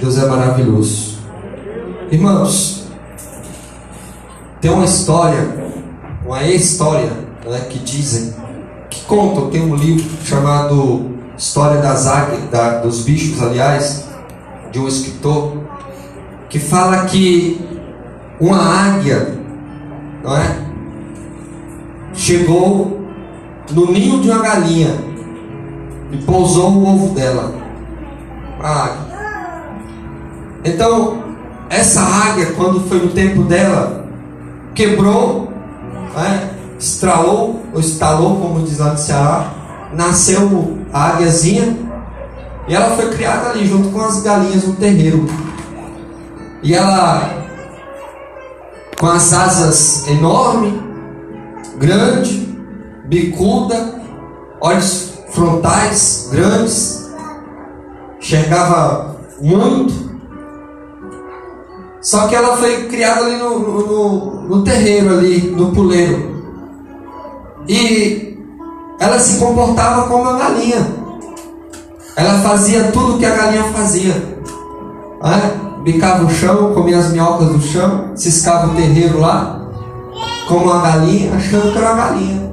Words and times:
Deus 0.00 0.16
é 0.16 0.26
maravilhoso. 0.26 1.18
Irmãos, 2.10 2.86
tem 4.58 4.70
uma 4.70 4.86
história, 4.86 5.46
uma 6.24 6.42
história, 6.42 7.12
né, 7.46 7.60
que 7.68 7.78
dizem, 7.80 8.34
que 8.88 9.02
contam, 9.02 9.50
tem 9.50 9.60
um 9.60 9.76
livro 9.76 10.08
chamado 10.24 11.10
História 11.36 11.82
das 11.82 12.06
Águias, 12.06 12.50
da, 12.50 12.78
dos 12.78 13.02
Bichos, 13.02 13.42
aliás, 13.42 14.06
de 14.72 14.78
um 14.78 14.88
escritor, 14.88 15.58
que 16.48 16.58
fala 16.58 17.04
que 17.04 17.60
uma 18.40 18.58
águia, 18.58 19.38
não 20.24 20.34
é? 20.34 20.56
Chegou 22.14 23.06
no 23.70 23.92
ninho 23.92 24.20
de 24.22 24.30
uma 24.30 24.42
galinha 24.42 24.94
e 26.10 26.16
pousou 26.18 26.70
o 26.72 26.88
ovo 26.88 27.14
dela. 27.14 27.54
A 28.62 28.84
águia. 28.84 29.09
Então, 30.64 31.22
essa 31.68 32.00
águia, 32.00 32.52
quando 32.52 32.80
foi 32.88 32.98
no 32.98 33.08
tempo 33.08 33.42
dela, 33.44 34.04
quebrou, 34.74 35.52
né? 36.14 36.50
estralou, 36.78 37.62
ou 37.72 37.80
estalou, 37.80 38.40
como 38.40 38.64
diz 38.64 38.78
lá 38.78 38.92
no 38.92 38.98
Ceará, 38.98 39.52
nasceu 39.92 40.78
a 40.92 41.10
águiazinha, 41.10 41.76
e 42.66 42.74
ela 42.74 42.96
foi 42.96 43.10
criada 43.10 43.50
ali 43.50 43.66
junto 43.66 43.90
com 43.90 44.00
as 44.00 44.22
galinhas 44.22 44.64
no 44.64 44.74
terreiro. 44.76 45.26
E 46.62 46.74
ela, 46.74 47.46
com 48.98 49.06
as 49.06 49.32
asas 49.32 50.08
enormes, 50.08 50.74
grande, 51.78 52.56
bicuda, 53.06 54.00
olhos 54.60 55.14
frontais 55.30 56.28
grandes, 56.30 57.10
enxergava 58.20 59.16
muito. 59.40 59.99
Só 62.00 62.26
que 62.28 62.34
ela 62.34 62.56
foi 62.56 62.88
criada 62.88 63.26
ali 63.26 63.36
no, 63.36 63.58
no, 63.58 64.42
no 64.48 64.64
terreiro, 64.64 65.10
ali, 65.10 65.50
no 65.50 65.70
puleiro. 65.72 66.30
E 67.68 68.38
ela 68.98 69.18
se 69.18 69.38
comportava 69.38 70.08
como 70.08 70.28
a 70.28 70.38
galinha. 70.38 70.86
Ela 72.16 72.40
fazia 72.40 72.84
tudo 72.92 73.14
o 73.14 73.18
que 73.18 73.26
a 73.26 73.34
galinha 73.34 73.64
fazia. 73.64 74.14
É? 75.22 75.82
Bicava 75.82 76.24
o 76.24 76.30
chão, 76.30 76.74
comia 76.74 76.98
as 76.98 77.10
minhocas 77.10 77.48
do 77.48 77.60
chão, 77.60 78.12
ciscava 78.14 78.68
o 78.68 78.74
terreiro 78.74 79.18
lá, 79.18 79.60
como 80.46 80.70
a 80.70 80.82
galinha, 80.82 81.34
achando 81.34 81.72
que 81.72 81.78
era 81.78 81.92
uma 81.92 82.04
galinha. 82.04 82.52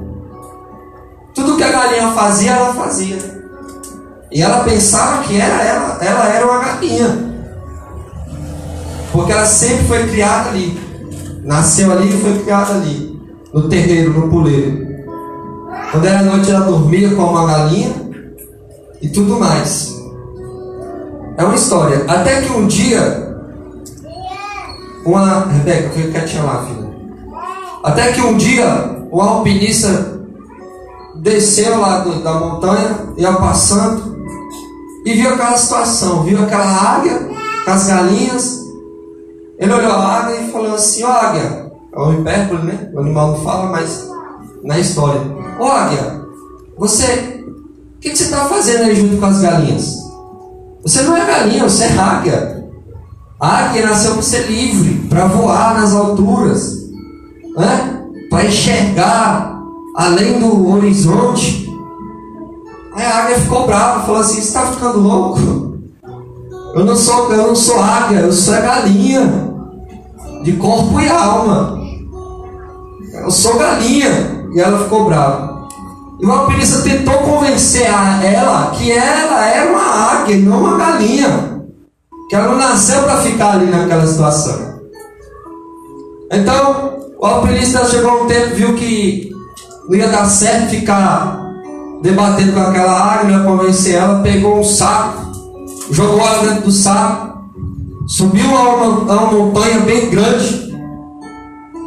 Tudo 1.34 1.56
que 1.56 1.62
a 1.62 1.70
galinha 1.70 2.12
fazia, 2.12 2.52
ela 2.52 2.74
fazia. 2.74 3.18
E 4.30 4.42
ela 4.42 4.64
pensava 4.64 5.22
que 5.22 5.40
era 5.40 5.62
ela, 5.62 5.98
ela 6.00 6.28
era 6.28 6.46
uma 6.46 6.58
galinha. 6.58 7.37
Porque 9.12 9.32
ela 9.32 9.44
sempre 9.44 9.86
foi 9.86 10.06
criada 10.08 10.50
ali. 10.50 10.78
Nasceu 11.44 11.90
ali 11.92 12.08
e 12.08 12.20
foi 12.20 12.38
criada 12.42 12.74
ali. 12.74 13.18
No 13.52 13.68
terreiro, 13.68 14.12
no 14.12 14.28
puleiro. 14.28 14.86
Quando 15.90 16.04
era 16.04 16.22
noite 16.22 16.50
ela 16.50 16.66
dormia 16.66 17.14
como 17.14 17.30
uma 17.30 17.46
galinha 17.46 17.94
e 19.00 19.08
tudo 19.08 19.38
mais. 19.38 19.96
É 21.36 21.44
uma 21.44 21.54
história. 21.54 22.04
Até 22.08 22.42
que 22.42 22.52
um 22.52 22.66
dia, 22.66 23.36
uma. 25.06 25.46
Rebeca, 25.46 25.90
fica 25.90 26.10
quietinha 26.10 26.42
lá, 26.42 26.66
filha. 26.66 26.88
Até 27.82 28.12
que 28.12 28.20
um 28.20 28.36
dia, 28.36 29.06
o 29.10 29.20
alpinista 29.20 30.18
desceu 31.16 31.80
lá 31.80 32.00
do, 32.00 32.22
da 32.22 32.34
montanha, 32.34 33.14
ia 33.16 33.32
passando 33.32 34.18
e 35.04 35.14
viu 35.14 35.30
aquela 35.30 35.56
situação, 35.56 36.22
viu 36.24 36.42
aquela 36.42 36.66
águia 36.66 37.28
com 37.64 37.70
as 37.70 37.86
galinhas. 37.86 38.67
Ele 39.58 39.72
olhou 39.72 39.92
a 39.92 40.20
águia 40.20 40.40
e 40.40 40.52
falou 40.52 40.74
assim: 40.74 41.02
Ó, 41.02 41.10
águia, 41.10 41.72
é 41.92 42.00
um 42.00 42.20
hipérbole, 42.20 42.62
né? 42.62 42.90
O 42.94 43.00
animal 43.00 43.32
não 43.32 43.44
fala, 43.44 43.70
mas 43.70 44.08
na 44.62 44.78
história: 44.78 45.20
Ó, 45.58 45.66
águia, 45.66 46.22
você, 46.76 47.44
o 47.96 48.00
que, 48.00 48.10
que 48.10 48.16
você 48.16 48.24
está 48.24 48.44
fazendo 48.44 48.84
aí 48.84 48.94
junto 48.94 49.16
com 49.16 49.26
as 49.26 49.40
galinhas? 49.40 49.96
Você 50.82 51.02
não 51.02 51.16
é 51.16 51.26
galinha, 51.26 51.64
você 51.64 51.84
é 51.84 51.98
águia. 51.98 52.64
A 53.40 53.66
águia 53.66 53.86
nasceu 53.86 54.14
para 54.14 54.22
ser 54.22 54.46
livre, 54.46 55.08
para 55.08 55.26
voar 55.26 55.80
nas 55.80 55.94
alturas, 55.94 56.72
né? 57.56 57.98
para 58.30 58.44
enxergar 58.44 59.60
além 59.96 60.38
do 60.38 60.70
horizonte. 60.70 61.68
Aí 62.94 63.04
a 63.04 63.24
águia 63.24 63.38
ficou 63.38 63.66
brava, 63.66 64.06
falou 64.06 64.20
assim: 64.20 64.40
Você 64.40 64.48
está 64.48 64.66
ficando 64.66 65.00
louco? 65.00 65.68
Eu 66.74 66.84
não 66.84 66.96
sou, 66.96 67.32
eu 67.32 67.48
não 67.48 67.56
sou 67.56 67.80
águia, 67.80 68.20
eu 68.20 68.32
sou 68.32 68.54
a 68.54 68.60
galinha, 68.60 69.47
de 70.42 70.52
corpo 70.52 71.00
e 71.00 71.08
alma. 71.08 71.78
Eu 73.14 73.30
sou 73.30 73.58
galinha. 73.58 74.46
E 74.54 74.60
ela 74.60 74.84
ficou 74.84 75.04
brava. 75.04 75.68
E 76.20 76.26
o 76.26 76.32
alpinista 76.32 76.82
tentou 76.82 77.14
convencer 77.18 77.86
a 77.86 78.24
ela 78.24 78.70
que 78.70 78.90
ela 78.90 79.46
era 79.46 79.70
uma 79.70 79.82
águia 79.82 80.36
não 80.38 80.60
uma 80.60 80.76
galinha. 80.76 81.62
Que 82.28 82.34
ela 82.34 82.48
não 82.48 82.58
nasceu 82.58 83.02
para 83.02 83.18
ficar 83.18 83.52
ali 83.52 83.66
naquela 83.66 84.06
situação. 84.06 84.78
Então, 86.30 86.98
o 87.18 87.26
alpinista 87.26 87.84
chegou 87.86 88.24
um 88.24 88.26
tempo, 88.26 88.54
viu 88.54 88.74
que 88.74 89.30
não 89.88 89.96
ia 89.96 90.08
dar 90.08 90.26
certo 90.26 90.70
ficar 90.70 91.48
debatendo 92.02 92.52
com 92.52 92.60
aquela 92.60 93.20
águia, 93.20 93.40
convencer 93.40 93.94
ela, 93.94 94.22
pegou 94.22 94.60
um 94.60 94.64
saco, 94.64 95.32
jogou 95.90 96.20
ela 96.20 96.46
dentro 96.46 96.64
do 96.64 96.72
saco, 96.72 97.27
subiu 98.08 98.56
a 98.56 98.74
uma, 98.74 99.12
a 99.12 99.16
uma 99.24 99.32
montanha 99.32 99.80
bem 99.80 100.08
grande, 100.08 100.74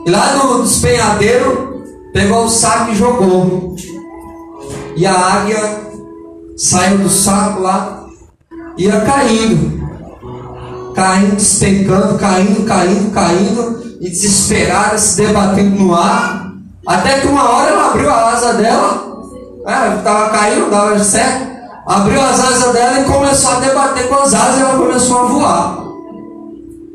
e 0.05 0.09
lá 0.09 0.35
no 0.35 0.63
despenhadeiro, 0.63 1.83
pegou 2.13 2.45
o 2.45 2.49
saco 2.49 2.91
e 2.91 2.95
jogou. 2.95 3.75
E 4.95 5.05
a 5.05 5.13
águia 5.13 5.81
saiu 6.57 6.99
do 6.99 7.09
saco 7.09 7.61
lá, 7.61 8.05
ia 8.77 9.01
caindo. 9.01 9.81
Caindo, 10.93 11.35
despencando, 11.35 12.17
caindo, 12.17 12.65
caindo, 12.65 13.11
caindo, 13.11 13.97
e 14.01 14.09
desesperada, 14.09 14.97
se 14.97 15.25
debatendo 15.25 15.81
no 15.81 15.95
ar. 15.95 16.51
Até 16.85 17.19
que 17.19 17.27
uma 17.27 17.49
hora 17.49 17.71
ela 17.71 17.87
abriu 17.87 18.09
a 18.09 18.29
asa 18.29 18.53
dela, 18.55 19.21
estava 19.97 20.29
caindo, 20.29 20.69
dava 20.69 20.99
certo. 20.99 21.51
Abriu 21.87 22.21
as 22.21 22.39
asas 22.39 22.73
dela 22.73 22.99
e 22.99 23.05
começou 23.05 23.51
a 23.51 23.59
debater 23.59 24.07
com 24.07 24.15
as 24.15 24.33
asas 24.33 24.59
e 24.59 24.61
ela 24.61 24.77
começou 24.77 25.19
a 25.19 25.23
voar. 25.23 25.90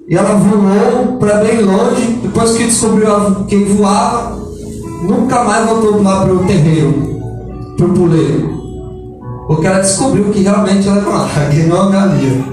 E 0.08 0.14
ela 0.14 0.36
voou 0.36 1.18
para 1.18 1.38
bem 1.38 1.62
longe, 1.62 2.20
depois 2.22 2.56
que 2.56 2.64
descobriu 2.64 3.44
que 3.46 3.56
voava, 3.56 4.36
nunca 5.02 5.42
mais 5.42 5.66
voltou 5.66 6.00
lá 6.00 6.24
para 6.24 6.32
o 6.32 6.46
terreiro, 6.46 7.20
para 7.76 7.86
o 7.86 7.92
puleiro. 7.92 8.56
Porque 9.48 9.66
ela 9.66 9.80
descobriu 9.80 10.30
que 10.30 10.42
realmente 10.42 10.86
ela 10.86 10.98
era 10.98 11.08
uma 11.10 11.24
águia 11.26 11.66
não 11.66 11.76
uma 11.76 11.90
galinha. 11.90 12.44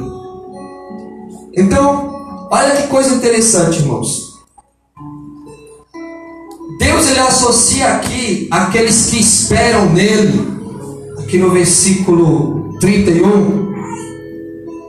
Então, 1.56 2.48
olha 2.50 2.76
que 2.76 2.88
coisa 2.88 3.14
interessante, 3.14 3.82
irmãos. 3.82 4.34
Deus 6.80 7.08
ele 7.12 7.20
associa 7.20 7.88
aqui 7.90 8.48
aqueles 8.50 9.12
que 9.12 9.20
esperam 9.20 9.92
nele, 9.92 10.42
aqui 11.20 11.38
no 11.38 11.52
versículo 11.52 12.78
31, 12.80 13.74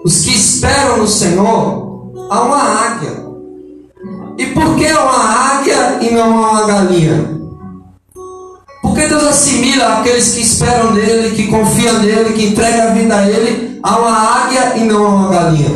os 0.02 0.24
que 0.24 0.34
esperam 0.34 0.98
no 0.98 1.06
Senhor, 1.06 1.83
a 2.34 2.42
uma 2.42 2.58
águia. 2.58 3.24
E 4.36 4.46
por 4.46 4.74
que 4.74 4.92
uma 4.92 5.58
águia 5.58 5.98
e 6.00 6.10
não 6.12 6.30
uma 6.30 6.66
galinha? 6.66 7.34
Porque 8.82 9.06
Deus 9.06 9.24
assimila 9.24 10.00
aqueles 10.00 10.34
que 10.34 10.42
esperam 10.42 10.92
nele, 10.92 11.34
que 11.36 11.46
confiam 11.46 12.00
nele, 12.00 12.32
que 12.32 12.46
entregam 12.46 12.88
a 12.88 12.90
vida 12.90 13.16
a 13.16 13.30
ele, 13.30 13.80
a 13.82 13.98
uma 13.98 14.10
águia 14.10 14.76
e 14.76 14.84
não 14.84 15.06
a 15.06 15.08
uma 15.08 15.28
galinha. 15.30 15.70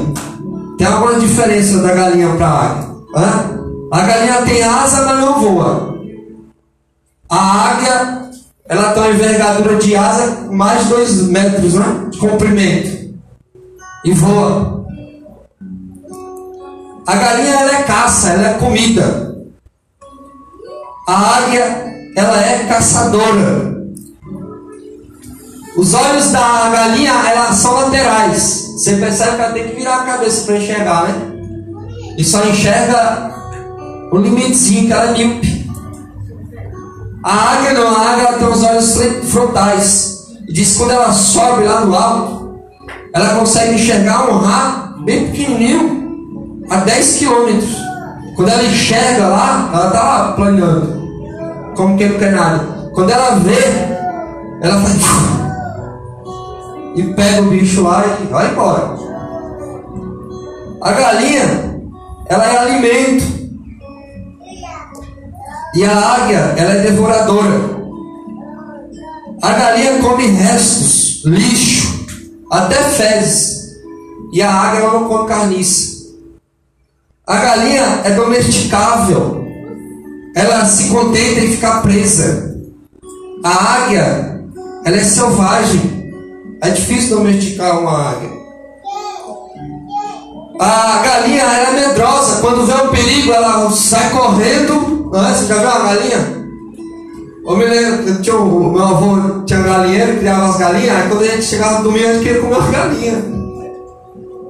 Tem 0.76 0.86
alguma 0.86 1.14
diferença 1.14 1.78
da 1.78 1.94
galinha 1.94 2.34
para 2.36 2.46
a 2.46 2.64
águia? 2.64 2.88
Hã? 3.14 3.58
A 3.92 4.00
galinha 4.02 4.42
tem 4.42 4.62
asa, 4.62 5.06
mas 5.06 5.20
não 5.20 5.40
voa. 5.40 5.98
A 7.30 7.70
águia, 7.70 8.30
ela 8.68 8.92
tem 8.92 9.02
uma 9.02 9.12
envergadura 9.12 9.76
de 9.76 9.96
asa 9.96 10.48
mais 10.50 10.86
2 10.86 11.28
metros 11.28 11.74
né? 11.74 12.08
de 12.10 12.18
comprimento. 12.18 13.14
E 14.04 14.12
voa. 14.12 14.77
A 17.08 17.16
galinha, 17.16 17.54
ela 17.54 17.72
é 17.72 17.82
caça, 17.84 18.28
ela 18.32 18.48
é 18.48 18.54
comida. 18.58 19.34
A 21.08 21.38
águia, 21.38 22.12
ela 22.14 22.38
é 22.38 22.66
caçadora. 22.68 23.78
Os 25.74 25.94
olhos 25.94 26.30
da 26.30 26.68
galinha, 26.68 27.14
elas 27.30 27.54
são 27.54 27.72
laterais. 27.72 28.74
Você 28.76 28.96
percebe 28.96 29.36
que 29.36 29.42
ela 29.42 29.52
tem 29.54 29.68
que 29.68 29.76
virar 29.76 29.96
a 29.96 30.04
cabeça 30.04 30.44
para 30.44 30.58
enxergar, 30.58 31.04
né? 31.04 31.32
E 32.18 32.22
só 32.22 32.44
enxerga 32.44 33.34
o 34.12 34.18
limitezinho 34.18 34.86
que 34.86 34.92
ela 34.92 35.04
é 35.04 35.12
míope. 35.16 35.70
A 37.24 37.52
águia 37.54 37.72
não, 37.72 37.88
a 37.88 38.10
águia 38.12 38.32
tem 38.34 38.48
os 38.48 38.62
olhos 38.62 38.98
frontais. 39.32 40.26
E 40.46 40.52
diz 40.52 40.72
que 40.72 40.78
quando 40.78 40.90
ela 40.90 41.10
sobe 41.14 41.64
lá 41.64 41.86
no 41.86 41.94
alto, 41.94 42.60
ela 43.14 43.36
consegue 43.36 43.76
enxergar 43.76 44.28
um 44.28 44.40
rato 44.40 45.04
bem 45.04 45.30
pequenininho 45.30 45.97
a 46.70 46.76
10 46.76 47.18
quilômetros. 47.18 47.76
Quando 48.36 48.50
ela 48.50 48.62
enxerga 48.62 49.26
lá, 49.26 49.70
ela 49.72 49.86
está 49.88 50.02
lá 50.02 50.32
planeando, 50.32 51.72
como 51.76 51.96
que 51.96 52.06
não 52.06 52.18
quer 52.18 52.32
nada. 52.32 52.90
Quando 52.94 53.10
ela 53.10 53.36
vê, 53.36 53.58
ela 54.62 54.80
faz 54.80 54.94
e 56.94 57.02
pega 57.14 57.42
o 57.42 57.50
bicho 57.50 57.82
lá 57.82 58.04
e 58.06 58.26
vai 58.26 58.50
embora. 58.50 58.96
A 60.80 60.92
galinha, 60.92 61.80
ela 62.28 62.46
é 62.46 62.58
alimento. 62.58 63.24
E 65.74 65.84
a 65.84 65.98
águia, 65.98 66.54
ela 66.56 66.74
é 66.74 66.82
devoradora. 66.82 67.78
A 69.42 69.52
galinha 69.52 69.98
come 70.00 70.26
restos, 70.26 71.24
lixo, 71.24 72.06
até 72.50 72.76
fezes. 72.76 73.58
E 74.32 74.42
a 74.42 74.52
águia 74.52 74.80
ela 74.80 75.00
não 75.00 75.08
come 75.08 75.28
carniça. 75.28 75.97
A 77.28 77.36
galinha 77.36 78.00
é 78.04 78.10
domesticável. 78.12 79.44
Ela 80.34 80.64
se 80.64 80.88
contenta 80.88 81.40
em 81.40 81.50
ficar 81.52 81.82
presa. 81.82 82.56
A 83.44 83.74
águia, 83.74 84.40
ela 84.86 84.96
é 84.96 85.04
selvagem. 85.04 86.10
É 86.62 86.70
difícil 86.70 87.18
domesticar 87.18 87.80
uma 87.80 88.12
águia. 88.12 88.30
A 90.58 91.02
galinha 91.04 91.42
é 91.42 91.72
medrosa. 91.72 92.40
Quando 92.40 92.64
vê 92.64 92.72
um 92.82 92.88
perigo, 92.88 93.30
ela 93.30 93.70
sai 93.72 94.08
correndo. 94.08 95.10
Não 95.12 95.26
é? 95.26 95.34
Você 95.34 95.46
já 95.48 95.54
viu 95.56 95.68
uma 95.68 95.84
galinha? 95.84 96.38
Eu 97.46 97.56
me 97.58 97.64
lembro, 97.66 98.22
tinha, 98.22 98.36
o 98.36 98.72
meu 98.72 98.84
avô 98.84 99.42
tinha 99.44 99.60
um 99.60 99.64
galinheiro, 99.64 100.18
criava 100.18 100.46
as 100.48 100.56
galinhas. 100.56 100.96
Aí 100.96 101.08
quando 101.10 101.22
a 101.22 101.26
gente 101.26 101.42
chegava 101.42 101.78
no 101.78 101.84
domingo, 101.84 102.08
a 102.08 102.12
gente 102.14 102.24
queria 102.24 102.40
comer 102.40 102.56
as 102.56 102.70
galinhas. 102.70 103.24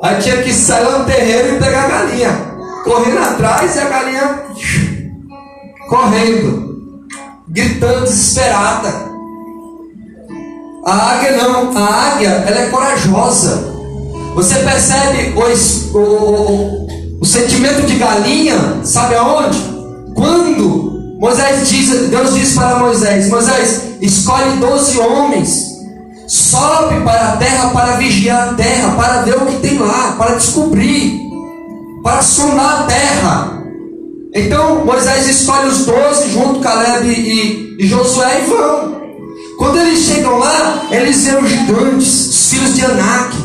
Aí 0.00 0.22
tinha 0.22 0.42
que 0.42 0.52
sair 0.52 0.84
lá 0.84 0.98
no 1.00 1.04
terreiro 1.06 1.56
e 1.56 1.58
pegar 1.58 1.84
a 1.84 1.88
galinha. 1.88 2.47
Correndo 2.88 3.18
atrás 3.18 3.76
e 3.76 3.80
a 3.80 3.84
galinha 3.84 4.44
correndo, 5.90 7.04
gritando 7.46 8.04
desesperada. 8.04 9.08
A 10.86 11.12
águia 11.12 11.32
não, 11.32 11.76
a 11.76 11.84
águia 11.84 12.28
ela 12.28 12.60
é 12.60 12.68
corajosa. 12.68 13.74
Você 14.34 14.54
percebe 14.60 15.34
o, 15.36 15.98
o, 15.98 17.20
o, 17.20 17.26
sentimento 17.26 17.84
de 17.84 17.96
galinha, 17.96 18.80
sabe 18.84 19.16
aonde? 19.16 19.58
Quando 20.14 21.18
Moisés 21.20 21.68
diz, 21.68 22.08
Deus 22.08 22.32
diz 22.32 22.54
para 22.54 22.78
Moisés: 22.78 23.28
Moisés, 23.28 23.82
escolhe 24.00 24.56
doze 24.60 24.98
homens, 24.98 25.62
sobe 26.26 27.00
para 27.04 27.32
a 27.32 27.36
terra 27.36 27.68
para 27.68 27.96
vigiar 27.96 28.48
a 28.48 28.54
terra, 28.54 28.92
para 28.92 29.22
ver 29.22 29.36
o 29.36 29.44
que 29.44 29.58
tem 29.58 29.78
lá, 29.78 30.14
para 30.16 30.36
descobrir, 30.36 31.27
para 32.02 32.22
sondar 32.22 32.80
a 32.80 32.82
terra. 32.84 33.62
Então 34.34 34.84
Moisés 34.84 35.26
escolhe 35.26 35.68
os 35.68 35.86
doze 35.86 36.30
junto 36.30 36.60
Caleb 36.60 37.08
e, 37.08 37.76
e 37.78 37.86
Josué 37.86 38.42
e 38.42 38.46
vão. 38.46 38.98
Quando 39.58 39.78
eles 39.78 40.00
chegam 40.00 40.38
lá, 40.38 40.86
eles 40.90 41.26
eram 41.26 41.46
gigantes, 41.46 42.26
os 42.28 42.50
filhos 42.50 42.74
de 42.76 42.84
Anak, 42.84 43.36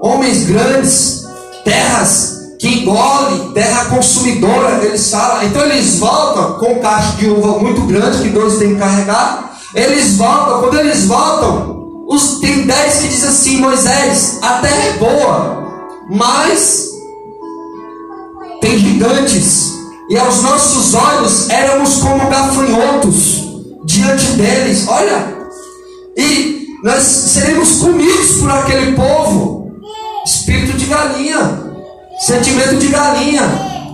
homens 0.00 0.44
grandes, 0.44 1.24
terras 1.64 2.38
que 2.58 2.80
engole, 2.80 3.52
terra 3.54 3.86
consumidora, 3.86 4.84
eles 4.84 5.10
falam. 5.10 5.44
Então 5.44 5.62
eles 5.62 5.98
voltam 5.98 6.58
com 6.58 6.72
um 6.74 6.80
cacho 6.80 7.16
de 7.16 7.28
uva 7.28 7.58
muito 7.58 7.82
grande 7.82 8.22
que 8.22 8.28
dois 8.30 8.58
têm 8.58 8.74
que 8.74 8.80
carregar. 8.80 9.58
Eles 9.74 10.16
voltam, 10.16 10.60
quando 10.60 10.78
eles 10.78 11.04
voltam, 11.04 12.04
os, 12.08 12.38
tem 12.40 12.66
dez 12.66 12.98
que 12.98 13.08
dizem 13.08 13.28
assim: 13.28 13.60
Moisés, 13.60 14.38
a 14.42 14.54
terra 14.54 14.84
é 14.84 14.92
boa, 14.94 15.98
mas 16.10 16.87
tem 18.60 18.78
gigantes, 18.78 19.72
e 20.10 20.16
aos 20.16 20.42
nossos 20.42 20.94
olhos 20.94 21.50
éramos 21.50 21.96
como 21.96 22.28
gafanhotos 22.28 23.44
diante 23.84 24.32
deles. 24.32 24.86
Olha, 24.88 25.36
e 26.16 26.66
nós 26.82 27.02
seremos 27.02 27.76
comidos 27.76 28.38
por 28.38 28.50
aquele 28.50 28.92
povo. 28.92 29.70
Espírito 30.24 30.76
de 30.76 30.86
galinha, 30.86 31.62
sentimento 32.26 32.76
de 32.76 32.88
galinha, 32.88 33.42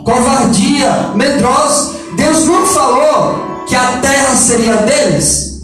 covardia, 0.05 1.13
medrosos. 1.15 1.95
Deus 2.17 2.45
não 2.45 2.67
falou 2.67 3.65
que 3.67 3.75
a 3.75 3.99
terra 3.99 4.37
seria 4.37 4.77
deles. 4.77 5.61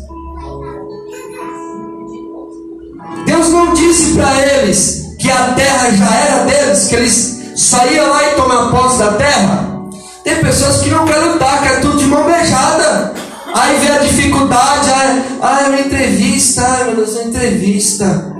Deus 3.26 3.48
não 3.50 3.74
disse 3.74 4.14
para 4.14 4.46
eles 4.46 5.16
que 5.18 5.30
a 5.30 5.52
terra 5.54 5.90
já 5.90 6.14
era 6.14 6.44
deles, 6.44 6.88
que 6.88 6.94
eles 6.96 7.39
saíam 7.60 8.08
lá 8.08 8.24
e 8.24 8.34
tomavam 8.34 8.70
posse 8.70 8.98
da 8.98 9.12
terra. 9.12 9.80
Tem 10.24 10.36
pessoas 10.36 10.78
que 10.78 10.90
não 10.90 11.04
querem 11.04 11.32
lutar, 11.32 11.62
querem 11.62 11.80
tudo 11.80 11.98
de 11.98 12.06
mão 12.06 12.24
beijada. 12.24 13.12
Aí 13.54 13.78
vem 13.78 13.90
a 13.90 13.98
dificuldade, 13.98 14.90
ai, 14.90 15.22
ai, 15.42 15.68
uma 15.68 15.80
entrevista, 15.80 16.62
ai 16.62 16.84
meu 16.84 16.96
Deus, 16.96 17.10
uma 17.10 17.24
entrevista. 17.24 18.34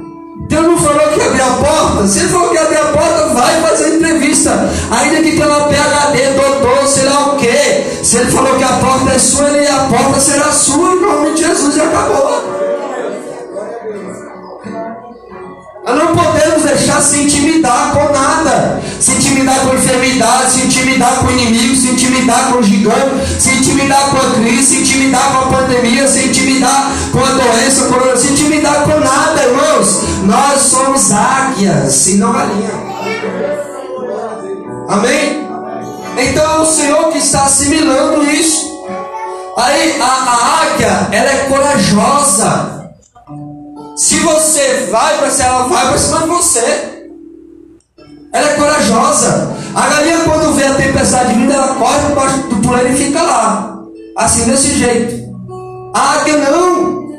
Deus 0.48 0.66
não 0.66 0.78
falou 0.78 1.08
que 1.08 1.20
abrir 1.20 1.42
a 1.42 1.50
porta? 1.50 2.08
Se 2.08 2.20
ele 2.20 2.28
falou 2.28 2.50
que 2.50 2.58
abrir 2.58 2.76
a 2.76 2.86
porta, 2.86 3.26
vai 3.34 3.60
fazer 3.62 3.96
entrevista. 3.96 4.70
Ainda 4.90 5.16
que 5.16 5.32
tenha 5.32 5.46
uma 5.46 5.68
PHD, 5.68 6.32
doutor, 6.34 6.86
sei 6.86 7.04
lá 7.04 7.34
o 7.34 7.36
quê. 7.36 7.84
Se 8.02 8.16
ele 8.16 8.30
falou 8.30 8.56
que 8.56 8.64
a 8.64 8.68
porta 8.68 9.14
é 9.14 9.18
sua, 9.18 9.48
ele, 9.50 9.66
a 9.66 9.84
porta 9.84 10.20
será 10.20 10.50
sua, 10.50 10.92
em 10.92 11.00
nome 11.00 11.34
de 11.34 11.46
Jesus, 11.46 11.76
e 11.76 11.80
acabou. 11.80 12.69
Nós 15.90 15.98
não 15.98 16.14
podemos 16.14 16.62
deixar 16.62 17.00
se 17.00 17.20
intimidar 17.20 17.92
com 17.92 18.12
nada. 18.12 18.80
Se 19.00 19.12
intimidar 19.12 19.58
com 19.60 19.74
enfermidade, 19.74 20.52
se 20.52 20.60
intimidar 20.60 21.16
com 21.16 21.30
inimigo, 21.30 21.74
se 21.74 21.88
intimidar 21.88 22.52
com 22.52 22.62
gigante, 22.62 23.40
se 23.40 23.50
intimidar 23.54 24.10
com 24.10 24.16
a 24.18 24.30
crise, 24.34 24.62
se 24.62 24.80
intimidar 24.82 25.32
com 25.32 25.38
a 25.38 25.58
pandemia, 25.58 26.06
se 26.06 26.26
intimidar 26.26 26.92
com 27.10 27.18
a 27.18 27.30
doença, 27.30 27.86
com, 27.86 28.16
se 28.16 28.32
intimidar 28.32 28.84
com 28.84 29.00
nada, 29.00 29.42
irmãos. 29.42 30.02
Nós 30.24 30.60
somos 30.62 31.10
águias 31.10 32.06
e 32.06 32.14
não 32.18 32.32
galinha. 32.32 32.70
Amém? 34.88 35.48
Então 36.18 36.44
é 36.44 36.58
o 36.58 36.66
Senhor 36.66 37.08
que 37.10 37.18
está 37.18 37.44
assimilando 37.44 38.30
isso. 38.30 38.68
Aí 39.56 40.00
a, 40.00 40.04
a 40.04 40.62
águia, 40.62 41.08
ela 41.10 41.30
é 41.30 41.46
corajosa. 41.48 42.79
Se 44.00 44.16
você 44.20 44.88
vai 44.90 45.18
para 45.18 45.30
cima, 45.30 45.44
ela 45.44 45.68
vai 45.68 45.88
para 45.88 45.98
cima 45.98 46.20
de 46.20 46.28
você. 46.28 47.10
Ela 48.32 48.50
é 48.50 48.54
corajosa. 48.54 49.54
A 49.74 49.88
galinha, 49.88 50.20
quando 50.20 50.54
vê 50.54 50.64
a 50.64 50.74
tempestade 50.74 51.34
vindo, 51.34 51.52
ela 51.52 51.74
corre 51.74 51.98
para 51.98 52.14
baixo 52.14 52.38
do 52.48 52.56
puleiro 52.66 52.94
e 52.94 52.96
fica 52.96 53.20
lá. 53.20 53.78
Assim, 54.16 54.44
desse 54.44 54.78
jeito. 54.78 55.30
A 55.94 56.14
águia 56.14 56.38
não. 56.38 57.10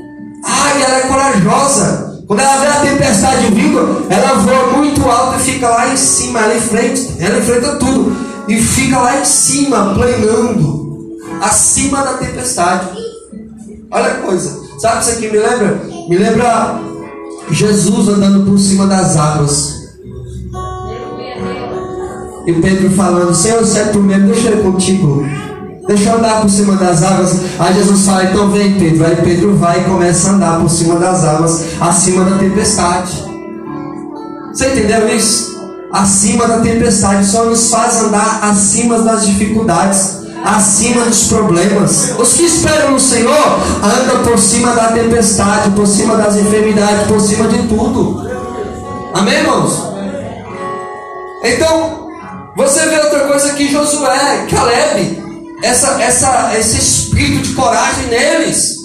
A 0.43 0.69
águia 0.69 0.85
ela 0.85 0.97
é 0.97 1.01
corajosa. 1.01 2.23
Quando 2.27 2.39
ela 2.39 2.57
vê 2.57 2.67
a 2.67 2.81
tempestade 2.81 3.45
vindo, 3.53 4.07
ela 4.09 4.39
voa 4.39 4.77
muito 4.77 5.07
alto 5.07 5.35
e 5.39 5.43
fica 5.43 5.69
lá 5.69 5.87
em 5.93 5.97
cima, 5.97 6.39
ela 6.39 6.55
enfrenta, 6.55 7.23
ela 7.23 7.37
enfrenta 7.37 7.75
tudo. 7.75 8.17
E 8.47 8.59
fica 8.59 8.97
lá 8.97 9.19
em 9.19 9.25
cima, 9.25 9.93
planando. 9.93 11.19
Acima 11.43 12.01
da 12.01 12.13
tempestade. 12.15 12.89
Olha 13.91 14.13
a 14.13 14.15
coisa. 14.15 14.70
Sabe 14.81 15.01
isso 15.03 15.11
aqui 15.11 15.29
me 15.29 15.37
lembra? 15.37 15.83
Me 16.09 16.17
lembra 16.17 16.81
Jesus 17.51 18.07
andando 18.07 18.49
por 18.49 18.57
cima 18.57 18.87
das 18.87 19.15
águas. 19.15 19.79
E 22.47 22.53
Pedro 22.53 22.89
falando, 22.89 23.35
Senhor, 23.35 23.63
se 23.63 23.77
é 23.77 23.83
por 23.85 24.01
mesmo, 24.01 24.33
deixa 24.33 24.49
eu 24.49 24.57
ir 24.57 24.63
contigo. 24.63 25.23
Deixa 25.87 26.09
eu 26.09 26.17
andar 26.17 26.41
por 26.41 26.49
cima 26.49 26.75
das 26.77 27.03
águas. 27.03 27.41
Aí 27.59 27.75
Jesus 27.75 28.05
fala, 28.07 28.23
então 28.23 28.49
vem 28.49 28.79
Pedro. 28.79 29.05
Aí 29.05 29.17
Pedro 29.17 29.55
vai 29.55 29.81
e 29.81 29.83
começa 29.83 30.31
a 30.31 30.33
andar 30.33 30.59
por 30.59 30.69
cima 30.71 30.95
das 30.95 31.23
águas, 31.25 31.63
acima 31.79 32.25
da 32.25 32.39
tempestade. 32.39 33.23
Você 34.51 34.67
entendeu 34.67 35.15
isso? 35.15 35.61
Acima 35.93 36.47
da 36.47 36.59
tempestade. 36.59 37.27
Só 37.27 37.45
nos 37.45 37.69
faz 37.69 38.01
andar 38.01 38.39
acima 38.49 38.99
das 39.03 39.27
dificuldades 39.27 40.20
acima 40.43 41.05
dos 41.05 41.27
problemas. 41.27 42.15
Os 42.17 42.33
que 42.33 42.43
esperam 42.43 42.91
no 42.91 42.99
Senhor 42.99 43.59
andam 43.83 44.23
por 44.23 44.37
cima 44.39 44.73
da 44.73 44.91
tempestade, 44.91 45.71
por 45.71 45.87
cima 45.87 46.15
das 46.17 46.35
enfermidades, 46.35 47.07
por 47.07 47.19
cima 47.21 47.47
de 47.47 47.67
tudo. 47.67 48.29
Amém, 49.13 49.35
irmãos? 49.35 49.91
Então, 51.43 52.09
você 52.55 52.87
vê 52.87 52.99
outra 52.99 53.27
coisa 53.27 53.53
que 53.53 53.71
Josué, 53.71 54.47
Caleb, 54.49 55.23
essa, 55.63 56.01
essa, 56.01 56.57
esse 56.57 56.77
espírito 56.77 57.49
de 57.49 57.53
coragem 57.53 58.07
neles. 58.07 58.80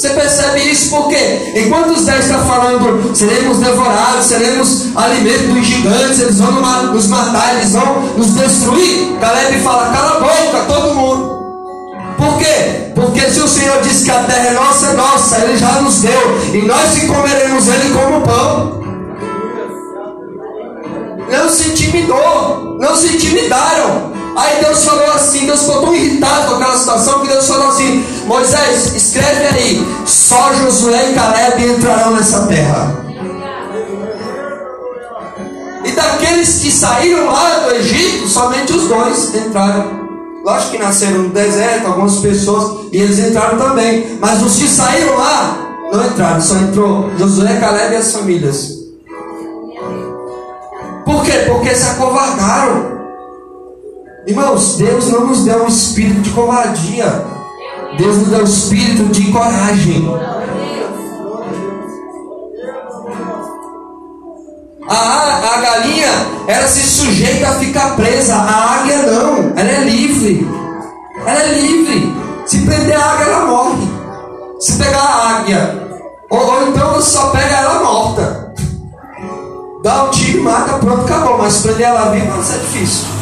Você 0.00 0.08
percebe 0.14 0.60
isso 0.60 0.96
porque 0.96 1.52
enquanto 1.56 1.90
os 1.90 2.06
dez 2.06 2.24
estão 2.24 2.42
falando, 2.46 3.14
seremos 3.14 3.58
devorados, 3.58 4.24
seremos 4.24 4.96
alimento 4.96 5.52
dos 5.52 5.66
gigantes, 5.66 6.20
eles 6.20 6.38
vão 6.38 6.52
nos 6.52 7.06
matar, 7.08 7.56
eles 7.56 7.72
vão 7.72 8.00
nos 8.16 8.28
destruir. 8.28 9.18
Caleb 9.20 9.60
fala, 9.60 9.92
cala 9.92 10.16
a 10.16 10.20
boca, 10.20 10.64
todo 10.72 10.94
mundo. 10.94 11.40
Por 12.16 12.38
quê? 12.38 12.92
Porque 12.94 13.20
se 13.30 13.40
o 13.40 13.46
Senhor 13.48 13.82
disse 13.82 14.06
que 14.06 14.10
a 14.10 14.22
terra 14.24 14.46
é 14.46 14.52
nossa, 14.54 14.86
é 14.86 14.92
nossa, 14.94 15.38
Ele 15.40 15.58
já 15.58 15.82
nos 15.82 16.00
deu, 16.00 16.40
e 16.54 16.62
nós 16.62 16.94
que 16.94 17.06
comeremos 17.06 17.68
Ele 17.68 17.92
como 17.92 18.22
pão. 18.22 18.80
intimidou, 21.72 22.78
não 22.80 22.96
se 22.96 23.16
intimidaram. 23.16 24.19
Aí 24.36 24.64
Deus 24.64 24.84
falou 24.84 25.12
assim, 25.12 25.46
Deus 25.46 25.60
ficou 25.60 25.80
tão 25.80 25.94
irritado 25.94 26.48
com 26.48 26.54
aquela 26.56 26.78
situação 26.78 27.20
que 27.20 27.28
Deus 27.28 27.46
falou 27.46 27.68
assim, 27.68 28.04
Moisés, 28.26 28.94
escreve 28.94 29.46
aí, 29.46 29.86
só 30.06 30.54
Josué 30.54 31.10
e 31.10 31.14
Caleb 31.14 31.72
entrarão 31.72 32.12
nessa 32.12 32.46
terra. 32.46 33.04
E 35.84 35.92
daqueles 35.92 36.58
que 36.58 36.70
saíram 36.70 37.26
lá 37.26 37.60
do 37.60 37.74
Egito, 37.74 38.28
somente 38.28 38.72
os 38.72 38.86
dois 38.86 39.34
entraram. 39.34 40.00
Lógico 40.44 40.72
que 40.72 40.78
nasceram 40.78 41.18
no 41.24 41.28
deserto, 41.30 41.86
algumas 41.86 42.16
pessoas, 42.16 42.86
e 42.92 42.98
eles 42.98 43.18
entraram 43.18 43.58
também. 43.58 44.18
Mas 44.20 44.42
os 44.42 44.56
que 44.56 44.68
saíram 44.68 45.16
lá, 45.18 45.58
não 45.92 46.06
entraram, 46.06 46.40
só 46.40 46.54
entrou 46.56 47.10
Josué, 47.18 47.58
Caleb 47.58 47.94
e 47.94 47.96
as 47.96 48.12
famílias. 48.12 48.80
Por 51.04 51.24
quê? 51.24 51.44
Porque 51.46 51.74
se 51.74 51.90
acovardaram. 51.90 52.99
Irmãos, 54.26 54.76
Deus 54.76 55.08
não 55.10 55.26
nos 55.28 55.44
deu 55.44 55.64
um 55.64 55.68
espírito 55.68 56.20
de 56.20 56.30
covardia. 56.30 57.24
Deus 57.96 58.16
nos 58.18 58.28
deu 58.28 58.40
um 58.40 58.44
espírito 58.44 59.04
de 59.04 59.32
coragem. 59.32 60.08
A, 64.88 65.54
a 65.54 65.60
galinha, 65.60 66.08
ela 66.48 66.68
se 66.68 66.82
sujeita 66.82 67.48
a 67.48 67.54
ficar 67.54 67.96
presa. 67.96 68.34
A 68.34 68.80
águia 68.80 69.02
não. 69.02 69.52
Ela 69.56 69.70
é 69.70 69.80
livre. 69.84 70.46
Ela 71.26 71.42
é 71.42 71.60
livre. 71.60 72.14
Se 72.46 72.58
prender 72.66 72.96
a 72.96 73.12
águia, 73.12 73.24
ela 73.24 73.46
morre. 73.46 73.88
Se 74.60 74.72
pegar 74.74 75.00
a 75.00 75.38
águia, 75.38 75.88
ou, 76.30 76.38
ou 76.38 76.68
então 76.68 76.92
você 76.94 77.10
só 77.10 77.30
pega 77.30 77.56
ela 77.56 77.82
morta. 77.82 78.54
Dá 79.82 80.04
um 80.04 80.10
tiro, 80.10 80.42
mata, 80.42 80.74
pronto, 80.74 81.04
acabou. 81.04 81.38
Mas 81.38 81.62
prender 81.62 81.86
ela 81.86 82.10
viva 82.10 82.36
vai 82.36 82.44
ser 82.44 82.58
difícil. 82.58 83.19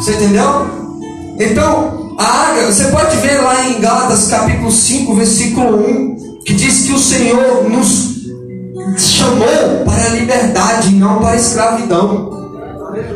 Você 0.00 0.12
entendeu? 0.12 0.66
Então, 1.38 2.16
a 2.18 2.48
águia, 2.48 2.72
você 2.72 2.84
pode 2.86 3.18
ver 3.18 3.38
lá 3.42 3.68
em 3.68 3.80
Gálatas 3.80 4.28
capítulo 4.28 4.72
5, 4.72 5.14
versículo 5.14 5.76
1, 5.76 6.40
que 6.46 6.54
diz 6.54 6.86
que 6.86 6.92
o 6.92 6.98
Senhor 6.98 7.68
nos 7.68 8.10
chamou 8.96 9.84
para 9.84 10.04
a 10.06 10.08
liberdade, 10.08 10.94
não 10.94 11.18
para 11.18 11.32
a 11.32 11.36
escravidão. 11.36 12.30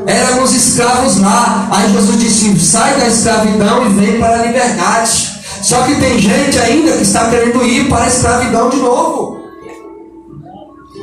Éramos 0.07 0.53
escravos 0.53 1.21
lá. 1.23 1.69
Aí 1.73 1.91
Jesus 1.91 2.21
disse: 2.21 2.61
sai 2.61 3.00
da 3.00 3.07
escravidão 3.07 3.87
e 3.87 3.95
vem 3.95 4.21
para 4.21 4.41
a 4.41 4.47
liberdade. 4.47 5.41
Só 5.62 5.83
que 5.85 5.95
tem 5.95 6.19
gente 6.19 6.59
ainda 6.59 6.93
que 6.93 7.03
está 7.03 7.31
querendo 7.31 7.64
ir 7.64 7.88
para 7.88 8.05
a 8.05 8.09
escravidão 8.09 8.69
de 8.69 8.76
novo. 8.76 9.44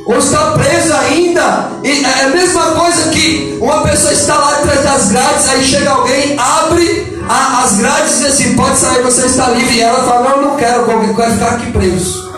Ou 0.06 0.18
está 0.18 0.52
preso 0.52 0.92
ainda. 0.94 1.70
E 1.84 2.04
é 2.04 2.24
a 2.24 2.28
mesma 2.28 2.72
coisa 2.72 3.10
que 3.10 3.58
uma 3.60 3.82
pessoa 3.82 4.12
está 4.12 4.36
lá 4.36 4.50
atrás 4.54 4.82
das 4.82 5.12
grades, 5.12 5.48
aí 5.48 5.64
chega 5.64 5.90
alguém, 5.90 6.36
abre 6.38 7.22
a, 7.28 7.62
as 7.62 7.76
grades 7.76 8.14
e 8.14 8.18
diz 8.18 8.26
assim: 8.26 8.54
pode 8.56 8.78
sair, 8.78 9.02
você 9.02 9.26
está 9.26 9.50
livre. 9.50 9.76
E 9.76 9.80
ela 9.80 10.04
fala: 10.04 10.30
não, 10.30 10.42
não 10.42 10.56
quero, 10.56 10.90
eu 10.90 11.14
quero 11.14 11.32
ficar 11.32 11.50
aqui 11.50 11.72
preso. 11.72 12.31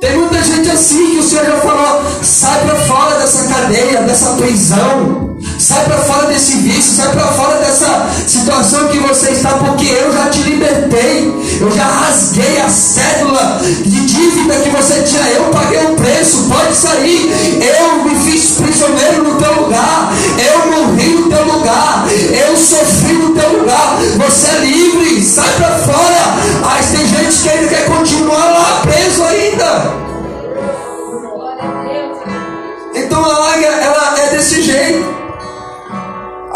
Tem 0.00 0.16
muita 0.16 0.40
gente 0.44 0.70
assim 0.70 1.10
que 1.10 1.18
o 1.18 1.22
Senhor 1.22 1.44
já 1.44 1.56
falou: 1.56 2.02
sai 2.22 2.64
para 2.64 2.76
fora 2.76 3.18
dessa 3.18 3.48
cadeia, 3.52 4.02
dessa 4.02 4.30
prisão. 4.34 5.36
Sai 5.58 5.84
para 5.84 5.98
fora 5.98 6.26
desse 6.26 6.56
vício, 6.58 6.96
sai 6.96 7.12
para 7.12 7.26
fora 7.28 7.58
dessa 7.58 8.08
situação 8.26 8.88
que 8.88 8.98
você 8.98 9.30
está, 9.30 9.50
porque 9.50 9.86
eu 9.86 10.12
já 10.12 10.28
te 10.28 10.40
libertei. 10.42 11.58
Eu 11.60 11.70
já 11.72 11.84
rasguei 11.84 12.60
a 12.60 12.68
cédula 12.68 13.60
de 13.62 14.06
dívida 14.06 14.54
que 14.54 14.70
você 14.70 15.02
tinha. 15.02 15.22
Eu 15.30 15.44
paguei 15.50 15.84
o 15.84 15.94
preço, 15.96 16.44
pode 16.48 16.76
sair. 16.76 17.60
Eu 17.60 18.04
me 18.04 18.14
fiz 18.30 18.52
prisioneiro 18.52 19.24
no 19.24 19.34
teu 19.36 19.62
lugar. 19.62 20.12
Eu 20.38 20.72
morri 20.72 21.08
no 21.14 21.28
teu 21.28 21.44
lugar. 21.44 22.06
Eu 22.08 22.56
sofri 22.56 23.14
no 23.14 23.34
teu 23.34 23.58
lugar. 23.58 23.98
Você 24.16 24.48
é 24.48 24.58
livre, 24.60 25.22
sai 25.22 25.52
para 25.56 25.78
fora. 25.78 26.36
Mas 26.62 26.86
tem 26.86 27.06
gente 27.06 27.42
que 27.42 27.48
ainda 27.48 27.68
quer 27.68 27.86
continuar 27.86 28.27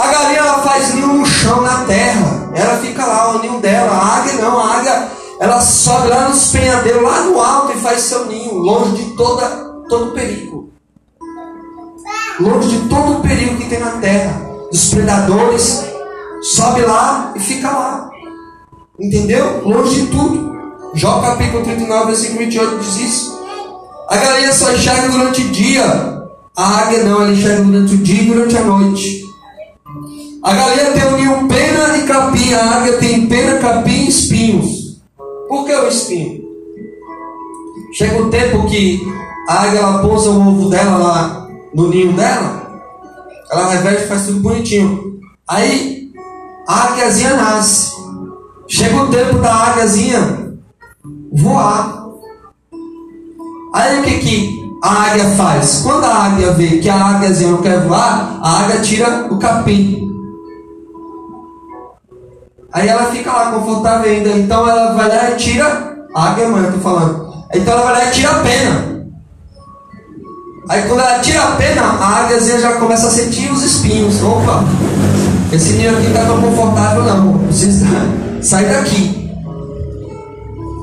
A 0.03 0.11
galinha 0.11 0.41
ela 0.41 0.59
faz 0.63 0.95
ninho 0.95 1.07
no 1.07 1.25
chão, 1.25 1.61
na 1.61 1.85
terra. 1.85 2.51
Ela 2.57 2.77
fica 2.79 3.07
lá, 3.07 3.37
o 3.37 3.39
ninho 3.39 3.61
dela. 3.61 3.93
A 3.93 4.17
águia 4.17 4.33
não, 4.33 4.59
a 4.59 4.79
águia 4.79 5.09
ela 5.39 5.61
sobe 5.61 6.09
lá 6.09 6.29
nos 6.29 6.51
penhadeiros, 6.51 7.03
lá 7.03 7.21
no 7.21 7.41
alto 7.41 7.73
e 7.73 7.81
faz 7.81 8.01
seu 8.01 8.27
ninho, 8.27 8.55
longe 8.55 8.97
de 8.97 9.17
toda, 9.17 9.47
todo 9.89 10.13
perigo. 10.13 10.73
Longe 12.41 12.69
de 12.69 12.89
todo 12.89 13.13
o 13.13 13.21
perigo 13.21 13.57
que 13.57 13.69
tem 13.69 13.79
na 13.79 13.93
terra. 13.93 14.45
Dos 14.73 14.89
predadores. 14.91 15.85
Sobe 16.43 16.81
lá 16.81 17.33
e 17.37 17.39
fica 17.39 17.71
lá. 17.71 18.11
Entendeu? 18.99 19.63
Longe 19.65 20.01
de 20.01 20.07
tudo. 20.09 20.53
Jó 20.95 21.21
capítulo 21.21 21.63
39, 21.63 22.07
versículo 22.07 22.39
28 22.41 22.79
diz 22.81 22.97
isso. 22.97 23.43
A 24.09 24.17
galinha 24.17 24.53
só 24.53 24.73
enxerga 24.73 25.11
durante 25.11 25.43
o 25.43 25.49
dia. 25.51 25.85
A 26.57 26.79
águia 26.81 27.05
não, 27.05 27.23
ela 27.23 27.33
enxerga 27.33 27.63
durante 27.63 27.95
o 27.95 27.99
dia 27.99 28.23
e 28.23 28.27
durante 28.27 28.57
a 28.57 28.63
noite. 28.63 29.22
A 30.43 30.55
galinha 30.55 30.93
tem 30.93 31.15
união 31.15 31.47
pena 31.47 31.97
e 31.99 32.03
capim, 32.03 32.53
a 32.53 32.79
águia 32.79 32.99
tem 32.99 33.27
pena, 33.27 33.59
capim 33.59 33.91
e 33.91 34.09
espinhos. 34.09 35.01
Por 35.49 35.65
que 35.65 35.73
o 35.73 35.89
espinho? 35.89 36.43
Chega 37.93 38.21
o 38.21 38.29
tempo 38.29 38.67
que 38.67 39.01
a 39.49 39.63
águia 39.63 39.79
ela 39.79 39.99
pousa 39.99 40.31
o 40.31 40.49
ovo 40.49 40.69
dela 40.69 40.97
lá 40.97 41.49
no 41.73 41.89
ninho 41.89 42.13
dela, 42.15 42.83
ela 43.53 43.69
reveste 43.69 44.05
e 44.05 44.09
faz 44.09 44.27
tudo 44.27 44.41
bonitinho. 44.41 45.21
Aí 45.47 46.11
a 46.67 46.89
águiazinha 46.89 47.37
nasce. 47.37 47.93
Chega 48.67 48.97
o 48.97 49.09
tempo 49.09 49.39
da 49.39 49.55
águiazinha 49.55 50.55
voar. 51.33 52.05
Aí 53.75 54.01
o 54.01 54.03
que, 54.03 54.19
que 54.19 54.63
a 54.83 55.05
águia 55.05 55.25
faz? 55.37 55.83
Quando 55.83 56.05
a 56.05 56.25
águia 56.25 56.53
vê 56.53 56.79
que 56.79 56.89
a 56.89 56.97
águiazinha 56.97 57.53
não 57.53 57.63
quer 57.63 57.87
voar, 57.87 58.41
a 58.43 58.65
águia 58.65 58.81
tira 58.81 59.29
o 59.31 59.39
capim. 59.39 60.12
Aí 62.73 62.89
ela 62.89 63.11
fica 63.11 63.31
lá 63.31 63.53
confortável 63.53 64.11
ainda. 64.11 64.31
Então 64.31 64.69
ela 64.69 64.95
vai 64.95 65.09
lá 65.09 65.31
e 65.31 65.37
tira. 65.37 65.93
A 66.15 66.31
águia 66.31 66.49
mãe, 66.49 66.65
eu 66.65 66.73
tô 66.73 66.79
falando. 66.79 67.33
Então 67.55 67.73
ela 67.75 67.83
vai 67.85 67.93
lá 67.93 68.05
e 68.09 68.11
tira 68.13 68.31
a 68.31 68.39
pena. 68.41 68.93
Aí 70.69 70.83
quando 70.83 71.01
ela 71.01 71.19
tira 71.19 71.43
a 71.43 71.57
pena, 71.57 71.83
a 71.83 72.25
águiazinha 72.25 72.61
já 72.61 72.73
começa 72.75 73.09
a 73.09 73.11
sentir 73.11 73.51
os 73.51 73.63
espinhos. 73.63 74.23
Opa, 74.23 74.65
esse 75.53 75.73
ninho 75.73 75.97
aqui 75.99 76.13
tá 76.13 76.25
tão 76.25 76.41
confortável 76.41 77.05
não. 77.05 77.39
Precisa 77.39 77.87
sair 78.41 78.73
daqui. 78.73 79.23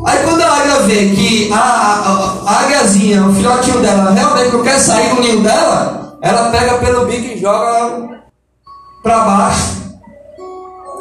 Aí 0.05 0.17
quando 0.23 0.41
a 0.41 0.53
águia 0.53 0.79
vê 0.81 1.09
que 1.09 1.51
a, 1.51 1.57
a, 1.57 2.41
a 2.45 2.59
águiazinha, 2.61 3.25
o 3.25 3.33
filhotinho 3.33 3.79
dela, 3.79 4.11
realmente 4.11 4.53
não 4.53 4.63
quer 4.63 4.79
sair 4.79 5.13
do 5.15 5.21
ninho 5.21 5.41
dela, 5.41 6.17
ela 6.21 6.49
pega 6.49 6.77
pelo 6.77 7.05
bico 7.05 7.25
e 7.25 7.39
joga 7.39 8.21
para 9.03 9.19
baixo. 9.19 9.88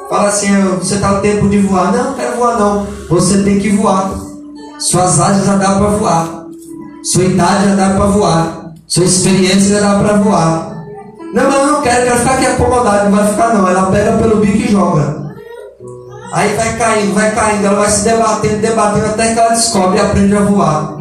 Fala 0.09 0.29
assim, 0.29 0.49
você 0.79 0.95
está 0.95 1.13
no 1.13 1.21
tempo 1.21 1.49
de 1.49 1.59
voar. 1.59 1.93
Não, 1.93 2.05
não 2.05 2.15
quero 2.15 2.37
voar 2.37 2.59
não. 2.59 2.87
Você 3.11 3.43
tem 3.43 3.59
que 3.59 3.71
voar. 3.77 4.11
Suas 4.79 5.21
asas 5.21 5.47
já 5.47 5.57
dá 5.57 5.75
para 5.75 5.89
voar. 5.89 6.47
Sua 7.03 7.25
idade 7.25 7.69
já 7.69 7.75
dá 7.75 7.91
para 7.91 8.07
voar. 8.07 8.73
Sua 8.87 9.05
experiência 9.05 9.79
já 9.79 9.81
dá 9.81 9.99
para 9.99 10.19
voar. 10.19 10.79
Não, 11.35 11.43
eu 11.43 11.67
não 11.67 11.83
quero, 11.83 12.05
quero 12.05 12.19
ficar 12.21 12.35
aqui 12.35 12.47
acomodado. 12.47 13.11
Não 13.11 13.19
vai 13.19 13.29
ficar 13.29 13.55
não. 13.55 13.69
Ela 13.69 13.91
pega 13.91 14.13
pelo 14.13 14.37
bico 14.37 14.57
e 14.57 14.73
joga. 14.73 15.29
Aí 16.33 16.57
vai 16.57 16.79
caindo, 16.79 17.15
vai 17.15 17.35
caindo. 17.35 17.67
Ela 17.67 17.77
vai 17.77 17.91
se 17.91 18.05
debatendo, 18.05 18.63
debatendo 18.63 19.07
até 19.07 19.35
que 19.35 19.39
ela 19.39 19.51
descobre 19.51 19.99
e 19.99 20.01
aprende 20.01 20.37
a 20.37 20.41
voar. 20.41 20.97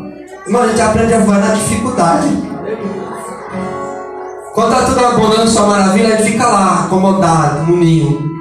Irmão, 0.46 0.64
a 0.64 0.68
gente 0.68 0.82
aprende 0.82 1.14
a 1.14 1.20
voar 1.20 1.40
na 1.40 1.54
dificuldade. 1.54 2.28
Quando 4.54 4.74
está 4.74 4.86
tudo 4.86 5.06
abundando, 5.06 5.48
sua 5.48 5.68
maravilha, 5.68 6.16
a 6.16 6.18
gente 6.18 6.32
fica 6.32 6.48
lá, 6.48 6.86
acomodado, 6.86 7.68
no 7.68 7.78
ninho. 7.78 8.37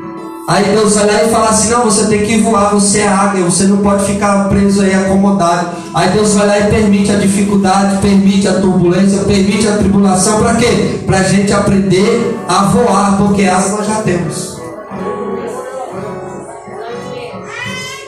Aí 0.49 0.65
Deus 0.65 0.95
lá 0.95 1.25
e 1.25 1.29
fala 1.29 1.49
assim: 1.49 1.71
não, 1.71 1.85
você 1.85 2.07
tem 2.07 2.25
que 2.25 2.39
voar, 2.39 2.73
você 2.73 3.01
é 3.01 3.09
águia, 3.09 3.45
você 3.45 3.65
não 3.65 3.79
pode 3.79 4.05
ficar 4.05 4.49
preso 4.49 4.81
aí 4.81 4.95
acomodado. 4.95 5.71
Aí 5.93 6.11
Deus 6.11 6.35
vai 6.35 6.47
lá 6.47 6.61
e 6.61 6.71
permite 6.71 7.11
a 7.11 7.17
dificuldade, 7.17 7.99
permite 7.99 8.47
a 8.47 8.61
turbulência, 8.61 9.25
permite 9.25 9.67
a 9.67 9.77
tribulação, 9.77 10.39
para 10.39 10.55
quê? 10.55 11.01
Para 11.05 11.19
a 11.19 11.23
gente 11.25 11.53
aprender 11.53 12.39
a 12.49 12.63
voar, 12.67 13.17
porque 13.17 13.43
asas 13.45 13.73
nós 13.73 13.87
já 13.89 14.03
temos. 14.03 14.57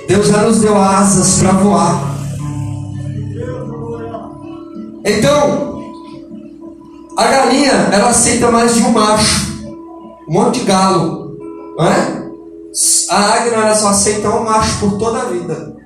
Deus 0.07 0.28
já 0.28 0.42
nos 0.42 0.61
deu 0.61 0.80
asas 0.80 1.42
para 1.42 1.52
voar. 1.52 2.00
Então, 5.04 5.83
a 7.16 7.26
galinha, 7.26 7.88
ela 7.90 8.11
aceita 8.11 8.49
mais 8.50 8.75
de 8.75 8.83
um 8.83 8.92
macho, 8.92 9.64
um 10.28 10.33
monte 10.33 10.61
de 10.61 10.66
galo, 10.66 11.37
não 11.76 11.87
é? 11.87 12.27
A 13.11 13.17
águia 13.17 13.53
ela 13.55 13.75
só 13.75 13.89
aceita 13.89 14.29
um 14.31 14.45
macho 14.45 14.81
por 14.81 14.99
toda 14.99 15.23
a 15.23 15.25
vida. 15.27 15.77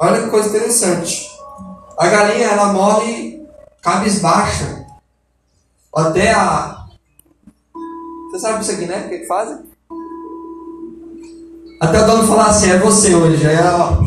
Olha 0.00 0.22
que 0.22 0.30
coisa 0.30 0.48
interessante. 0.48 1.30
A 1.98 2.08
galinha 2.08 2.48
ela 2.48 2.72
morre 2.72 3.42
cabisbaixa. 3.82 4.86
até 5.94 6.32
a. 6.32 6.84
Você 8.30 8.38
sabe 8.38 8.62
isso 8.62 8.72
aqui, 8.72 8.86
né? 8.86 9.04
O 9.06 9.08
que, 9.08 9.18
que 9.18 9.26
fazem? 9.26 9.58
Até 11.80 12.02
o 12.02 12.06
dono 12.06 12.26
falar 12.26 12.46
assim: 12.46 12.70
é 12.70 12.78
você 12.78 13.14
hoje. 13.14 13.38
Já 13.38 13.50
era. 13.50 13.98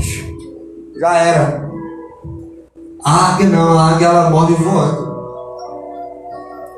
Já 0.99 1.17
era. 1.17 1.71
A 3.03 3.33
águia 3.33 3.49
não, 3.49 3.77
a 3.77 3.89
águia 3.89 4.07
ela 4.07 4.29
morre 4.29 4.55
voando. 4.55 5.13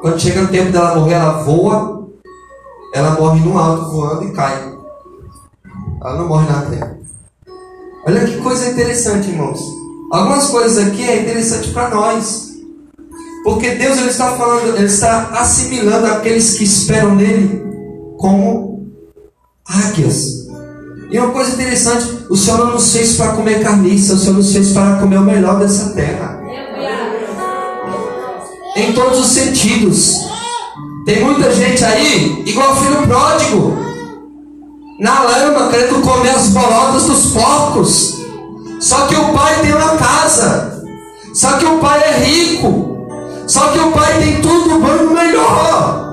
Quando 0.01 0.19
chega 0.19 0.43
o 0.43 0.47
tempo 0.47 0.71
dela 0.71 0.95
morrer, 0.95 1.13
ela 1.13 1.43
voa, 1.43 1.94
ela 2.95 3.19
morre 3.19 3.41
no 3.41 3.59
alto 3.59 3.91
voando 3.91 4.23
e 4.23 4.31
cai. 4.31 4.73
Ela 6.01 6.17
não 6.17 6.29
morre 6.29 6.49
na 6.49 6.61
terra. 6.61 6.97
Olha 8.07 8.25
que 8.25 8.37
coisa 8.37 8.69
interessante, 8.69 9.29
irmãos. 9.29 9.59
Algumas 10.09 10.47
coisas 10.47 10.77
aqui 10.87 11.03
é 11.03 11.23
interessante 11.23 11.71
para 11.71 11.89
nós. 11.89 12.53
Porque 13.43 13.71
Deus 13.71 13.97
ele 13.97 14.09
está 14.09 14.37
falando, 14.37 14.77
ele 14.77 14.85
está 14.85 15.27
assimilando 15.33 16.07
aqueles 16.07 16.57
que 16.57 16.63
esperam 16.63 17.15
nele 17.15 17.61
como 18.17 18.87
águias. 19.67 20.47
E 21.11 21.19
uma 21.19 21.31
coisa 21.31 21.51
interessante, 21.51 22.25
o 22.29 22.37
Senhor 22.37 22.59
não 22.59 22.71
nos 22.71 22.93
fez 22.93 23.17
para 23.17 23.33
comer 23.33 23.61
carniça, 23.61 24.13
o 24.13 24.17
Senhor 24.17 24.35
nos 24.35 24.53
fez 24.53 24.71
para 24.71 25.01
comer 25.01 25.17
o 25.17 25.23
melhor 25.23 25.59
dessa 25.59 25.93
terra. 25.93 26.41
Em 28.77 28.93
todos 28.93 29.19
os 29.19 29.27
sentidos. 29.27 30.34
Tem 31.05 31.23
muita 31.23 31.53
gente 31.53 31.85
aí, 31.85 32.43
igual 32.47 32.75
filho 32.77 33.05
pródigo, 33.05 33.77
na 34.99 35.21
lama, 35.21 35.69
querendo 35.69 36.01
comer 36.01 36.31
as 36.31 36.49
bolotas 36.49 37.03
dos 37.03 37.27
porcos. 37.27 38.21
Só 38.79 39.05
que 39.05 39.15
o 39.15 39.31
pai 39.31 39.59
tem 39.61 39.75
uma 39.75 39.97
casa. 39.97 40.83
Só 41.35 41.57
que 41.57 41.65
o 41.65 41.77
pai 41.77 42.01
é 42.01 42.17
rico. 42.23 43.07
Só 43.45 43.67
que 43.67 43.79
o 43.79 43.91
pai 43.91 44.17
tem 44.17 44.41
tudo 44.41 44.79
bom 44.79 45.11
e 45.11 45.13
melhor. 45.13 46.05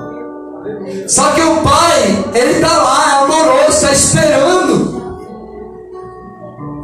Só 1.08 1.30
que 1.30 1.40
o 1.40 1.56
pai, 1.62 2.24
ele 2.34 2.52
está 2.52 2.81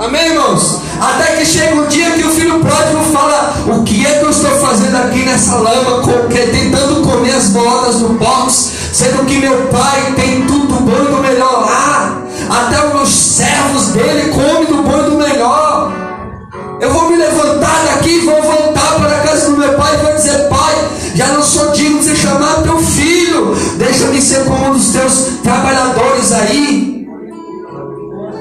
Amém, 0.09 0.29
irmãos? 0.29 0.81
Até 0.99 1.37
que 1.37 1.45
chega 1.45 1.75
um 1.75 1.87
dia 1.87 2.11
que 2.13 2.25
o 2.25 2.31
filho 2.31 2.61
pródigo 2.61 3.05
fala: 3.13 3.53
O 3.67 3.83
que 3.83 4.07
é 4.07 4.19
que 4.19 4.25
eu 4.25 4.31
estou 4.31 4.51
fazendo 4.53 4.97
aqui 4.97 5.19
nessa 5.19 5.57
lama, 5.57 6.03
tentando 6.33 7.07
comer 7.07 7.35
as 7.35 7.51
bolas 7.51 7.97
do 7.97 8.15
porcos, 8.15 8.71
sendo 8.91 9.27
que 9.27 9.37
meu 9.37 9.67
pai 9.67 10.15
tem 10.17 10.47
tudo 10.47 10.81
bom 10.81 10.97
e 10.97 11.15
do 11.15 11.19
melhor 11.19 11.61
lá. 11.61 12.23
Até 12.49 12.97
os 12.97 13.09
servos 13.11 13.89
dele 13.89 14.33
comem 14.33 14.65
do 14.65 14.83
bom 14.83 14.99
e 14.99 15.11
do 15.11 15.19
melhor. 15.19 15.93
Eu 16.81 16.91
vou 16.91 17.11
me 17.11 17.17
levantar 17.19 17.85
daqui, 17.93 18.21
vou 18.21 18.43
voltar 18.43 18.95
para 18.95 19.15
a 19.15 19.21
casa 19.21 19.51
do 19.51 19.59
meu 19.59 19.75
pai 19.75 19.93
e 19.93 20.05
vou 20.07 20.15
dizer: 20.15 20.49
Pai, 20.49 20.89
já 21.15 21.27
não 21.27 21.43
sou 21.43 21.71
digno 21.73 21.99
de 21.99 22.07
ser 22.07 22.17
chamado 22.17 22.63
teu 22.63 22.79
filho. 22.79 23.55
Deixa-me 23.77 24.23
ser 24.23 24.47
como 24.47 24.69
um 24.69 24.73
dos 24.73 24.89
teus 24.89 25.27
trabalhadores 25.43 26.33
aí. 26.33 26.98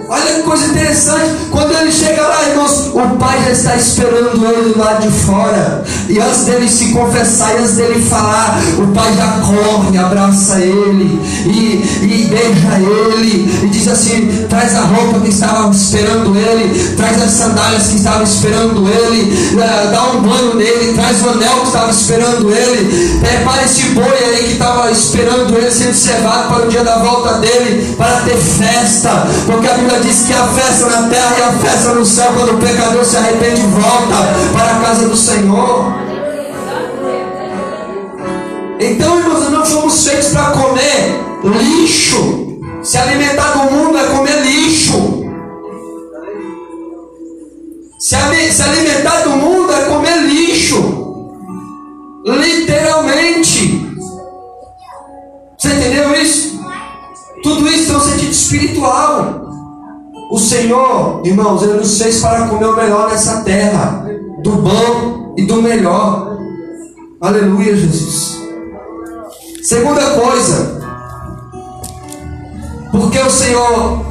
Olha 0.10 0.36
que 0.36 0.42
coisa 0.44 0.66
interessante. 0.68 1.36
Quando 1.52 1.74
ele 1.74 1.92
chega 1.92 2.22
lá, 2.22 2.50
irmãos, 2.50 2.92
o 2.94 3.18
pai 3.18 3.44
já 3.44 3.52
está 3.52 3.76
esperando 3.76 4.46
ele 4.46 4.74
lá 4.78 4.94
de 4.94 5.10
fora. 5.10 5.84
E 6.08 6.20
antes 6.20 6.46
dele 6.46 6.70
se 6.70 6.94
confessar, 6.94 7.54
e 7.56 7.58
antes 7.58 7.74
dele 7.74 8.02
falar, 8.02 8.58
o 8.78 8.88
pai 8.94 9.14
já 9.14 9.28
corre, 9.42 9.98
abraça 9.98 10.60
ele 10.60 11.22
e, 11.46 12.06
e 12.06 12.28
beija 12.30 12.80
ele. 12.80 13.66
E 13.66 13.70
diz 13.70 13.88
assim: 13.88 14.46
traz 14.50 14.76
a 14.76 14.82
roupa 14.82 15.20
que 15.20 15.30
estava 15.30 15.70
esperando 15.72 16.38
ele, 16.38 16.96
traz 16.96 17.22
as 17.22 17.32
sandálias 17.32 17.88
que 17.88 17.98
estavam 17.98 18.24
esperando 18.24 18.88
ele, 18.88 19.60
eh, 19.60 19.90
dá 19.92 20.04
um 20.12 20.22
banho 20.22 20.56
nele, 20.56 20.94
traz 20.94 21.22
o 21.24 21.30
anel 21.30 21.60
que 21.62 21.68
estava 21.68 21.92
esperando 21.92 22.54
ele, 22.54 23.20
prepara 23.20 23.64
esse 23.66 23.90
boi 23.90 24.06
aí 24.06 24.44
que 24.46 24.54
estava 24.54 24.90
esperando 24.92 25.58
ele 25.58 25.72
sendo 25.72 25.94
cevado 25.94 26.48
para 26.48 26.66
o 26.66 26.70
dia 26.70 26.84
da 26.84 26.98
volta 27.00 27.34
dele, 27.40 27.94
para 27.98 28.22
ter 28.22 28.38
festa. 28.38 29.28
Porque 29.46 29.68
a 29.68 29.74
Bíblia 29.74 29.97
Diz 30.02 30.28
que 30.28 30.34
a 30.34 30.48
festa 30.48 30.86
na 30.90 31.10
terra 31.10 31.36
e 31.38 31.42
a 31.42 31.52
festa 31.54 31.94
no 31.94 32.06
céu 32.06 32.32
quando 32.34 32.56
o 32.56 32.58
pecador 32.60 33.04
se 33.04 33.18
arrepende 33.18 33.62
volta 33.62 34.16
para 34.54 34.78
a 34.78 34.80
casa 34.80 35.08
do 35.08 35.18
Senhor. 35.18 35.94
Então, 38.80 39.20
irmãos, 39.20 39.50
não 39.50 39.66
fomos 39.66 40.08
feitos 40.08 40.30
para 40.30 40.52
comer 40.52 41.20
lixo. 41.44 42.60
Se 42.84 42.98
alimentar 42.98 43.52
do 43.54 43.72
mundo 43.72 43.98
é 43.98 44.04
comer 44.06 44.42
lixo. 44.44 45.24
Se, 48.00 48.16
se 48.52 48.62
alimentar 48.62 49.22
do 49.24 49.32
mundo 49.32 49.74
é 49.74 49.82
comer 49.86 50.22
lixo. 50.22 51.32
Literalmente. 52.24 53.98
Você 55.58 55.70
entendeu 55.70 56.22
isso? 56.22 56.62
Tudo 57.42 57.68
isso 57.68 57.88
tem 57.88 57.96
um 57.96 58.00
sentido 58.00 58.32
espiritual. 58.32 59.47
O 60.30 60.38
Senhor, 60.38 61.22
irmãos, 61.26 61.64
Ele 61.64 61.74
nos 61.74 62.02
fez 62.02 62.20
para 62.20 62.48
comer 62.48 62.66
o 62.66 62.76
melhor 62.76 63.10
nessa 63.10 63.42
terra, 63.42 64.06
do 64.44 64.52
bom 64.58 65.34
e 65.38 65.46
do 65.46 65.62
melhor. 65.62 66.38
Aleluia, 67.22 67.76
Jesus. 67.76 68.38
Segunda 69.64 70.02
coisa, 70.12 70.82
porque 72.92 73.20
o 73.20 73.30
Senhor 73.30 74.06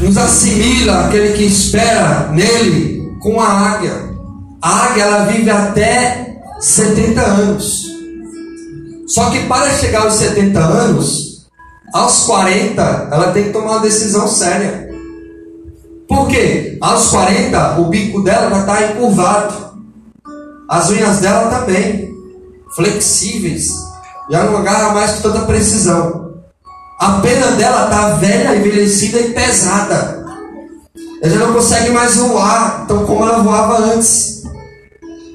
nos 0.00 0.16
assimila 0.16 1.06
aquele 1.06 1.32
que 1.34 1.44
espera 1.44 2.30
nele 2.32 3.16
com 3.20 3.40
a 3.40 3.46
águia. 3.46 4.10
A 4.60 4.86
águia 4.86 5.02
ela 5.04 5.24
vive 5.26 5.50
até 5.50 6.36
70 6.60 7.20
anos. 7.20 7.86
Só 9.06 9.30
que 9.30 9.40
para 9.46 9.70
chegar 9.78 10.02
aos 10.02 10.14
70 10.14 10.58
anos, 10.58 11.46
aos 11.92 12.20
40, 12.26 13.08
ela 13.10 13.32
tem 13.32 13.44
que 13.44 13.50
tomar 13.50 13.72
uma 13.72 13.80
decisão 13.80 14.28
séria. 14.28 14.89
Por 16.10 16.26
quê? 16.26 16.76
Aos 16.80 17.06
40, 17.06 17.78
o 17.78 17.84
bico 17.84 18.20
dela 18.22 18.50
já 18.50 18.58
está 18.58 18.82
encurvado. 18.90 19.54
As 20.68 20.90
unhas 20.90 21.18
dela 21.20 21.48
também. 21.50 22.12
Flexíveis. 22.74 23.70
Já 24.28 24.42
não 24.42 24.56
agarra 24.56 24.92
mais 24.92 25.12
com 25.12 25.30
tanta 25.30 25.46
precisão. 25.46 26.34
A 26.98 27.12
pena 27.20 27.52
dela 27.52 27.84
está 27.84 28.08
velha, 28.16 28.56
envelhecida 28.56 29.20
e 29.20 29.32
pesada. 29.32 30.26
Ela 31.22 31.32
já 31.32 31.46
não 31.46 31.54
consegue 31.54 31.90
mais 31.90 32.16
voar, 32.16 32.82
então 32.84 33.06
como 33.06 33.24
ela 33.24 33.44
voava 33.44 33.78
antes. 33.94 34.42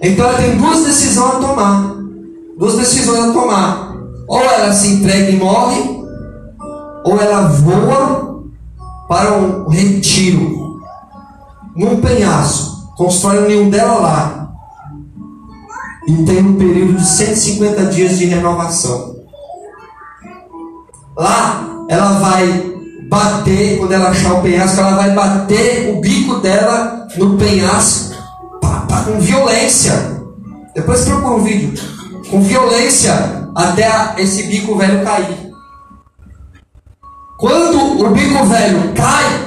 Então 0.01 0.27
ela 0.27 0.37
tem 0.37 0.57
duas 0.57 0.83
decisões 0.83 1.35
a 1.35 1.39
tomar. 1.39 1.95
Duas 2.57 2.75
decisões 2.75 3.29
a 3.29 3.31
tomar. 3.31 3.95
Ou 4.27 4.41
ela 4.41 4.73
se 4.73 4.89
entrega 4.89 5.31
e 5.31 5.37
morre, 5.37 6.03
ou 7.05 7.17
ela 7.17 7.47
voa 7.47 8.43
para 9.07 9.37
um 9.37 9.69
retiro 9.69 10.64
num 11.75 11.99
penhasco, 12.01 12.93
constrói 12.95 13.43
um 13.43 13.47
ninho 13.47 13.71
dela 13.71 13.95
lá. 13.95 14.51
E 16.07 16.23
tem 16.23 16.39
um 16.39 16.55
período 16.55 16.93
de 16.93 17.05
150 17.05 17.85
dias 17.87 18.17
de 18.17 18.25
renovação. 18.25 19.15
Lá, 21.17 21.85
ela 21.89 22.13
vai 22.19 22.73
bater, 23.09 23.77
quando 23.77 23.91
ela 23.91 24.09
achar 24.09 24.33
o 24.33 24.41
penhasco, 24.41 24.79
ela 24.79 24.95
vai 24.95 25.11
bater 25.11 25.89
o 25.89 26.01
bico 26.01 26.35
dela 26.35 27.07
no 27.17 27.37
penhasco 27.37 28.15
pá, 28.61 28.85
pá, 28.87 29.03
com 29.03 29.19
violência. 29.19 29.93
Depois 30.73 31.05
procura 31.05 31.35
um 31.35 31.43
vídeo. 31.43 31.71
Com 32.29 32.41
violência 32.41 33.49
até 33.55 34.15
esse 34.17 34.43
bico 34.43 34.77
velho 34.77 35.03
cair. 35.03 35.51
Quando 37.37 38.05
o 38.05 38.09
bico 38.09 38.45
velho 38.45 38.93
cai, 38.93 39.44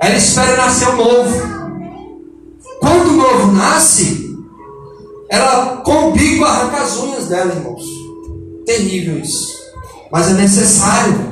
ela 0.00 0.16
espera 0.16 0.56
nascer 0.56 0.88
o 0.88 0.96
novo. 0.96 1.60
Quando 2.80 3.10
o 3.10 3.16
novo 3.16 3.52
nasce, 3.52 4.34
ela 5.28 5.82
com 5.84 6.08
o 6.08 6.12
bico 6.12 6.44
arranca 6.44 6.78
as 6.78 6.96
unhas 6.96 7.26
dela, 7.26 7.54
irmãos. 7.54 7.84
Terrível 8.64 9.18
isso. 9.18 9.48
Mas 10.10 10.30
é 10.30 10.34
necessário. 10.34 11.30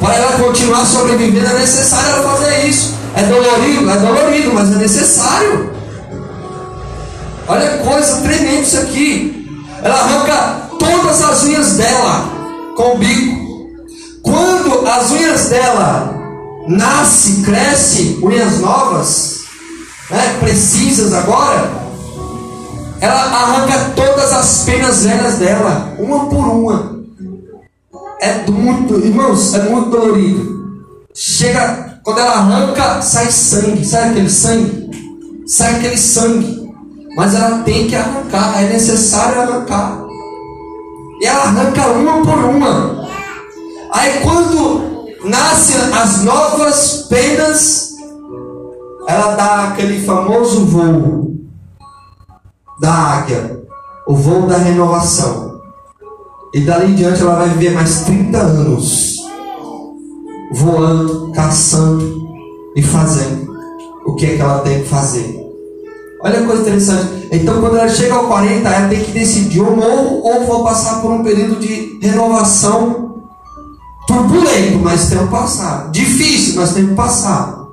Para 0.00 0.14
ela 0.14 0.32
continuar 0.38 0.86
sobrevivendo, 0.86 1.46
é 1.46 1.58
necessário 1.58 2.10
ela 2.10 2.30
fazer 2.30 2.66
isso. 2.66 2.94
É 3.16 3.22
dolorido, 3.24 3.90
é 3.90 3.96
dolorido, 3.96 4.54
mas 4.54 4.72
é 4.72 4.76
necessário. 4.76 5.74
Olha 7.48 7.78
coisa 7.78 8.20
tremenda 8.22 8.60
isso 8.60 8.78
aqui. 8.78 9.64
Ela 9.82 9.96
arranca 9.96 10.68
todas 10.78 11.22
as 11.22 11.44
unhas 11.44 11.72
dela 11.72 12.24
com 12.76 12.94
o 12.94 12.98
bico. 12.98 13.44
Quando 14.22 14.86
as 14.86 15.10
unhas 15.10 15.48
dela 15.48 16.13
nasce, 16.66 17.42
cresce, 17.42 18.18
unhas 18.22 18.60
novas, 18.60 19.44
né, 20.10 20.36
precisas 20.40 21.12
agora, 21.12 21.84
ela 23.00 23.20
arranca 23.20 23.92
todas 23.94 24.32
as 24.32 24.64
penas 24.64 25.02
velhas 25.04 25.38
dela, 25.38 25.94
uma 25.98 26.26
por 26.26 26.46
uma. 26.46 26.94
É 28.20 28.50
muito, 28.50 28.94
irmãos, 28.94 29.52
é 29.54 29.68
muito 29.68 29.90
dolorido. 29.90 30.54
Chega, 31.12 32.00
quando 32.02 32.20
ela 32.20 32.38
arranca, 32.38 33.02
sai 33.02 33.30
sangue, 33.30 33.84
sai 33.84 34.10
aquele 34.10 34.30
sangue? 34.30 34.90
Sai 35.46 35.76
aquele 35.76 35.98
sangue. 35.98 36.72
Mas 37.16 37.34
ela 37.34 37.58
tem 37.58 37.86
que 37.86 37.94
arrancar, 37.94 38.62
é 38.62 38.68
necessário 38.68 39.42
arrancar. 39.42 40.02
E 41.20 41.26
ela 41.26 41.42
arranca 41.42 41.88
uma 41.88 42.22
por 42.22 42.38
uma. 42.38 43.08
Aí 43.92 44.20
quando 44.22 44.93
nascem 45.24 45.76
as 45.92 46.22
novas 46.22 47.06
penas, 47.08 47.94
ela 49.08 49.34
dá 49.34 49.68
aquele 49.68 50.04
famoso 50.04 50.66
voo 50.66 51.34
da 52.80 52.92
águia, 52.92 53.62
o 54.06 54.14
voo 54.14 54.46
da 54.46 54.58
renovação. 54.58 55.60
E 56.52 56.60
dali 56.60 56.92
em 56.92 56.94
diante 56.94 57.20
ela 57.20 57.36
vai 57.36 57.48
viver 57.48 57.72
mais 57.74 58.04
30 58.04 58.38
anos 58.38 59.16
voando, 60.52 61.32
caçando 61.32 62.22
e 62.76 62.82
fazendo 62.82 63.52
o 64.06 64.14
que 64.14 64.26
é 64.26 64.36
que 64.36 64.40
ela 64.40 64.60
tem 64.60 64.82
que 64.82 64.88
fazer. 64.88 65.42
Olha 66.22 66.40
que 66.40 66.46
coisa 66.46 66.62
interessante. 66.62 67.28
Então, 67.32 67.60
quando 67.60 67.76
ela 67.76 67.88
chega 67.88 68.14
ao 68.14 68.26
40, 68.26 68.68
ela 68.68 68.88
tem 68.88 69.02
que 69.02 69.10
decidir: 69.10 69.60
ou 69.60 69.76
morro 69.76 70.20
ou 70.22 70.46
vou 70.46 70.64
passar 70.64 71.02
por 71.02 71.10
um 71.10 71.22
período 71.22 71.56
de 71.56 71.98
renovação 72.00 73.03
turbulento, 74.06 74.78
mas 74.82 75.08
tem 75.08 75.18
que 75.18 75.26
passar. 75.28 75.90
Difícil, 75.90 76.56
mas 76.56 76.74
tem 76.74 76.88
que 76.88 76.94
passar. 76.94 77.64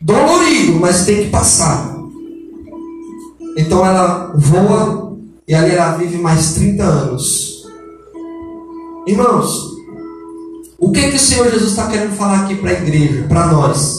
Dolorido, 0.00 0.80
mas 0.80 1.04
tem 1.04 1.24
que 1.24 1.30
passar. 1.30 1.96
Então 3.56 3.84
ela 3.84 4.32
voa 4.34 5.16
e 5.46 5.54
ali 5.54 5.72
ela 5.72 5.96
vive 5.96 6.18
mais 6.18 6.54
30 6.54 6.82
anos. 6.82 7.66
Irmãos, 9.06 9.72
o 10.78 10.90
que, 10.90 11.10
que 11.10 11.16
o 11.16 11.20
Senhor 11.20 11.50
Jesus 11.50 11.70
está 11.70 11.88
querendo 11.88 12.16
falar 12.16 12.40
aqui 12.40 12.56
para 12.56 12.70
a 12.70 12.74
igreja, 12.74 13.26
para 13.28 13.46
nós? 13.48 13.98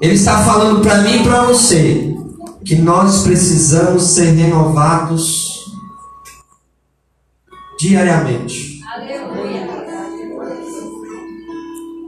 Ele 0.00 0.14
está 0.14 0.44
falando 0.44 0.80
para 0.80 1.02
mim 1.02 1.20
e 1.20 1.22
para 1.24 1.44
você 1.44 2.16
que 2.64 2.76
nós 2.76 3.22
precisamos 3.22 4.02
ser 4.04 4.32
renovados 4.32 5.57
diariamente. 7.78 8.80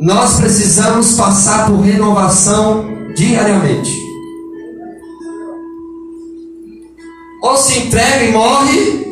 Nós 0.00 0.40
precisamos 0.40 1.12
passar 1.12 1.66
por 1.66 1.80
renovação 1.80 3.12
diariamente. 3.14 3.92
Ou 7.42 7.56
se 7.56 7.78
entrega 7.80 8.24
e 8.24 8.33
morre, 8.33 9.06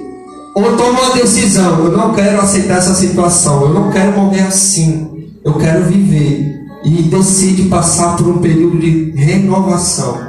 ou 0.54 0.76
toma 0.76 1.00
uma 1.00 1.14
decisão. 1.14 1.84
Eu 1.84 1.92
não 1.96 2.14
quero 2.14 2.40
aceitar 2.40 2.78
essa 2.78 2.94
situação. 2.94 3.62
Eu 3.62 3.68
não 3.70 3.90
quero 3.90 4.12
morrer 4.12 4.42
assim. 4.42 5.30
Eu 5.44 5.54
quero 5.54 5.84
viver 5.84 6.58
e 6.84 7.02
decide 7.02 7.68
passar 7.68 8.16
por 8.16 8.26
um 8.26 8.38
período 8.38 8.78
de 8.78 9.12
renovação. 9.12 10.27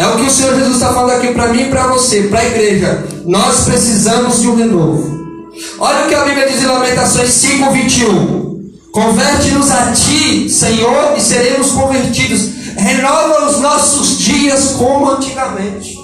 É 0.00 0.06
o 0.06 0.16
que 0.16 0.22
o 0.22 0.30
Senhor 0.30 0.54
Jesus 0.54 0.76
está 0.76 0.94
falando 0.94 1.18
aqui 1.18 1.34
para 1.34 1.48
mim 1.48 1.64
e 1.64 1.68
para 1.68 1.88
você, 1.88 2.22
para 2.22 2.40
a 2.40 2.46
igreja. 2.46 3.04
Nós 3.26 3.64
precisamos 3.64 4.40
de 4.40 4.48
um 4.48 4.56
renovo. 4.56 5.50
Olha 5.78 6.06
o 6.06 6.08
que 6.08 6.14
a 6.14 6.24
Bíblia 6.24 6.48
diz 6.48 6.62
em 6.62 6.66
Lamentações 6.66 7.30
5, 7.30 7.70
21. 7.70 8.70
Converte-nos 8.90 9.70
a 9.70 9.92
ti, 9.92 10.48
Senhor, 10.48 11.12
e 11.18 11.20
seremos 11.20 11.72
convertidos. 11.72 12.48
Renova 12.78 13.44
os 13.44 13.60
nossos 13.60 14.18
dias 14.20 14.74
como 14.78 15.10
antigamente. 15.10 15.98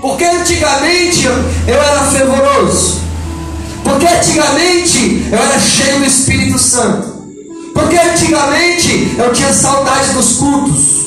Porque 0.00 0.24
antigamente 0.24 1.26
eu 1.26 1.74
era 1.74 2.04
fervoroso. 2.06 3.02
Porque 3.84 4.06
antigamente 4.06 5.28
eu 5.30 5.38
era 5.38 5.60
cheio 5.60 5.98
do 5.98 6.06
Espírito 6.06 6.58
Santo. 6.58 7.09
Porque 7.74 7.96
antigamente 7.96 9.16
eu 9.18 9.32
tinha 9.32 9.52
saudade 9.52 10.12
dos 10.12 10.36
cultos. 10.36 11.00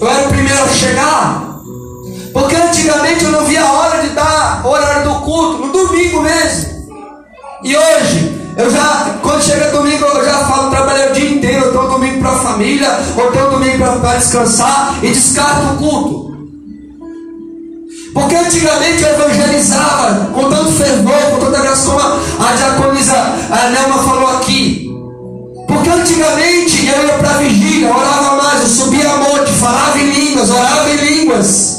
Eu 0.00 0.08
era 0.08 0.26
o 0.26 0.28
primeiro 0.28 0.62
a 0.62 0.68
chegar. 0.68 1.60
Porque 2.32 2.54
antigamente 2.54 3.24
eu 3.24 3.32
não 3.32 3.44
via 3.46 3.62
a 3.62 3.72
hora 3.72 4.02
de 4.02 4.08
dar 4.10 4.62
o 4.64 4.68
horário 4.68 5.08
do 5.08 5.20
culto, 5.20 5.66
no 5.66 5.72
domingo 5.72 6.22
mesmo. 6.22 6.76
E 7.62 7.76
hoje, 7.76 8.52
eu 8.56 8.70
já, 8.70 9.18
quando 9.22 9.42
chega 9.42 9.70
domingo, 9.70 10.04
eu 10.04 10.24
já 10.24 10.44
falo, 10.44 10.70
trabalhei 10.70 11.10
o 11.10 11.12
dia 11.12 11.30
inteiro, 11.30 11.64
eu 11.66 11.88
domingo 11.88 12.20
para 12.20 12.30
a 12.30 12.38
família, 12.38 13.00
ou 13.16 13.32
tenho 13.32 13.50
domingo 13.50 13.78
para 14.00 14.16
descansar 14.18 14.98
e 15.02 15.08
descarto 15.08 15.74
o 15.74 15.76
culto. 15.78 16.26
Porque 18.12 18.34
antigamente 18.34 19.02
eu 19.02 19.10
evangelizava 19.10 20.30
com 20.32 20.48
tanto 20.48 20.72
fervor, 20.72 21.20
com 21.32 21.38
tanta 21.38 21.60
graça, 21.60 21.90
como 21.90 22.00
a 22.00 22.52
diaconisa 22.52 23.16
a 23.50 23.70
Nelma 23.70 24.02
falou 24.02 24.36
aqui. 24.38 24.75
Porque 25.66 25.88
antigamente 25.88 26.86
eu 26.86 27.06
ia 27.06 27.14
para 27.14 27.30
a 27.30 27.38
vigília, 27.38 27.94
orava 27.94 28.42
mais, 28.42 28.60
eu 28.60 28.68
subia 28.68 29.10
a 29.10 29.16
monte, 29.16 29.50
falava 29.52 29.98
em 29.98 30.10
línguas, 30.10 30.50
orava 30.50 30.90
em 30.90 30.96
línguas. 30.96 31.76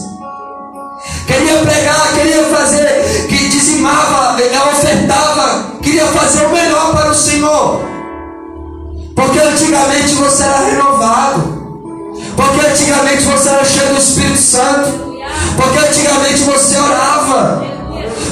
Queria 1.26 1.58
pregar, 1.60 2.14
queria 2.14 2.44
fazer, 2.46 3.28
que 3.28 3.50
dizimava, 3.50 4.38
ofertava, 4.72 5.78
queria 5.82 6.06
fazer 6.08 6.46
o 6.46 6.50
melhor 6.52 6.94
para 6.94 7.12
o 7.12 7.16
Senhor. 7.16 7.82
Porque 9.16 9.40
antigamente 9.40 10.14
você 10.16 10.44
era 10.44 10.60
renovado. 10.70 11.58
Porque 12.36 12.68
antigamente 12.68 13.24
você 13.24 13.50
era 13.50 13.66
cheio 13.66 13.94
do 13.94 13.98
Espírito 13.98 14.38
Santo. 14.38 15.18
Porque 15.56 15.80
antigamente 15.80 16.44
você 16.44 16.78
orava. 16.78 17.77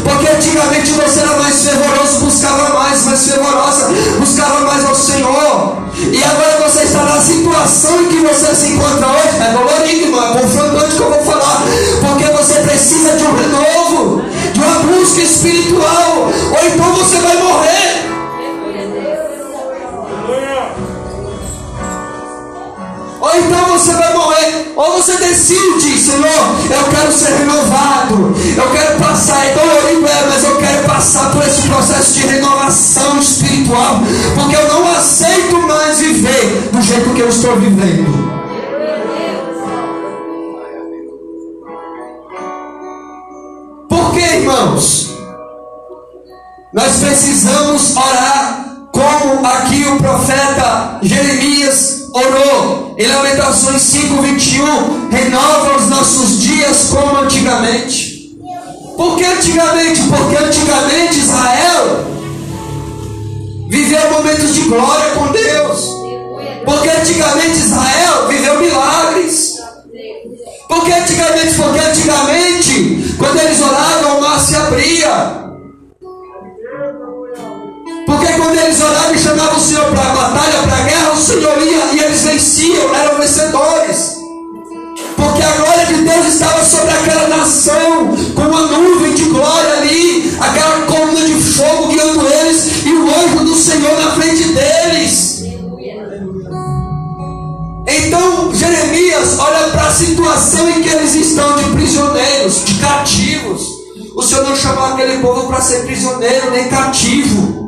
Porque 0.03 0.27
antigamente 0.27 0.91
você 0.91 1.19
era 1.19 1.37
mais 1.37 1.63
fervoroso, 1.63 2.19
buscava 2.19 2.73
mais, 2.73 3.03
mais 3.03 3.27
fervorosa, 3.27 3.89
buscava 4.19 4.61
mais 4.61 4.85
ao 4.85 4.95
Senhor. 4.95 5.85
E 5.97 6.23
agora 6.23 6.69
você 6.69 6.83
está 6.83 7.03
na 7.03 7.21
situação 7.21 8.01
em 8.01 8.09
que 8.09 8.17
você 8.17 8.53
se 8.53 8.67
encontra 8.67 9.07
hoje. 9.07 9.39
É 9.39 9.51
dolorido, 9.53 10.05
irmão, 10.05 10.29
é 10.29 10.41
confrontante 10.41 10.95
que 10.95 11.01
eu 11.01 11.09
vou 11.09 11.23
falar. 11.23 11.63
Porque 12.01 12.25
você 12.25 12.53
precisa 12.61 13.15
de 13.15 13.23
um 13.23 13.35
renovo, 13.35 14.21
de 14.53 14.59
uma 14.59 14.79
busca 14.79 15.21
espiritual. 15.21 16.31
Ou 16.51 16.67
então 16.67 16.93
você 16.95 17.17
vai 17.19 17.37
morrer. 17.37 17.74
Ou 23.25 23.35
então 23.39 23.65
você 23.69 23.91
vai 23.93 24.13
morrer. 24.13 24.71
Ou 24.75 24.91
você 24.93 25.17
decide, 25.17 25.97
Senhor, 25.97 26.27
eu 26.69 26.83
quero 26.91 27.11
ser 27.11 27.33
renovado. 27.37 28.35
Eu 28.55 28.71
quero 28.71 28.99
passar, 28.99 29.47
é 29.47 29.53
dolorido, 29.55 30.07
é, 30.07 30.27
mas 30.29 30.43
eu 30.43 30.55
quero 30.57 30.85
passar 30.85 31.31
por 31.31 31.41
esse 31.41 31.63
processo 31.63 32.13
de 32.13 32.27
renovação 32.27 33.17
espiritual. 33.17 33.99
Porque 34.35 34.55
eu 34.55 34.67
não 34.67 34.91
aceito 34.91 35.57
mais 35.57 35.99
viver 35.99 36.69
do 36.71 36.79
jeito 36.83 37.09
que 37.15 37.21
eu 37.21 37.29
estou 37.29 37.55
vivendo. 37.55 38.35
Por 43.89 44.11
que, 44.11 44.19
irmãos? 44.19 45.09
Nós 46.71 46.97
precisamos 46.97 47.97
orar 47.97 48.74
como 48.95 49.45
aqui 49.45 49.85
o 49.87 49.97
profeta 49.97 50.99
Jeremias 51.01 52.05
orou 52.13 52.95
em 52.97 53.05
Lamentações 53.05 53.81
5:21, 53.81 55.09
renova 55.11 55.75
os 55.75 55.89
nossos 55.89 56.41
dias 56.41 56.87
como 56.89 57.17
antigamente. 57.17 58.37
Por 58.95 59.17
que 59.17 59.25
antigamente? 59.25 60.01
Porque 60.03 60.37
antigamente 60.37 61.19
Israel 61.19 62.05
viveu 63.67 64.11
momentos 64.13 64.55
de 64.55 64.61
glória 64.61 65.11
com 65.11 65.27
Deus. 65.27 65.81
Porque 66.63 66.89
antigamente 66.89 67.59
Israel 67.59 68.27
viveu 68.29 68.61
milagres. 68.61 69.55
Porque 70.69 70.93
antigamente, 70.93 71.53
porque 71.55 71.79
antigamente, 71.79 73.15
quando 73.17 73.39
eles 73.39 73.61
oravam, 73.61 74.19
o 74.19 74.21
mar 74.21 74.39
se 74.39 74.55
abria. 74.55 75.44
Porque 78.25 78.41
quando 78.41 78.57
eles 78.57 78.81
oravam 78.81 79.13
e 79.13 79.19
chamavam 79.19 79.57
o 79.57 79.59
Senhor 79.59 79.85
para 79.85 80.01
a 80.01 80.15
batalha, 80.15 80.63
para 80.63 80.77
a 80.77 80.81
guerra, 80.81 81.11
o 81.11 81.21
Senhor 81.21 81.61
ia 81.61 81.85
e 81.93 81.99
eles 81.99 82.21
venciam, 82.23 82.95
eram 82.95 83.19
vencedores. 83.19 84.15
Porque 85.15 85.43
a 85.43 85.51
glória 85.51 85.85
de 85.85 85.93
Deus 85.93 86.25
estava 86.33 86.65
sobre 86.65 86.91
aquela 86.91 87.27
nação, 87.27 88.17
com 88.33 88.41
uma 88.41 88.61
nuvem 88.61 89.13
de 89.13 89.25
glória 89.25 89.73
ali, 89.73 90.35
aquela 90.39 90.85
coluna 90.87 91.21
de 91.23 91.35
fogo 91.35 91.87
guiando 91.89 92.27
eles, 92.27 92.83
e 92.83 92.93
o 92.93 93.03
anjo 93.03 93.45
do 93.45 93.55
Senhor 93.55 94.01
na 94.01 94.11
frente 94.13 94.43
deles. 94.43 95.43
Então 97.87 98.55
Jeremias 98.55 99.37
olha 99.37 99.69
para 99.69 99.87
a 99.87 99.91
situação 99.91 100.67
em 100.67 100.81
que 100.81 100.89
eles 100.89 101.13
estão 101.13 101.55
de 101.57 101.63
prisioneiros, 101.75 102.65
de 102.65 102.73
cativos. 102.75 103.61
O 104.15 104.23
Senhor 104.23 104.49
não 104.49 104.55
chamou 104.55 104.85
aquele 104.85 105.19
povo 105.19 105.45
para 105.47 105.61
ser 105.61 105.85
prisioneiro 105.85 106.49
nem 106.49 106.67
cativo. 106.69 107.64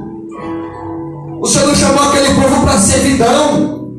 O 1.39 1.47
Senhor 1.47 1.76
chamou 1.76 2.04
aquele 2.04 2.34
povo 2.36 2.62
para 2.62 2.80
servidão. 2.80 3.91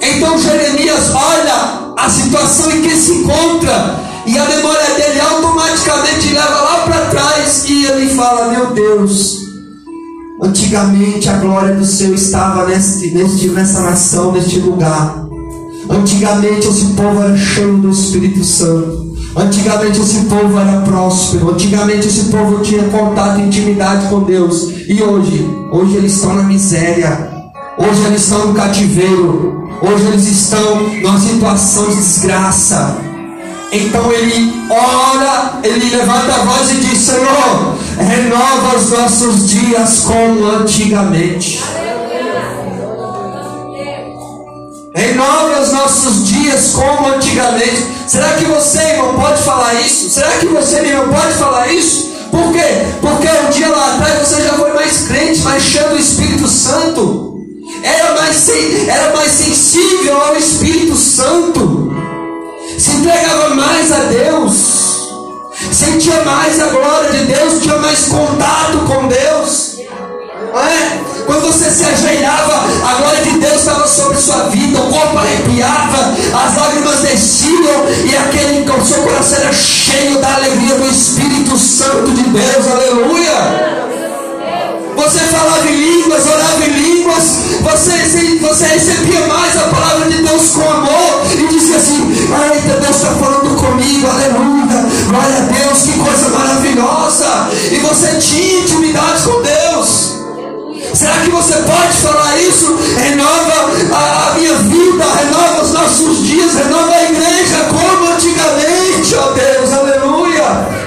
Então 0.00 0.38
Jeremias 0.38 1.10
olha 1.14 1.94
a 1.98 2.10
situação 2.10 2.70
em 2.72 2.82
que 2.82 2.96
se 2.96 3.12
encontra 3.12 3.96
e 4.26 4.38
a 4.38 4.44
memória 4.44 4.94
dele 4.94 5.20
automaticamente 5.20 6.28
leva 6.32 6.60
lá 6.60 6.82
para 6.84 7.06
trás 7.06 7.64
e 7.68 7.86
ele 7.86 8.14
fala: 8.14 8.52
Meu 8.52 8.66
Deus, 8.72 9.46
Antigamente 10.40 11.30
a 11.30 11.38
glória 11.38 11.74
do 11.74 11.84
Senhor 11.84 12.14
estava 12.14 12.66
neste, 12.66 13.10
neste, 13.10 13.48
nessa 13.48 13.80
nação, 13.80 14.32
neste 14.32 14.58
lugar. 14.58 15.26
Antigamente 15.88 16.68
esse 16.68 16.92
povo 16.92 17.22
era 17.22 17.36
cheio 17.36 17.78
do 17.78 17.88
Espírito 17.88 18.44
Santo. 18.44 19.05
Antigamente 19.36 20.00
esse 20.00 20.24
povo 20.24 20.58
era 20.58 20.80
próspero. 20.80 21.50
Antigamente 21.50 22.08
esse 22.08 22.24
povo 22.30 22.62
tinha 22.62 22.84
contato 22.84 23.38
e 23.38 23.42
intimidade 23.42 24.08
com 24.08 24.20
Deus. 24.20 24.70
E 24.88 25.02
hoje, 25.02 25.46
hoje 25.70 25.96
eles 25.96 26.14
estão 26.14 26.34
na 26.34 26.44
miséria. 26.44 27.30
Hoje 27.76 28.02
eles 28.06 28.22
estão 28.22 28.46
no 28.46 28.54
cativeiro. 28.54 29.68
Hoje 29.82 30.06
eles 30.06 30.26
estão 30.26 30.76
numa 31.02 31.20
situação 31.20 31.90
de 31.90 31.96
desgraça. 31.96 32.96
Então 33.70 34.10
ele 34.10 34.54
ora, 34.70 35.58
ele 35.62 35.90
levanta 35.90 36.34
a 36.34 36.44
voz 36.44 36.70
e 36.70 36.76
diz: 36.76 36.98
Senhor, 36.98 37.76
renova 37.98 38.76
os 38.76 38.90
nossos 38.90 39.50
dias 39.50 40.00
como 40.06 40.46
antigamente. 40.46 41.62
Renova 44.94 45.45
os 45.60 45.72
nossos 45.72 46.26
dias 46.26 46.72
como 46.74 47.08
antigamente. 47.08 47.86
Será 48.06 48.32
que 48.34 48.44
você, 48.44 48.78
irmão, 48.78 49.14
pode 49.14 49.42
falar 49.42 49.74
isso? 49.74 50.10
Será 50.10 50.30
que 50.32 50.46
você, 50.46 50.76
irmão, 50.78 51.08
pode 51.08 51.34
falar 51.34 51.68
isso? 51.72 52.06
Por 52.30 52.52
quê? 52.52 52.86
Porque 53.00 53.28
um 53.28 53.50
dia 53.50 53.68
lá 53.68 53.94
atrás 53.94 54.26
você 54.26 54.42
já 54.42 54.52
foi 54.54 54.72
mais 54.72 55.06
crente, 55.06 55.40
mais 55.40 55.62
cheio 55.62 55.88
do 55.90 55.98
Espírito 55.98 56.46
Santo. 56.48 57.40
Era 57.82 58.14
mais, 58.14 58.48
era 58.88 59.16
mais 59.16 59.32
sensível 59.32 60.20
ao 60.20 60.36
Espírito 60.36 60.96
Santo. 60.96 61.94
Se 62.78 62.90
entregava 62.90 63.54
mais 63.54 63.92
a 63.92 64.00
Deus. 64.00 64.86
Sentia 65.72 66.22
mais 66.24 66.60
a 66.60 66.66
glória 66.66 67.10
de 67.10 67.24
Deus, 67.26 67.62
tinha 67.62 67.76
mais 67.78 68.06
contato 68.06 68.78
com 68.86 69.08
Deus. 69.08 69.65
É? 70.58 71.00
Quando 71.26 71.42
você 71.42 71.70
se 71.70 71.84
ajoelhava, 71.84 72.54
a 72.88 72.94
glória 72.94 73.22
de 73.22 73.38
Deus 73.38 73.56
estava 73.56 73.86
sobre 73.86 74.16
sua 74.16 74.44
vida, 74.48 74.78
o 74.78 74.90
corpo 74.90 75.18
arrepiava, 75.18 76.14
as 76.46 76.56
lágrimas 76.56 77.00
desciam 77.00 77.84
e 78.04 78.16
aquele 78.16 78.66
o 78.70 78.84
seu 78.84 79.02
coração 79.02 79.38
era 79.38 79.52
cheio 79.52 80.18
da 80.18 80.34
alegria 80.34 80.74
do 80.76 80.88
Espírito 80.90 81.56
Santo 81.56 82.10
de 82.10 82.22
Deus. 82.24 82.66
Aleluia! 82.68 83.76
Você 84.96 85.18
falava 85.20 85.68
em 85.68 85.76
línguas, 85.76 86.26
orava 86.26 86.64
em 86.64 86.70
línguas, 86.70 87.22
você, 87.60 88.38
você 88.40 88.66
recebia 88.66 89.26
mais 89.26 89.56
a 89.56 89.68
palavra 89.68 90.08
de 90.08 90.22
Deus 90.22 90.50
com 90.50 90.62
amor 90.62 91.22
e 91.38 91.46
dizia 91.48 91.76
assim: 91.76 92.10
Eita, 92.10 92.80
Deus 92.80 92.96
está 92.96 93.10
falando 93.10 93.54
comigo, 93.56 94.06
aleluia, 94.08 94.86
glória 95.08 95.36
a 95.36 95.40
Deus, 95.40 95.82
que 95.82 95.98
coisa 95.98 96.28
maravilhosa. 96.30 97.48
E 97.70 97.78
você 97.78 98.16
tinha 98.18 98.60
intimidade 98.60 99.22
com 99.22 99.42
Deus. 99.42 99.75
Será 100.96 101.12
que 101.20 101.30
você 101.30 101.52
pode 101.56 101.92
falar 101.98 102.38
isso? 102.38 102.74
Renova 102.96 103.70
a, 103.92 104.30
a 104.30 104.34
minha 104.36 104.54
vida, 104.54 105.04
renova 105.04 105.62
os 105.62 105.72
nossos 105.74 106.26
dias, 106.26 106.54
renova 106.54 106.90
a 106.90 107.04
igreja 107.04 107.66
como 107.68 108.12
antigamente, 108.12 109.14
ó 109.14 109.30
Deus, 109.32 109.72
aleluia. 109.74 110.86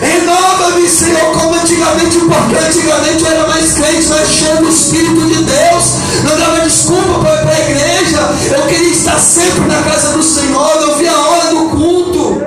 Renova-me, 0.00 0.88
Senhor, 0.88 1.32
como 1.32 1.54
antigamente, 1.56 2.18
porque 2.18 2.56
antigamente 2.56 3.24
eu 3.24 3.30
era 3.30 3.46
mais 3.46 3.72
crente, 3.74 4.08
mais 4.08 4.28
cheio 4.30 4.56
do 4.56 4.68
Espírito 4.70 5.26
de 5.26 5.44
Deus. 5.44 5.84
Não 6.24 6.38
dava 6.38 6.60
desculpa 6.60 7.18
para 7.18 7.34
ir 7.34 7.42
para 7.42 7.52
a 7.52 7.60
igreja. 7.60 8.56
Eu 8.56 8.66
queria 8.68 8.92
estar 8.92 9.18
sempre 9.18 9.66
na 9.66 9.82
casa 9.82 10.12
do 10.12 10.22
Senhor. 10.22 10.76
Eu 10.80 10.96
via 10.96 11.12
a 11.12 11.28
hora 11.28 11.50
do 11.50 11.68
culto. 11.76 12.42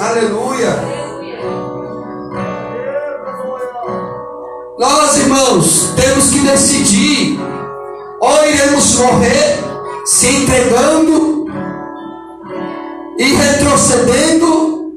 Aleluia. 0.00 0.89
Nós, 4.80 5.18
irmãos, 5.18 5.92
temos 5.94 6.30
que 6.30 6.40
decidir: 6.40 7.38
ou 8.18 8.46
iremos 8.46 8.96
morrer 8.96 9.62
se 10.06 10.26
entregando 10.26 11.44
e 13.18 13.24
retrocedendo, 13.24 14.94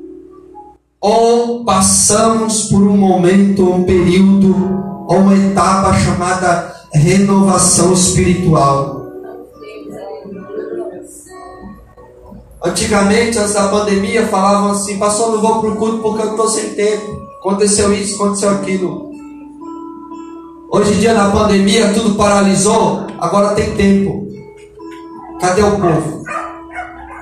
ou 1.02 1.66
passamos 1.66 2.70
por 2.70 2.82
um 2.82 2.96
momento, 2.96 3.70
um 3.70 3.84
período, 3.84 4.56
ou 5.06 5.18
uma 5.18 5.36
etapa 5.36 5.94
chamada 5.96 6.74
renovação 6.94 7.92
espiritual. 7.92 9.04
Antigamente, 12.64 13.38
antes 13.38 13.54
da 13.54 13.68
pandemia, 13.68 14.28
falavam 14.28 14.72
assim: 14.72 14.98
Pastor, 14.98 15.34
não 15.34 15.42
vou 15.42 15.60
para 15.60 15.72
o 15.72 15.76
culto 15.76 15.98
porque 15.98 16.22
eu 16.22 16.32
estou 16.32 16.48
sem 16.48 16.70
tempo. 16.70 17.22
Aconteceu 17.42 17.94
isso, 17.94 18.16
aconteceu 18.16 18.50
aquilo. 18.52 19.13
Hoje 20.74 20.92
em 20.96 21.00
dia, 21.02 21.14
na 21.14 21.30
pandemia, 21.30 21.94
tudo 21.94 22.16
paralisou. 22.16 23.06
Agora 23.20 23.54
tem 23.54 23.76
tempo. 23.76 24.28
Cadê 25.40 25.62
o 25.62 25.70
povo? 25.80 26.24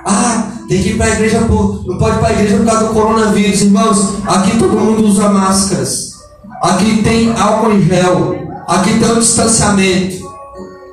Ah, 0.06 0.52
tem 0.66 0.82
que 0.82 0.88
ir 0.88 0.96
para 0.96 1.04
a 1.04 1.10
igreja. 1.10 1.40
Por... 1.42 1.84
Não 1.86 1.98
pode 1.98 2.16
ir 2.16 2.20
para 2.20 2.28
a 2.28 2.32
igreja 2.32 2.56
por 2.56 2.64
causa 2.64 2.84
do 2.84 2.94
coronavírus. 2.94 3.60
Irmãos, 3.60 4.14
aqui 4.26 4.58
todo 4.58 4.80
mundo 4.80 5.04
usa 5.06 5.28
máscaras. 5.28 6.14
Aqui 6.62 7.02
tem 7.02 7.30
álcool 7.38 7.72
em 7.72 7.82
gel. 7.82 8.38
Aqui 8.68 8.98
tem 8.98 9.12
um 9.12 9.18
distanciamento. 9.18 10.32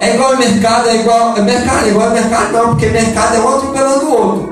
É 0.01 0.15
igual 0.15 0.33
ao 0.33 0.37
mercado, 0.37 0.89
é 0.89 0.95
igual. 0.97 1.37
É 1.37 1.41
mercado, 1.41 1.85
é 1.85 1.89
igual 1.91 2.07
ao 2.09 2.13
mercado, 2.13 2.51
não, 2.51 2.67
porque 2.71 2.87
mercado 2.87 3.35
é 3.37 3.39
um 3.39 3.55
atropelando 3.55 4.05
o 4.05 4.11
outro. 4.11 4.49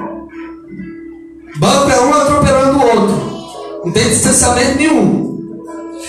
Banco 1.58 1.92
é 1.92 2.00
um 2.00 2.14
atropelando 2.14 2.78
o 2.78 2.88
outro. 2.88 3.84
Não 3.84 3.92
tem 3.92 4.08
distanciamento 4.08 4.78
nenhum. 4.78 5.27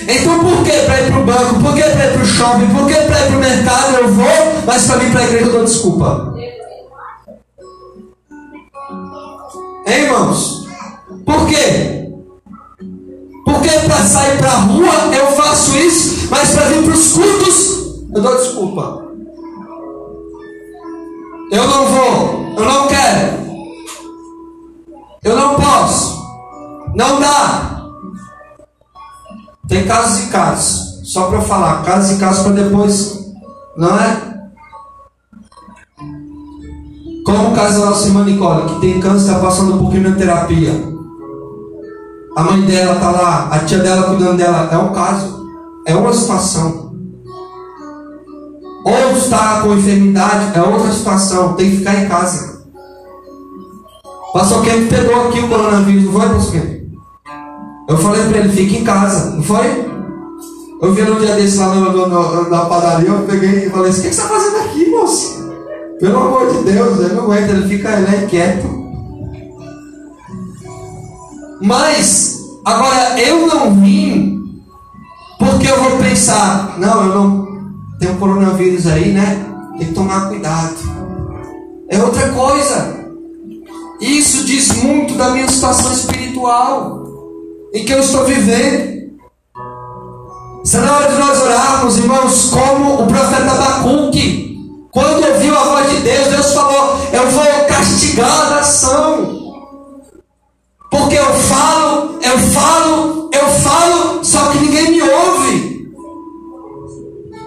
Então 0.07 0.39
por 0.39 0.65
que 0.65 0.73
para 0.73 1.01
ir 1.01 1.13
para 1.13 1.21
o 1.21 1.25
banco? 1.25 1.61
Por 1.61 1.75
que 1.75 1.83
para 1.83 2.07
ir 2.07 2.13
para 2.13 2.23
o 2.23 2.27
shopping? 2.27 2.67
Por 2.69 2.87
que 2.87 2.95
para 2.95 3.21
ir 3.21 3.27
para 3.27 3.37
o 3.37 3.41
mercado 3.41 3.97
eu 3.97 4.09
vou, 4.15 4.63
mas 4.67 4.87
para 4.87 4.97
vir 4.99 5.11
para 5.11 5.21
a 5.21 5.25
igreja 5.25 5.47
eu 5.47 5.53
dou 5.53 5.65
desculpa? 5.65 6.35
Hein, 9.87 10.03
irmãos? 10.03 10.67
Por 11.25 11.47
quê? 11.47 11.99
Porque 13.45 13.71
para 13.71 13.97
sair 14.05 14.39
para 14.39 14.51
a 14.51 14.57
rua 14.57 15.15
eu 15.15 15.27
faço 15.33 15.77
isso, 15.79 16.29
mas 16.31 16.51
para 16.55 16.65
vir 16.67 16.85
para 16.85 16.95
os 16.95 17.13
cultos 17.13 17.79
eu 18.15 18.23
dou 18.23 18.37
desculpa. 18.37 19.09
Eu 21.51 21.67
não 21.67 21.87
vou, 21.87 22.55
eu 22.59 22.65
não 22.65 22.87
quero, 22.89 23.39
eu 25.25 25.35
não 25.37 25.55
posso, 25.55 26.23
não 26.95 27.19
dá. 27.19 27.78
Tem 29.69 29.87
casos 29.87 30.25
e 30.25 30.27
casos. 30.29 31.01
Só 31.05 31.29
para 31.29 31.43
falar, 31.43 31.83
casos 31.85 32.17
e 32.17 32.21
casos 32.21 32.43
para 32.43 32.53
depois. 32.53 33.19
Não 33.77 33.95
é? 33.99 34.29
Como 37.25 37.51
o 37.51 37.55
caso 37.55 37.81
da 37.81 37.87
nossa 37.91 38.09
irmã 38.09 38.25
Nicole, 38.25 38.75
que 38.75 38.81
tem 38.81 39.01
câncer, 39.01 39.31
está 39.31 39.39
passando 39.39 39.79
por 39.79 39.91
quimioterapia. 39.91 40.73
A 42.37 42.43
mãe 42.43 42.63
dela 42.63 42.95
está 42.95 43.11
lá, 43.11 43.49
a 43.51 43.59
tia 43.61 43.79
dela 43.79 44.05
cuidando 44.05 44.39
dela. 44.39 44.69
É 44.73 44.79
um 44.79 44.93
caso, 44.93 45.47
é 45.87 45.95
uma 45.95 46.13
situação. 46.13 46.89
Ou 48.85 49.19
está 49.19 49.61
com 49.61 49.75
enfermidade, 49.75 50.57
é 50.57 50.63
outra 50.63 50.91
situação, 50.91 51.53
tem 51.55 51.71
que 51.71 51.77
ficar 51.79 52.03
em 52.03 52.09
casa. 52.09 52.65
Pastor 54.33 54.63
Kemp 54.65 54.89
pegou 54.89 55.29
aqui 55.29 55.41
o 55.41 55.49
coronavírus, 55.49 56.05
não 56.05 56.13
foi, 56.13 56.29
pastor? 56.29 56.78
Eu 57.89 57.97
falei 57.97 58.23
para 58.29 58.39
ele, 58.39 58.51
fique 58.51 58.77
em 58.77 58.85
casa, 58.85 59.31
não 59.31 59.43
foi? 59.43 59.67
Eu 60.83 60.93
vi 60.93 61.03
no 61.03 61.19
dia 61.19 61.35
desse 61.37 61.57
lá 61.57 61.75
no, 61.75 62.51
na 62.51 62.67
padaria, 62.67 63.09
eu 63.09 63.23
peguei 63.23 63.67
e 63.67 63.71
falei 63.71 63.91
assim, 63.91 64.01
o 64.01 64.11
que, 64.11 64.15
você 64.15 64.21
está 64.21 64.29
fazendo 64.29 64.57
aqui, 64.59 64.91
moço? 64.91 65.49
Pelo 65.99 66.19
amor 66.19 66.53
de 66.53 66.71
Deus, 66.71 67.01
ele 67.01 67.15
não 67.15 67.25
aguenta, 67.25 67.51
ele 67.51 67.67
fica 67.67 67.99
ele 67.99 68.15
é 68.15 68.27
quieto. 68.27 68.79
Mas, 71.63 72.41
agora 72.65 73.19
eu 73.21 73.47
não 73.47 73.75
vim 73.81 74.39
porque 75.39 75.67
eu 75.67 75.83
vou 75.83 75.99
pensar, 75.99 76.79
não, 76.79 77.07
eu 77.07 77.15
não 77.15 77.49
tem 77.99 78.11
um 78.11 78.19
coronavírus 78.19 78.87
aí, 78.87 79.13
né? 79.13 79.47
Tem 79.79 79.89
que 79.89 79.95
tomar 79.95 80.29
cuidado. 80.29 80.77
É 81.89 82.03
outra 82.03 82.29
coisa. 82.33 82.99
Isso 83.99 84.45
diz 84.45 84.75
muito 84.83 85.15
da 85.15 85.31
minha 85.31 85.49
situação 85.49 85.91
espiritual 85.93 87.08
em 87.73 87.85
que 87.85 87.93
eu 87.93 88.01
estou 88.01 88.25
vivendo. 88.25 88.99
Está 90.65 90.81
na 90.81 90.97
hora 90.97 91.13
de 91.13 91.19
nós 91.19 91.43
orarmos, 91.43 91.99
irmãos, 91.99 92.51
como 92.51 93.03
o 93.03 93.07
profeta 93.07 93.51
Abacuque, 93.51 94.49
quando 94.91 95.27
ouviu 95.27 95.57
a 95.57 95.65
voz 95.65 95.91
de 95.91 95.97
Deus, 96.01 96.29
Deus 96.29 96.53
falou: 96.53 96.97
Eu 97.13 97.31
vou 97.31 97.45
castigar 97.69 98.47
a 98.47 98.51
nação. 98.51 99.39
Porque 100.91 101.17
eu 101.17 101.35
falo, 101.35 102.19
eu 102.23 102.39
falo, 102.39 103.31
eu 103.33 103.47
falo, 103.47 104.25
só 104.25 104.47
que 104.51 104.59
ninguém 104.59 104.91
me 104.93 105.03
ouve. 105.03 105.89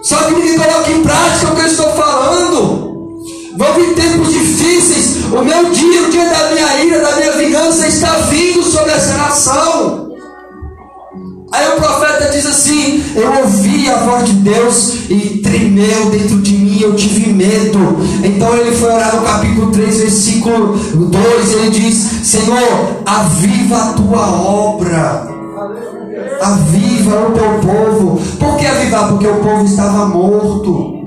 Só 0.04 0.18
que 0.18 0.34
ninguém 0.34 0.58
coloca 0.58 0.92
em 0.92 1.02
prática 1.02 1.52
o 1.52 1.56
que 1.56 1.62
eu 1.62 1.68
estou 1.68 1.90
falando. 1.92 2.82
Vou 3.58 3.74
vir 3.76 3.96
tempos 3.96 4.32
difíceis. 4.32 5.26
O 5.34 5.44
meu 5.44 5.72
dia, 5.72 6.04
o 6.04 6.10
dia 6.12 6.30
da 6.30 6.52
minha 6.52 6.84
ira, 6.84 7.02
da 7.02 7.16
minha 7.16 7.32
vingança 7.34 7.88
está 7.88 8.14
vindo 8.30 8.64
sobre 8.64 8.92
essa 8.92 9.18
nação. 9.18 10.11
Aí 11.52 11.68
o 11.68 11.76
profeta 11.76 12.30
diz 12.32 12.46
assim: 12.46 13.04
Eu 13.16 13.42
ouvi 13.42 13.90
a 13.90 13.98
voz 13.98 14.26
de 14.26 14.34
Deus 14.34 14.94
e 15.10 15.42
tremeu 15.44 16.10
dentro 16.10 16.38
de 16.38 16.54
mim, 16.54 16.80
eu 16.82 16.96
tive 16.96 17.34
medo. 17.34 17.98
Então 18.24 18.56
ele 18.56 18.74
foi 18.76 18.90
orar 18.90 19.16
no 19.16 19.24
capítulo 19.24 19.72
3, 19.72 19.98
versículo 19.98 20.78
2. 20.78 21.54
Ele 21.54 21.70
diz: 21.72 21.96
Senhor, 22.24 23.02
aviva 23.06 23.78
a 23.78 23.94
tua 23.94 24.32
obra. 24.32 25.30
Aviva 26.42 27.28
o 27.28 27.32
teu 27.32 27.60
povo. 27.60 28.22
Por 28.40 28.58
que 28.58 28.66
avivar? 28.66 29.10
Porque 29.10 29.28
o 29.28 29.36
povo 29.36 29.66
estava 29.66 30.06
morto. 30.06 31.01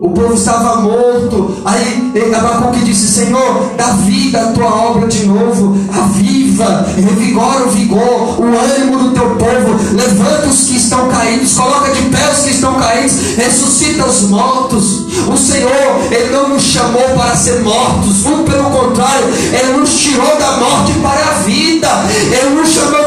O 0.00 0.10
povo 0.10 0.34
estava 0.34 0.82
morto. 0.82 1.56
Aí 1.64 2.12
Abacuque 2.34 2.84
disse: 2.84 3.08
Senhor, 3.08 3.72
dá 3.76 3.92
vida 4.04 4.40
à 4.40 4.52
tua 4.52 4.66
obra 4.66 5.06
de 5.06 5.24
novo. 5.26 5.76
Aviva, 5.92 6.86
revigora 6.94 7.64
o 7.64 7.70
vigor, 7.70 8.40
o 8.40 8.44
ânimo 8.44 8.98
do 8.98 9.10
teu 9.12 9.30
povo. 9.36 9.94
Levanta 9.94 10.48
os 10.48 10.66
que 10.66 10.76
estão 10.76 11.08
caídos, 11.08 11.54
coloca 11.54 11.92
de 11.92 12.02
pé 12.02 12.30
os 12.30 12.38
que 12.40 12.50
estão 12.50 12.74
caídos, 12.74 13.14
ressuscita 13.36 14.04
os 14.04 14.22
mortos. 14.22 15.06
O 15.28 15.36
Senhor, 15.36 15.98
Ele 16.10 16.30
não 16.30 16.50
nos 16.50 16.62
chamou 16.62 17.08
para 17.16 17.34
ser 17.34 17.62
mortos, 17.62 18.22
muito 18.24 18.50
pelo 18.50 18.70
contrário, 18.70 19.28
Ele 19.28 19.78
nos 19.78 19.98
tirou 19.98 20.36
da 20.38 20.52
morte 20.58 20.92
para 21.02 21.20
a 21.20 21.38
vida. 21.44 21.88
Ele 22.30 22.54
nos 22.54 22.68
chamou 22.68 23.05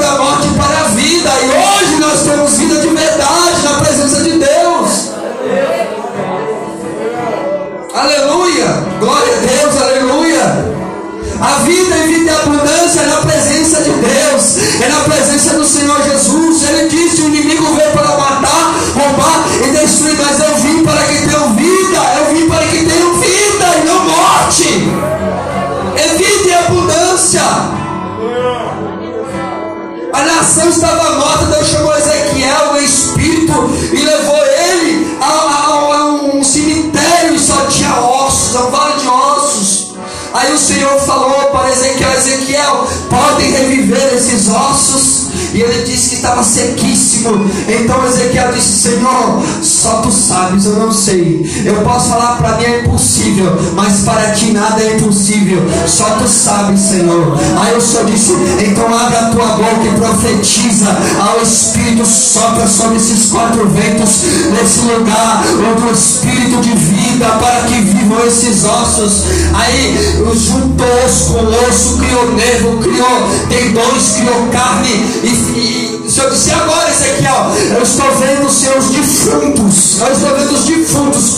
Ezequiel: 42.30 42.88
podem 43.10 43.52
reviver 43.52 44.14
esses 44.14 44.48
ossos? 44.48 45.19
E 45.60 45.62
ele 45.62 45.84
disse 45.84 46.12
que 46.12 46.16
estava 46.16 46.42
sequíssimo. 46.42 47.32
Então 47.68 48.06
Ezequiel 48.06 48.54
disse: 48.54 48.92
Senhor, 48.92 49.44
só 49.62 49.96
tu 49.98 50.10
sabes, 50.10 50.66
eu 50.66 50.76
não 50.76 50.90
sei. 50.90 51.46
Eu 51.66 51.82
posso 51.82 52.08
falar 52.08 52.38
para 52.38 52.56
mim 52.56 52.64
é 52.64 52.80
impossível, 52.80 53.58
mas 53.76 54.00
para 54.06 54.32
ti 54.32 54.54
nada 54.54 54.82
é 54.82 54.96
impossível. 54.96 55.62
Só 55.86 56.06
tu 56.12 56.30
sabes, 56.30 56.80
Senhor. 56.80 57.38
Aí 57.60 57.76
o 57.76 57.82
Senhor 57.82 58.06
disse: 58.06 58.32
Então 58.66 58.86
abre 58.86 59.18
a 59.18 59.26
tua 59.32 59.48
boca 59.48 59.84
e 59.84 60.00
profetiza 60.00 60.96
ao 61.20 61.42
Espírito, 61.42 62.06
sopra 62.06 62.66
sobre 62.66 62.96
esses 62.96 63.26
quatro 63.30 63.68
ventos 63.68 64.22
nesse 64.54 64.80
lugar, 64.86 65.44
onde 65.74 65.90
o 65.90 65.92
Espírito 65.92 66.62
de 66.62 66.74
vida, 66.74 67.26
para 67.42 67.64
que 67.64 67.82
vivam 67.82 68.26
esses 68.26 68.64
ossos. 68.64 69.24
Aí 69.54 70.24
juntou 70.36 70.88
osso 71.06 71.34
com 71.34 71.70
osso, 71.70 71.98
criou 71.98 72.32
nervo, 72.34 72.78
criou 72.78 73.30
tendões, 73.50 74.14
criou 74.16 74.48
carne 74.54 75.06
e 75.22 75.49
e 75.56 76.04
o 76.06 76.12
Senhor 76.12 76.30
disse 76.32 76.52
agora, 76.52 76.90
Ezequiel, 76.90 77.52
eu 77.76 77.84
estou 77.84 78.12
vendo 78.18 78.48
os 78.48 78.54
seus 78.54 78.86
defuntos, 78.90 80.00
eu 80.00 80.14
estou 80.14 80.36
vendo 80.38 80.54
os 80.54 80.66
defuntos, 80.66 81.30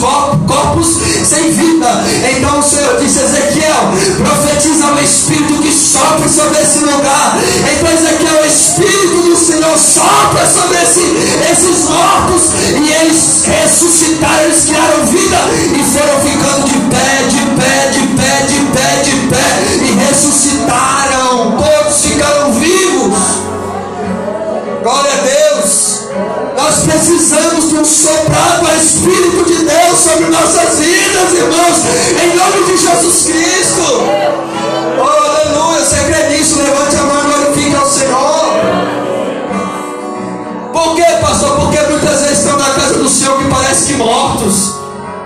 corpos 0.47 0.87
sem 1.23 1.51
vida. 1.51 1.87
Então 2.35 2.59
o 2.59 2.63
Senhor 2.63 2.99
disse, 2.99 3.19
Ezequiel, 3.19 3.91
profetiza 4.17 4.85
o 4.91 4.99
Espírito 4.99 5.61
que 5.61 5.71
sopra 5.71 6.27
sobre 6.29 6.61
esse 6.61 6.79
lugar. 6.79 7.39
Então 7.73 7.91
Ezequiel, 7.91 8.41
o 8.41 8.45
Espírito 8.45 9.21
do 9.29 9.35
Senhor 9.35 9.77
sopra 9.77 10.45
sobre 10.47 10.77
esse, 10.81 11.01
esses 11.51 11.89
mortos 11.89 12.41
e 12.75 12.93
eles 13.01 13.43
ressuscitaram, 13.45 14.43
eles 14.43 14.65
criaram 14.65 15.05
vida 15.05 15.37
e 15.75 15.83
foram 15.83 16.19
ficando 16.21 16.67
de 16.67 16.79
pé, 16.89 17.23
de 17.29 17.41
pé, 17.59 17.89
de 17.91 18.01
pé, 18.01 18.01
de 18.01 18.07
pé, 18.15 18.30
sobre 30.11 30.29
nossas 30.29 30.79
vidas, 30.79 31.33
irmãos, 31.33 31.77
em 32.21 32.35
nome 32.35 32.65
de 32.65 32.77
Jesus 32.77 33.23
Cristo. 33.23 33.81
Oh, 34.99 35.03
aleluia. 35.03 35.85
Você 35.85 35.95
crê 36.03 36.29
nisso? 36.29 36.57
Levante 36.57 36.95
a 36.97 37.03
mão 37.03 37.17
e 37.17 37.31
glorifique 37.31 37.75
ao 37.75 37.87
Senhor. 37.87 38.53
Por 40.73 40.95
quê, 40.95 41.05
pastor? 41.21 41.59
Porque 41.61 41.79
muitas 41.89 42.21
vezes 42.21 42.39
estão 42.39 42.57
na 42.57 42.69
casa 42.71 42.95
do 42.95 43.07
Senhor 43.07 43.37
que 43.37 43.45
parece 43.45 43.85
que 43.85 43.93
mortos, 43.93 44.75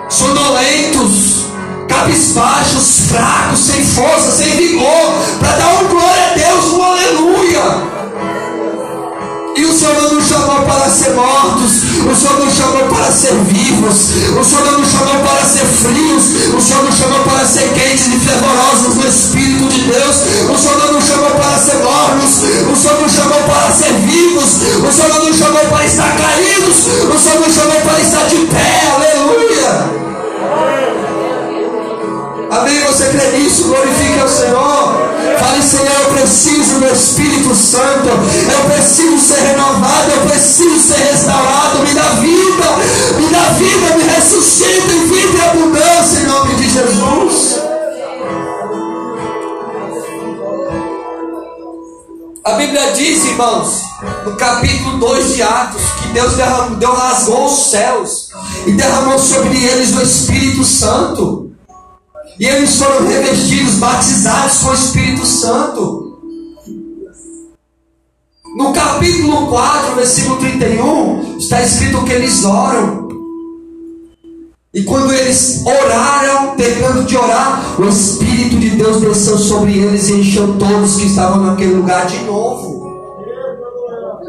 sonolentos, 0.07 1.45
cabisbaixos, 1.87 3.09
fracos, 3.09 3.59
sem 3.59 3.83
força, 3.83 4.31
sem 4.31 4.51
vigor, 4.51 5.15
para 5.39 5.57
dar 5.57 5.83
um 5.83 5.87
glória 5.87 6.31
a 6.31 6.37
Deus, 6.37 6.65
um 6.73 6.83
aleluia. 6.83 7.94
Senhor 9.85 10.01
não 10.01 10.13
nos 10.15 10.27
chamou 10.27 10.61
para 10.63 10.89
ser 10.89 11.13
mortos, 11.13 11.71
o 12.09 12.15
Senhor 12.15 12.39
nos 12.43 12.53
chamou 12.55 12.85
para 12.87 13.11
ser 13.11 13.35
vivos, 13.45 14.09
o 14.35 14.43
Senhor 14.43 14.65
não 14.65 14.79
nos 14.79 14.89
chamou 14.89 15.19
para 15.19 15.45
ser 15.45 15.65
frios, 15.65 16.23
o 16.57 16.61
Senhor 16.61 16.83
nos 16.83 16.95
chamou 16.95 17.19
para 17.19 17.45
ser 17.45 17.69
quentes 17.73 18.07
e 18.07 18.19
fervorosos 18.19 18.95
no 18.95 19.07
Espírito 19.07 19.69
de 19.69 19.81
Deus, 19.81 20.15
o 20.49 20.57
Senhor 20.57 20.77
não 20.79 20.93
nos 20.93 21.05
chamou 21.05 21.29
para 21.29 21.59
ser 21.59 21.75
mornos, 21.83 22.31
o 22.71 22.75
Senhor 22.75 22.99
nos 22.99 23.11
chamou 23.11 23.43
para 23.43 23.71
ser 23.71 23.93
vivos, 23.93 24.49
o 24.87 24.91
Senhor 24.91 25.09
não 25.09 25.25
nos 25.25 25.37
chamou 25.37 25.65
para 25.65 25.85
estar 25.85 26.17
caídos, 26.17 26.77
o 27.13 27.19
Senhor 27.19 27.45
nos 27.45 27.53
chamou 27.53 27.81
para 27.81 28.01
estar 28.01 28.25
de 28.25 28.37
pé, 28.37 28.81
aleluia. 28.95 30.05
Amém? 32.55 32.79
Você 32.85 33.09
crê 33.09 33.37
nisso? 33.37 33.65
Glorifique 33.65 34.19
ao 34.19 34.29
Senhor. 34.29 34.93
Fale, 35.39 35.61
Senhor, 35.61 36.01
eu 36.03 36.13
preciso 36.13 36.79
do 36.79 36.87
Espírito 36.87 37.53
Santo. 37.53 38.07
Eu 38.07 38.69
preciso 38.71 39.19
ser 39.19 39.41
renovado. 39.41 40.11
Eu 40.11 40.21
preciso 40.29 40.79
ser 40.79 41.01
restaurado. 41.11 41.79
Me 41.79 41.93
dá 41.93 42.09
vida. 42.21 43.17
Me 43.17 43.27
dá 43.27 43.41
vida. 43.57 43.97
Me 43.97 44.03
ressuscita 44.03 44.93
em 44.93 45.07
vida 45.07 45.37
e 45.37 45.41
abundância 45.41 46.19
em 46.19 46.27
nome 46.27 46.55
de 46.55 46.69
Jesus. 46.69 47.59
A 52.45 52.51
Bíblia 52.51 52.91
diz, 52.93 53.25
irmãos, 53.25 53.81
no 54.23 54.35
capítulo 54.37 54.99
2 54.99 55.33
de 55.33 55.41
Atos, 55.41 55.81
que 55.99 56.07
Deus 56.09 56.33
derramou, 56.35 56.77
Deus 56.77 56.97
rasgou 56.97 57.45
os 57.47 57.71
céus 57.71 58.29
e 58.67 58.71
derramou 58.71 59.17
sobre 59.17 59.65
eles 59.65 59.95
o 59.95 60.01
Espírito 60.01 60.63
Santo. 60.63 61.44
E 62.39 62.45
eles 62.45 62.75
foram 62.75 63.07
revestidos, 63.07 63.75
batizados 63.75 64.57
com 64.57 64.69
o 64.69 64.73
Espírito 64.73 65.25
Santo. 65.25 66.05
No 68.57 68.73
capítulo 68.73 69.47
4, 69.47 69.95
versículo 69.95 70.37
31, 70.37 71.37
está 71.37 71.61
escrito 71.61 72.03
que 72.03 72.11
eles 72.11 72.43
oram. 72.43 73.07
E 74.73 74.83
quando 74.83 75.13
eles 75.13 75.63
oraram, 75.65 76.55
terminando 76.57 77.05
de 77.05 77.15
orar, 77.15 77.79
o 77.79 77.87
Espírito 77.87 78.57
de 78.57 78.71
Deus 78.71 78.99
desceu 78.99 79.37
sobre 79.37 79.77
eles 79.77 80.09
e 80.09 80.19
encheu 80.19 80.57
todos 80.57 80.97
que 80.97 81.07
estavam 81.07 81.45
naquele 81.45 81.75
lugar 81.75 82.05
de 82.07 82.19
novo. 82.25 82.85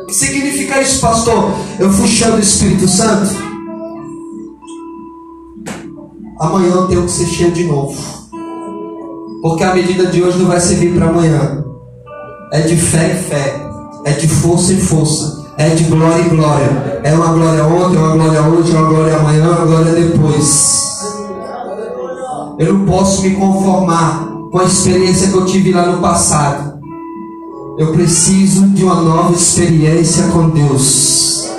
O 0.03 0.07
que 0.07 0.15
significa 0.15 0.81
isso, 0.81 1.01
pastor? 1.01 1.51
Eu 1.81 1.93
fui 1.93 2.07
cheio 2.07 2.33
do 2.33 2.41
Espírito 2.41 2.87
Santo? 2.87 3.46
Amanhã 6.39 6.73
eu 6.75 6.87
tenho 6.89 7.03
que 7.05 7.11
ser 7.11 7.27
cheio 7.27 7.53
de 7.53 7.65
novo. 7.65 7.97
Porque 9.43 9.65
a 9.65 9.75
medida 9.75 10.07
de 10.07 10.23
hoje 10.23 10.39
não 10.39 10.47
vai 10.47 10.61
servir 10.61 10.95
para 10.95 11.09
amanhã. 11.09 11.65
É 12.53 12.61
de 12.61 12.77
fé 12.77 13.13
em 13.13 13.23
fé. 13.23 13.67
É 14.05 14.13
de 14.13 14.29
força 14.29 14.73
em 14.73 14.79
força. 14.79 15.45
É 15.59 15.71
de 15.71 15.85
glória 15.85 16.23
em 16.23 16.29
glória. 16.29 17.01
É 17.03 17.15
uma 17.15 17.33
glória 17.33 17.65
ontem, 17.65 17.97
é 17.97 18.01
uma 18.01 18.13
glória 18.17 18.43
hoje, 18.43 18.75
é 18.75 18.79
uma 18.79 18.89
glória 18.89 19.17
amanhã, 19.17 19.45
é 19.45 19.49
uma 19.49 19.67
glória 19.67 19.93
depois. 19.93 20.87
Eu 22.59 22.75
não 22.75 22.87
posso 22.87 23.23
me 23.23 23.31
conformar 23.31 24.29
com 24.51 24.59
a 24.59 24.65
experiência 24.65 25.29
que 25.29 25.35
eu 25.35 25.45
tive 25.45 25.73
lá 25.73 25.87
no 25.87 26.01
passado. 26.01 26.79
Eu 27.79 27.93
preciso 27.93 28.67
de 28.69 28.85
uma 28.85 29.03
nova 29.03 29.33
experiência 29.33 30.29
com 30.29 30.49
Deus. 30.51 31.51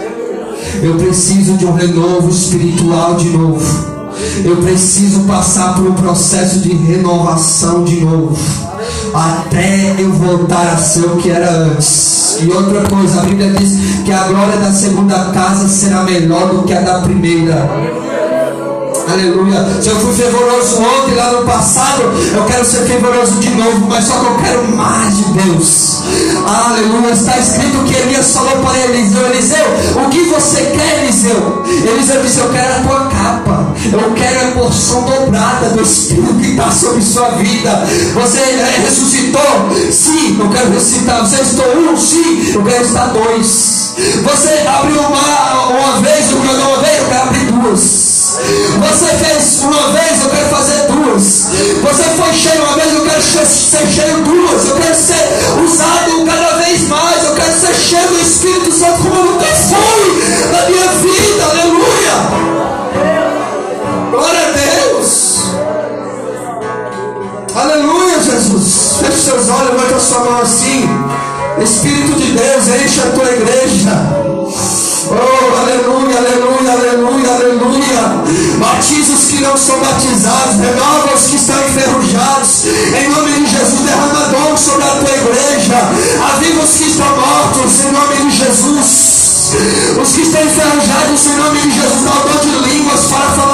Eu 0.81 0.95
preciso 0.95 1.57
de 1.57 1.65
um 1.65 1.73
renovo 1.73 2.29
espiritual 2.29 3.15
de 3.15 3.29
novo. 3.29 3.96
Eu 4.43 4.57
preciso 4.57 5.21
passar 5.21 5.75
por 5.75 5.87
um 5.87 5.93
processo 5.93 6.59
de 6.59 6.73
renovação 6.73 7.83
de 7.83 8.01
novo. 8.01 8.37
até 9.13 9.95
eu 9.99 10.11
voltar 10.11 10.73
a 10.73 10.77
ser 10.77 11.05
o 11.05 11.17
que 11.17 11.29
era 11.29 11.49
antes. 11.49 12.37
E 12.41 12.51
outra 12.51 12.81
coisa, 12.81 13.21
a 13.21 13.23
Bíblia 13.23 13.51
diz 13.51 14.03
que 14.05 14.11
a 14.11 14.23
glória 14.23 14.57
da 14.57 14.71
segunda 14.71 15.31
casa 15.33 15.67
será 15.67 16.03
melhor 16.03 16.49
do 16.49 16.63
que 16.63 16.73
a 16.73 16.81
da 16.81 16.99
primeira. 16.99 17.67
Aleluia. 19.09 19.65
Se 19.81 19.89
eu 19.89 19.95
fui 19.95 20.13
fervoroso 20.13 20.81
ontem, 20.81 21.15
lá 21.15 21.31
no 21.31 21.45
passado, 21.45 22.03
eu 22.35 22.43
quero 22.43 22.65
ser 22.65 22.85
fervoroso 22.85 23.39
de 23.39 23.49
novo, 23.51 23.87
mas 23.87 24.03
só 24.03 24.19
que 24.19 24.25
eu 24.25 24.37
quero 24.37 24.75
mais 24.75 25.17
de 25.17 25.23
Deus. 25.31 26.03
Aleluia. 26.45 27.13
Está 27.13 27.37
escrito 27.37 27.83
que 27.85 27.95
Elias 27.95 28.33
falou 28.33 28.57
para 28.57 28.77
Eliseu: 28.77 29.25
Eliseu, 29.27 29.65
o 30.05 30.09
que 30.09 30.23
você 30.25 30.61
quer, 30.61 31.03
Eliseu? 31.03 31.63
Eliseu 31.65 32.21
disse: 32.21 32.39
Eu 32.39 32.49
quero 32.49 32.67
a 32.67 32.79
tua 32.81 32.99
capa. 33.07 33.46
Eu 33.85 34.13
quero 34.15 34.47
a 34.47 34.51
porção 34.51 35.03
dobrada 35.03 35.69
do 35.69 35.81
Espírito 35.81 36.33
que 36.35 36.51
está 36.51 36.71
sobre 36.71 37.01
sua 37.01 37.29
vida. 37.31 37.87
Você 38.15 38.39
ressuscitou? 38.83 39.91
Sim, 39.91 40.39
eu 40.39 40.49
quero 40.49 40.71
ressuscitar. 40.71 41.25
Você 41.25 41.41
estou 41.41 41.77
um? 41.77 41.95
Sim, 41.95 42.53
eu 42.55 42.63
quero 42.63 42.83
estar 42.83 43.07
dois. 43.07 43.93
Você 44.23 44.67
abriu 44.67 44.99
uma, 44.99 45.69
uma 45.69 46.01
vez, 46.01 46.31
uma 46.31 46.77
vez, 46.77 46.99
eu 46.99 47.05
quero 47.07 47.21
abrir 47.21 47.51
duas. 47.51 48.07
Você 48.37 49.05
fez 49.23 49.63
uma 49.63 49.91
vez, 49.91 50.23
eu 50.23 50.29
quero 50.29 50.49
fazer 50.49 50.87
duas. 50.87 51.47
Você 51.81 52.03
foi 52.03 52.33
cheio 52.33 52.63
uma 52.63 52.75
vez, 52.75 52.93
eu 52.93 53.03
quero 53.03 53.21
ser 53.21 53.87
cheio 53.87 54.23
duas. 54.23 54.67
Eu 54.67 54.75
quero 54.75 54.95
ser 54.95 55.63
usado 55.63 56.25
cada 56.25 56.57
vez 56.57 56.87
mais. 56.87 57.23
Eu 57.23 57.35
quero 57.35 57.53
ser 57.53 57.75
cheio 57.75 58.07
do 58.07 58.21
Espírito 58.21 58.71
Santo 58.71 59.03
como 59.03 59.15
eu 59.15 59.25
nunca 59.25 59.45
fui 59.45 60.51
na 60.51 60.69
minha 60.69 60.87
vida. 60.93 61.16
Renova 80.57 81.13
os 81.15 81.27
que 81.27 81.35
estão 81.35 81.55
enferrujados. 81.67 82.65
Em 82.65 83.09
nome 83.09 83.31
de 83.31 83.45
Jesus, 83.45 83.81
derrama 83.81 84.27
dom 84.27 84.57
sobre 84.57 84.83
a 84.83 84.95
tua 84.95 85.09
igreja. 85.09 85.77
Aviva 86.33 86.63
os 86.63 86.71
que 86.71 86.87
estão 86.89 87.09
mortos, 87.15 87.85
em 87.85 87.91
nome 87.91 88.15
de 88.29 88.37
Jesus. 88.37 89.17
Os 90.01 90.11
que 90.11 90.21
estão 90.21 90.41
enferrujados, 90.41 91.25
em 91.25 91.37
nome 91.37 91.59
de 91.61 91.71
Jesus, 91.71 92.03
dá 92.03 92.11
dom 92.11 92.39
de 92.41 92.69
línguas 92.69 93.05
para 93.05 93.31
falar 93.31 93.46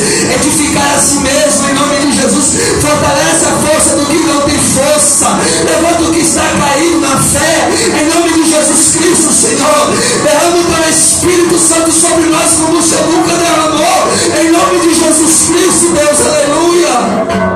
edificar 0.00 0.94
a 0.94 0.98
si 0.98 1.18
mesmo, 1.18 1.68
em 1.68 1.74
nome 1.74 1.96
de 2.06 2.20
Jesus. 2.20 2.46
Fortalece 2.80 3.44
a 3.44 3.52
força 3.66 3.96
do 3.96 4.06
que 4.06 4.18
não 4.18 4.40
tem 4.42 4.58
força. 4.58 5.28
Levanta 5.64 6.02
o 6.02 6.12
que 6.12 6.20
está 6.20 6.42
caído 6.42 7.00
na 7.00 7.16
fé, 7.16 7.68
em 8.00 8.08
nome 8.14 8.32
de 8.32 8.50
Jesus 8.50 8.96
Cristo, 8.96 9.32
Senhor. 9.32 9.92
Derrama 10.22 10.56
o 10.56 10.64
teu 10.64 10.90
Espírito 10.90 11.58
Santo 11.58 11.92
sobre 11.92 12.28
nós 12.30 12.50
como 12.60 12.78
o 12.78 12.82
Senhor 12.82 13.06
nunca 13.06 13.34
derramou, 13.34 14.08
em 14.40 14.50
nome 14.50 14.80
de 14.80 14.94
Jesus 14.94 15.48
Cristo, 15.48 15.92
Deus, 15.92 16.20
aleluia. 16.26 17.54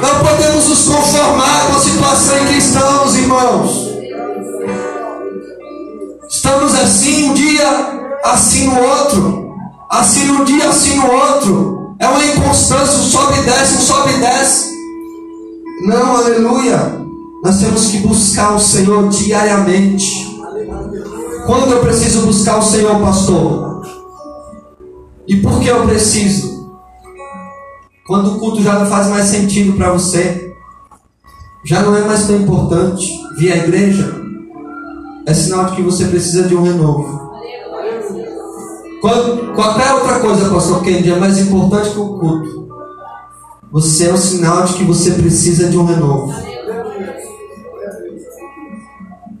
Não 0.00 0.18
podemos 0.20 0.66
nos 0.66 0.82
conformar 0.84 1.66
com 1.66 1.76
a 1.76 1.80
situação 1.80 2.38
em 2.38 2.46
que 2.46 2.54
estamos, 2.54 3.14
irmãos. 3.16 3.79
Dia, 7.60 8.18
assim 8.24 8.66
no 8.66 8.80
outro. 8.80 9.54
Assim 9.90 10.24
no 10.26 10.44
dia, 10.44 10.68
assim 10.68 10.96
no 10.96 11.10
outro. 11.10 11.94
É 11.98 12.08
uma 12.08 12.24
inconstância, 12.24 12.98
um 12.98 13.02
sobe 13.02 13.38
e 13.40 13.42
desce, 13.42 13.76
um 13.76 13.80
sobe 13.80 14.14
e 14.14 14.20
desce. 14.20 14.70
Não, 15.86 16.16
aleluia. 16.16 17.00
Nós 17.44 17.58
temos 17.58 17.88
que 17.88 17.98
buscar 17.98 18.54
o 18.54 18.60
Senhor 18.60 19.08
diariamente. 19.08 20.38
Quando 21.46 21.72
eu 21.72 21.80
preciso 21.80 22.26
buscar 22.26 22.58
o 22.58 22.62
Senhor, 22.62 23.00
pastor? 23.00 23.82
E 25.26 25.36
por 25.36 25.60
que 25.60 25.68
eu 25.68 25.86
preciso? 25.86 26.70
Quando 28.06 28.32
o 28.32 28.38
culto 28.38 28.62
já 28.62 28.78
não 28.78 28.86
faz 28.86 29.08
mais 29.08 29.26
sentido 29.26 29.76
para 29.76 29.92
você, 29.92 30.52
já 31.64 31.82
não 31.82 31.96
é 31.96 32.02
mais 32.02 32.26
tão 32.26 32.36
importante 32.36 33.06
vir 33.36 33.52
à 33.52 33.56
igreja, 33.56 34.20
é 35.26 35.34
sinal 35.34 35.66
de 35.66 35.76
que 35.76 35.82
você 35.82 36.06
precisa 36.06 36.44
de 36.44 36.54
um 36.54 36.62
renovo. 36.62 37.29
Quando, 39.00 39.54
qualquer 39.54 39.94
outra 39.94 40.20
coisa, 40.20 40.50
pastor 40.50 40.82
Kendi, 40.82 41.10
é 41.10 41.18
mais 41.18 41.38
importante 41.38 41.90
que 41.90 41.98
o 41.98 42.18
culto. 42.18 42.68
Você 43.72 44.08
é 44.08 44.12
o 44.12 44.16
sinal 44.16 44.64
de 44.64 44.74
que 44.74 44.84
você 44.84 45.12
precisa 45.12 45.68
de 45.68 45.78
um 45.78 45.86
renovo. 45.86 46.34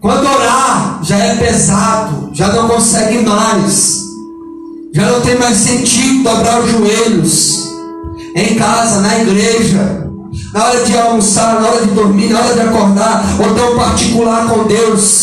Quando 0.00 0.26
orar 0.26 1.00
já 1.02 1.18
é 1.18 1.36
pesado, 1.36 2.30
já 2.32 2.52
não 2.54 2.68
consegue 2.68 3.18
mais, 3.18 3.98
já 4.94 5.10
não 5.10 5.20
tem 5.20 5.38
mais 5.38 5.58
sentido 5.58 6.22
dobrar 6.24 6.62
os 6.62 6.70
joelhos, 6.70 7.70
em 8.34 8.54
casa, 8.54 9.00
na 9.00 9.18
igreja, 9.18 10.08
na 10.54 10.64
hora 10.64 10.84
de 10.84 10.96
almoçar, 10.96 11.60
na 11.60 11.68
hora 11.68 11.86
de 11.86 11.92
dormir, 11.92 12.30
na 12.30 12.40
hora 12.40 12.54
de 12.54 12.60
acordar, 12.60 13.24
ou 13.40 13.54
tão 13.54 13.76
particular 13.76 14.48
com 14.48 14.64
Deus. 14.64 15.19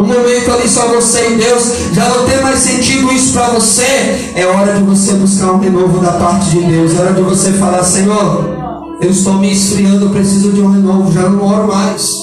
Um 0.00 0.06
momento 0.06 0.50
ali 0.50 0.66
só 0.66 0.88
você 0.88 1.28
e 1.28 1.36
Deus, 1.36 1.92
já 1.92 2.08
não 2.08 2.24
tem 2.24 2.40
mais 2.40 2.58
sentido 2.60 3.12
isso 3.12 3.34
para 3.34 3.50
você. 3.50 4.32
É 4.34 4.46
hora 4.46 4.72
de 4.72 4.82
você 4.82 5.12
buscar 5.12 5.52
um 5.52 5.58
renovo 5.58 5.98
da 5.98 6.12
parte 6.12 6.52
de 6.52 6.62
Deus. 6.62 6.98
É 6.98 7.02
hora 7.02 7.12
de 7.12 7.20
você 7.20 7.52
falar: 7.52 7.84
Senhor, 7.84 8.96
eu 9.02 9.10
estou 9.10 9.34
me 9.34 9.52
esfriando, 9.52 10.08
preciso 10.08 10.52
de 10.52 10.62
um 10.62 10.70
renovo, 10.70 11.12
já 11.12 11.28
não 11.28 11.46
oro 11.46 11.68
mais. 11.68 12.14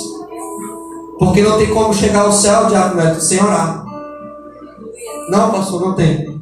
Porque 1.19 1.43
não 1.43 1.59
tem 1.59 1.67
como 1.67 1.93
chegar 1.93 2.21
ao 2.21 2.31
céu, 2.31 2.65
Diabo 2.65 2.95
Neto, 2.95 3.21
sem 3.21 3.39
orar. 3.43 3.85
Não, 5.29 5.51
pastor, 5.51 5.79
não 5.79 5.93
tem. 5.93 6.41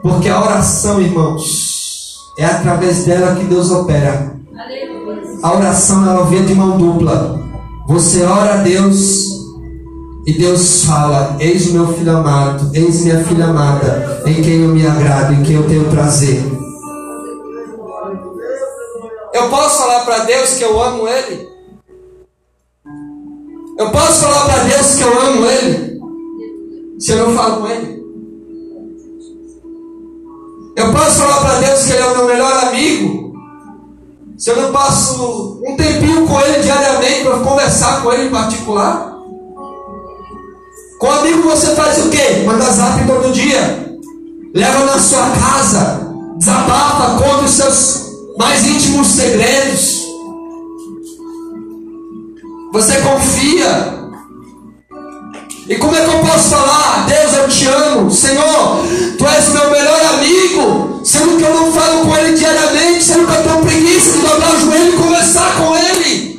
Porque 0.00 0.28
a 0.28 0.40
oração, 0.40 1.00
irmãos, 1.00 2.16
é 2.38 2.44
através 2.44 3.04
dela 3.04 3.34
que 3.34 3.42
Deus 3.42 3.72
opera. 3.72 4.36
A 5.42 5.52
oração 5.52 6.02
uma 6.02 6.24
via 6.26 6.44
de 6.44 6.54
mão 6.54 6.78
dupla. 6.78 7.47
Você 7.88 8.22
ora 8.22 8.52
a 8.52 8.56
Deus 8.58 9.24
e 10.26 10.34
Deus 10.34 10.84
fala: 10.84 11.38
Eis 11.40 11.70
o 11.70 11.72
meu 11.72 11.86
filho 11.94 12.18
amado, 12.18 12.70
eis 12.74 13.00
minha 13.00 13.24
filha 13.24 13.46
amada, 13.46 14.22
em 14.26 14.42
quem 14.42 14.62
eu 14.62 14.68
me 14.68 14.86
agrado, 14.86 15.32
em 15.32 15.42
quem 15.42 15.56
eu 15.56 15.66
tenho 15.66 15.88
prazer. 15.90 16.42
Eu 19.32 19.48
posso 19.48 19.78
falar 19.78 20.04
para 20.04 20.24
Deus 20.24 20.50
que 20.50 20.64
eu 20.64 20.82
amo 20.82 21.08
Ele? 21.08 21.48
Eu 23.78 23.90
posso 23.90 24.20
falar 24.20 24.44
para 24.44 24.64
Deus 24.64 24.94
que 24.94 25.02
eu 25.02 25.20
amo 25.20 25.46
Ele? 25.46 26.00
Se 26.98 27.12
eu 27.12 27.26
não 27.26 27.34
falo 27.34 27.62
com 27.62 27.68
Ele? 27.68 28.02
Eu 30.76 30.92
posso 30.92 31.22
falar 31.22 31.40
para 31.40 31.60
Deus 31.60 31.84
que 31.86 31.92
Ele 31.92 32.02
é 32.02 32.06
o 32.06 32.16
meu 32.18 32.26
melhor 32.26 32.52
amigo. 32.66 33.27
Se 34.38 34.50
eu 34.50 34.62
não 34.62 34.72
passo 34.72 35.60
um 35.66 35.76
tempinho 35.76 36.24
com 36.24 36.40
Ele 36.40 36.62
diariamente 36.62 37.24
para 37.24 37.40
conversar 37.40 38.02
com 38.02 38.12
Ele 38.12 38.28
em 38.28 38.30
particular. 38.30 39.18
Com 41.00 41.10
amigo 41.10 41.42
você 41.42 41.74
faz 41.74 42.06
o 42.06 42.08
quê? 42.08 42.44
Manda 42.46 42.64
zap 42.70 43.04
todo 43.04 43.32
dia. 43.32 43.98
Leva 44.54 44.84
na 44.84 44.98
sua 44.98 45.28
casa. 45.30 46.08
Desabafa, 46.36 47.20
conta 47.20 47.44
os 47.46 47.50
seus 47.50 48.12
mais 48.38 48.64
íntimos 48.64 49.08
segredos. 49.08 50.06
Você 52.72 53.00
confia. 53.00 53.98
E 55.68 55.76
como 55.78 55.96
é 55.96 56.04
que 56.04 56.14
eu 56.14 56.20
posso 56.20 56.50
falar? 56.50 57.06
Deus, 57.08 57.36
eu 57.38 57.48
te 57.48 57.66
amo. 57.66 58.10
Senhor, 58.10 58.84
tu 59.18 59.26
és 59.26 59.48
meu 59.48 59.70
melhor 59.70 60.00
amigo. 60.14 61.00
Sendo 61.04 61.36
que 61.38 61.42
eu 61.42 61.54
não 61.54 61.72
conversar 65.38 65.56
com 65.56 65.76
ele. 65.76 66.38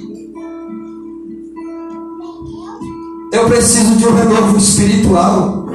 Eu 3.32 3.48
preciso 3.48 3.96
de 3.96 4.08
um 4.08 4.16
renovo 4.16 4.58
espiritual. 4.58 5.66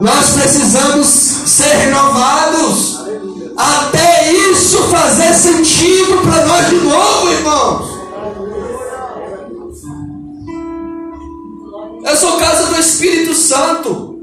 Nós 0.00 0.30
precisamos 0.30 1.06
ser 1.06 1.76
renovados. 1.76 2.96
Até 3.56 4.32
isso 4.32 4.82
fazer 4.84 5.32
sentido 5.32 6.20
para 6.22 6.46
nós 6.46 6.68
de 6.68 6.76
novo, 6.76 7.32
irmãos. 7.32 7.96
Eu 12.04 12.16
sou 12.16 12.38
casa 12.38 12.66
do 12.66 12.78
Espírito 12.78 13.34
Santo. 13.34 14.16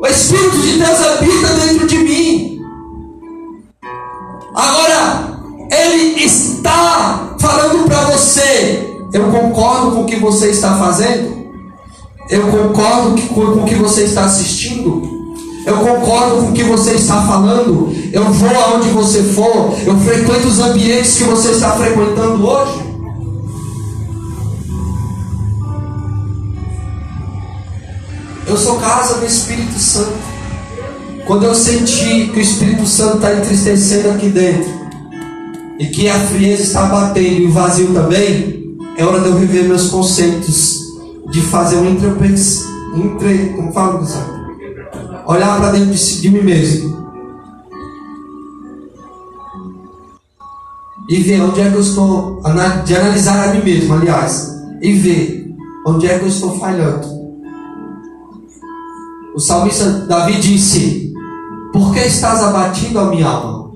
O 0.00 0.06
Espírito 0.06 0.58
de 0.58 0.78
Deus 0.78 1.00
habita 1.00 1.48
dentro 1.48 1.86
de 1.86 1.98
mim. 1.98 2.57
Agora, 4.58 5.38
Ele 5.70 6.24
está 6.24 7.36
falando 7.38 7.86
para 7.86 8.00
você. 8.06 8.98
Eu 9.12 9.30
concordo 9.30 9.92
com 9.92 10.02
o 10.02 10.04
que 10.04 10.16
você 10.16 10.50
está 10.50 10.76
fazendo. 10.76 11.46
Eu 12.28 12.48
concordo 12.48 13.22
com 13.28 13.40
o 13.40 13.64
que 13.64 13.76
você 13.76 14.02
está 14.02 14.24
assistindo. 14.24 15.00
Eu 15.64 15.76
concordo 15.76 16.38
com 16.38 16.50
o 16.50 16.52
que 16.52 16.64
você 16.64 16.94
está 16.94 17.22
falando. 17.22 17.94
Eu 18.12 18.32
vou 18.32 18.50
aonde 18.50 18.88
você 18.88 19.22
for. 19.22 19.76
Eu 19.86 19.96
frequento 20.00 20.48
os 20.48 20.58
ambientes 20.58 21.18
que 21.18 21.24
você 21.24 21.52
está 21.52 21.76
frequentando 21.76 22.44
hoje. 22.44 22.88
Eu 28.44 28.56
sou 28.56 28.76
casa 28.80 29.18
do 29.18 29.26
Espírito 29.26 29.78
Santo. 29.78 30.37
Quando 31.28 31.44
eu 31.44 31.54
senti 31.54 32.28
que 32.28 32.38
o 32.38 32.40
Espírito 32.40 32.86
Santo 32.86 33.16
está 33.16 33.34
entristecendo 33.34 34.12
aqui 34.12 34.30
dentro, 34.30 34.78
e 35.78 35.86
que 35.88 36.08
a 36.08 36.18
frieza 36.18 36.62
está 36.62 36.86
batendo 36.86 37.42
e 37.42 37.46
o 37.46 37.52
vazio 37.52 37.92
também, 37.92 38.74
é 38.96 39.04
hora 39.04 39.20
de 39.20 39.28
eu 39.28 39.38
rever 39.38 39.68
meus 39.68 39.90
conceitos, 39.90 40.80
de 41.30 41.42
fazer 41.42 41.76
um. 41.76 41.88
Entre, 42.96 43.52
como 43.54 43.70
fala, 43.72 44.02
Olhar 45.26 45.58
para 45.58 45.72
dentro 45.72 45.94
de, 45.94 46.20
de 46.22 46.30
mim 46.30 46.40
mesmo. 46.40 46.96
E 51.10 51.20
ver 51.20 51.42
onde 51.42 51.60
é 51.60 51.68
que 51.68 51.76
eu 51.76 51.80
estou, 51.82 52.42
de 52.86 52.96
analisar 52.96 53.50
a 53.50 53.52
mim 53.52 53.62
mesmo, 53.62 53.92
aliás, 53.92 54.50
e 54.80 54.94
ver 54.94 55.54
onde 55.86 56.06
é 56.06 56.18
que 56.18 56.24
eu 56.24 56.28
estou 56.28 56.58
falhando 56.58 57.18
o 59.38 59.40
salmista 59.40 59.88
Davi 60.08 60.40
disse: 60.40 61.07
Por 61.72 61.92
que 61.92 62.00
estás 62.00 62.42
abatido, 62.42 62.98
a 62.98 63.04
minha 63.06 63.28
alma? 63.28 63.72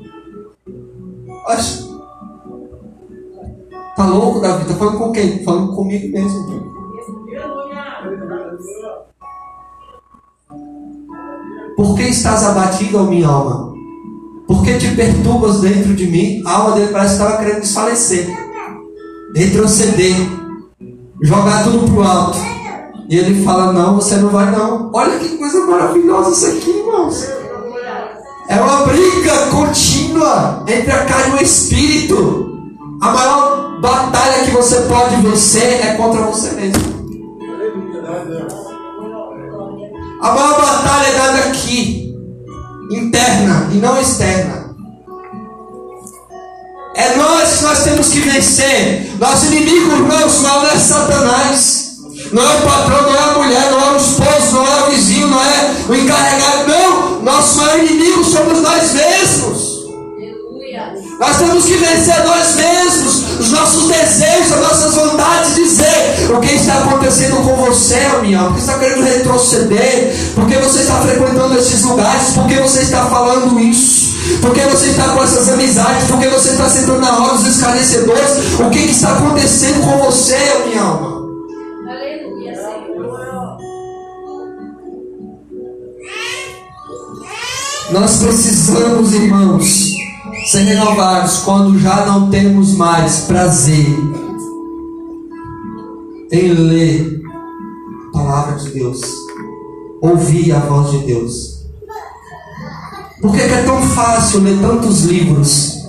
Oxe, 1.47 1.89
tá 3.97 4.07
louco, 4.07 4.41
Davi? 4.41 4.65
Tá 4.65 4.75
falando 4.75 4.99
com 4.99 5.13
quem? 5.13 5.45
Falando 5.45 5.75
comigo 5.75 6.13
mesmo. 6.13 6.63
Por 11.77 11.97
que 11.97 12.03
estás 12.03 12.45
abatido, 12.45 12.99
a 12.99 13.03
minha 13.05 13.29
alma? 13.29 13.73
Por 14.47 14.63
que 14.63 14.79
te 14.79 14.95
perturbas 14.95 15.61
dentro 15.61 15.95
de 15.95 16.07
mim? 16.07 16.43
A 16.47 16.53
alma 16.53 16.75
dele 16.77 16.93
parece 16.93 17.17
que 17.17 17.23
estava 17.23 17.43
querendo 17.43 17.61
desfalecer, 17.61 18.29
retroceder, 19.35 20.17
jogar 21.23 21.65
tudo 21.65 21.91
pro 21.91 22.03
alto. 22.03 22.39
E 23.09 23.17
ele 23.17 23.45
fala: 23.45 23.73
Não, 23.73 23.97
você 23.97 24.17
não 24.17 24.31
vai, 24.31 24.51
não. 24.51 24.91
Olha 24.95 25.19
que 25.19 25.37
coisa 25.37 25.67
maravilhosa 25.67 26.31
isso 26.31 26.47
aqui, 26.47 26.71
irmãos. 26.71 27.42
É 28.49 28.57
uma 28.57 28.87
briga 28.87 29.47
contínua 29.51 30.65
entre 30.67 30.91
a 30.91 31.05
carne 31.05 31.37
e 31.37 31.43
o 31.43 31.43
espírito. 31.43 32.49
A 33.01 33.11
maior 33.11 33.81
batalha 33.81 34.45
que 34.45 34.51
você 34.51 34.83
pode 34.83 35.17
vencer 35.17 35.87
é 35.87 35.95
contra 35.95 36.23
você 36.23 36.53
mesmo. 36.53 37.03
A 40.21 40.33
maior 40.33 40.61
batalha 40.61 41.07
é 41.07 41.13
dada 41.13 41.39
aqui, 41.49 42.15
interna 42.91 43.69
e 43.73 43.77
não 43.77 44.01
externa. 44.01 44.73
É 46.95 47.17
nós 47.17 47.57
que 47.57 47.63
nós 47.65 47.85
temos 47.85 48.09
que 48.11 48.21
vencer. 48.21 49.17
Nosso 49.19 49.47
inimigo, 49.47 49.93
irmãos, 49.93 50.43
não 50.43 50.67
é 50.67 50.77
Satanás 50.77 51.83
não 52.33 52.43
é 52.43 52.57
o 52.57 52.63
patrão, 52.63 53.03
não 53.03 53.15
é 53.15 53.19
a 53.19 53.39
mulher, 53.39 53.71
não 53.71 53.81
é 53.81 53.93
o 53.93 53.97
esposo, 53.97 54.55
não 54.55 54.67
é 54.67 54.83
o 54.83 54.91
vizinho, 54.91 55.29
não 55.29 55.41
é 55.41 55.75
o 55.87 55.95
encarregado. 55.95 56.69
Não, 56.69 56.92
nosso 57.23 57.57
maior 57.59 57.79
inimigo 57.79 58.25
somos 58.25 58.61
nós 58.61 58.93
mesmos. 58.93 59.83
Nós 61.19 61.37
temos 61.39 61.65
que 61.65 61.77
vencer 61.77 62.25
nós 62.25 62.57
mesmos, 62.57 63.39
os 63.39 63.51
nossos 63.53 63.89
desejos, 63.89 64.53
as 64.53 64.61
nossas 64.61 64.95
vontades, 64.95 65.55
dizer 65.55 66.33
o 66.35 66.41
que 66.41 66.55
está 66.55 66.79
acontecendo 66.79 67.37
com 67.37 67.55
você, 67.65 68.01
minha 68.23 68.39
alma, 68.39 68.51
porque 68.51 68.61
está 68.63 68.79
querendo 68.79 69.05
retroceder, 69.05 70.17
porque 70.35 70.57
você 70.57 70.81
está 70.81 70.97
frequentando 70.97 71.57
esses 71.57 71.83
lugares, 71.83 72.31
porque 72.35 72.55
você 72.55 72.81
está 72.81 73.07
falando 73.07 73.61
isso. 73.61 74.03
Porque 74.41 74.61
você 74.63 74.87
está 74.87 75.09
com 75.11 75.23
essas 75.23 75.49
amizades, 75.49 76.09
porque 76.09 76.29
você 76.29 76.51
está 76.51 76.69
sentando 76.69 77.01
na 77.01 77.11
roda 77.13 77.39
dos 77.39 77.47
esclarecedores, 77.47 78.61
o 78.61 78.71
que, 78.71 78.87
que 78.87 78.93
está 78.93 79.13
acontecendo 79.13 79.81
com 79.81 79.99
você, 79.99 80.39
minha 80.67 80.83
alma? 80.83 81.22
Nós 87.93 88.17
precisamos, 88.23 89.13
irmãos, 89.13 89.93
ser 90.51 90.63
renovados 90.63 91.41
quando 91.41 91.79
já 91.79 92.07
não 92.07 92.31
temos 92.31 92.75
mais 92.75 93.21
prazer 93.27 93.87
em 96.33 96.49
ler 96.55 97.21
a 98.09 98.19
palavra 98.19 98.57
de 98.57 98.71
Deus, 98.71 98.99
ouvir 100.01 100.53
a 100.53 100.61
voz 100.61 100.91
de 100.93 100.99
Deus. 101.07 101.67
Por 103.21 103.33
que, 103.33 103.43
é 103.43 103.63
tão 103.63 103.83
fácil 103.83 104.41
ler 104.41 104.59
tantos 104.59 105.03
livros? 105.03 105.83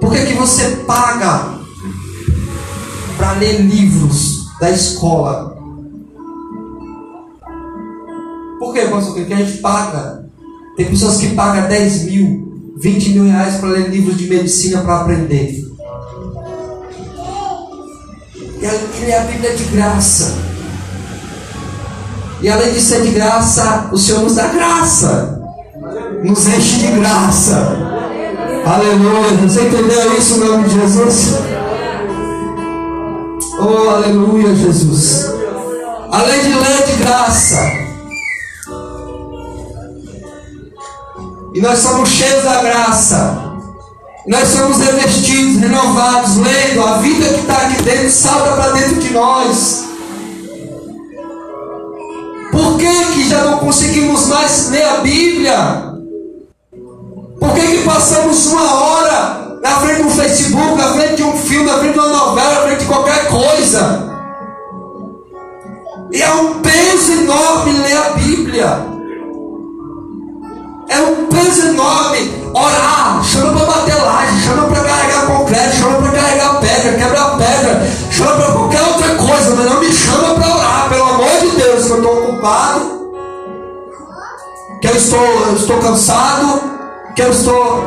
Por 0.00 0.12
que, 0.12 0.26
que 0.26 0.34
você 0.34 0.76
paga 0.86 1.58
para 3.16 3.32
ler 3.32 3.62
livros 3.62 4.46
da 4.60 4.70
escola? 4.70 5.57
Que, 8.78 8.88
pastor? 8.88 9.14
Porque 9.14 9.32
a 9.32 9.36
gente 9.36 9.58
paga. 9.58 10.24
Tem 10.76 10.86
pessoas 10.86 11.16
que 11.16 11.34
pagam 11.34 11.68
10 11.68 12.04
mil, 12.04 12.74
20 12.80 13.08
mil 13.10 13.24
reais 13.24 13.56
para 13.56 13.70
ler 13.70 13.88
livros 13.88 14.16
de 14.16 14.28
medicina 14.28 14.82
para 14.82 15.00
aprender. 15.00 15.64
E 18.60 19.02
ele 19.02 19.10
é 19.10 19.18
a 19.18 19.24
Bíblia 19.24 19.56
de 19.56 19.64
graça. 19.64 20.36
E 22.40 22.48
além 22.48 22.72
de 22.72 22.80
ser 22.80 23.02
de 23.02 23.10
graça, 23.10 23.88
o 23.92 23.98
Senhor 23.98 24.22
nos 24.22 24.36
dá 24.36 24.46
graça. 24.48 25.42
Nos 26.22 26.46
enche 26.46 26.78
de 26.78 27.00
graça. 27.00 27.76
Aleluia. 28.64 29.36
Você 29.42 29.62
entendeu 29.62 30.16
isso 30.16 30.34
em 30.36 30.48
nome 30.48 30.68
de 30.68 30.74
Jesus? 30.80 31.34
Oh, 33.60 33.90
aleluia, 33.90 34.54
Jesus. 34.54 35.32
Além 36.12 36.40
de 36.42 36.54
ler 36.54 36.86
de 36.86 36.92
graça, 37.02 37.87
E 41.58 41.60
nós 41.60 41.80
somos 41.80 42.08
cheios 42.08 42.44
da 42.44 42.62
graça. 42.62 43.36
Nós 44.28 44.46
somos 44.46 44.78
revestidos, 44.78 45.60
renovados, 45.60 46.36
lendo. 46.36 46.84
A 46.84 46.98
vida 46.98 47.26
que 47.30 47.40
está 47.40 47.56
aqui 47.56 47.82
dentro 47.82 48.10
salta 48.10 48.52
para 48.52 48.72
dentro 48.74 49.00
de 49.00 49.12
nós. 49.12 49.84
Por 52.52 52.78
que, 52.78 53.04
que 53.06 53.28
já 53.28 53.42
não 53.42 53.58
conseguimos 53.58 54.28
mais 54.28 54.70
ler 54.70 54.84
a 54.84 54.96
Bíblia? 54.98 55.94
Por 57.40 57.52
que, 57.54 57.66
que 57.66 57.82
passamos 57.84 58.46
uma 58.46 58.74
hora 58.74 59.58
na 59.60 59.80
frente 59.80 60.04
do 60.04 60.10
Facebook, 60.10 60.76
na 60.76 60.92
frente 60.92 61.16
de 61.16 61.24
um 61.24 61.36
filme, 61.38 61.66
na 61.66 61.78
frente 61.78 61.94
de 61.94 61.98
uma 61.98 62.08
novela, 62.08 62.54
na 62.54 62.60
frente 62.68 62.78
de 62.78 62.86
qualquer 62.86 63.26
coisa? 63.26 64.08
E 66.12 66.22
é 66.22 66.32
um 66.34 66.60
peso 66.60 67.12
enorme 67.14 67.72
ler 67.72 67.96
a 67.96 68.10
Bíblia. 68.10 68.87
É 70.88 71.00
um 71.00 71.26
peso 71.26 71.68
enorme. 71.68 72.38
Orar, 72.54 73.22
chama 73.22 73.52
para 73.52 73.66
bater 73.66 73.94
laje, 73.94 74.42
chama 74.42 74.66
para 74.68 74.84
carregar 74.84 75.26
concreto, 75.26 75.76
chama 75.76 75.98
para 75.98 76.12
carregar 76.12 76.60
pedra, 76.60 76.98
quebrar 76.98 77.36
pedra, 77.36 77.86
chama 78.10 78.32
para 78.32 78.52
qualquer 78.52 78.82
outra 78.82 79.14
coisa, 79.16 79.54
mas 79.54 79.66
não 79.66 79.80
me 79.80 79.92
chama 79.92 80.34
para 80.34 80.56
orar, 80.56 80.88
pelo 80.88 81.04
amor 81.04 81.40
de 81.40 81.50
Deus, 81.50 81.84
que 81.84 81.90
eu 81.90 81.96
estou 81.98 82.22
ocupado, 82.24 83.10
que 84.80 84.88
eu 84.88 84.96
estou, 84.96 85.20
eu 85.20 85.56
estou 85.56 85.78
cansado, 85.78 86.62
que 87.14 87.22
eu 87.22 87.30
estou. 87.30 87.84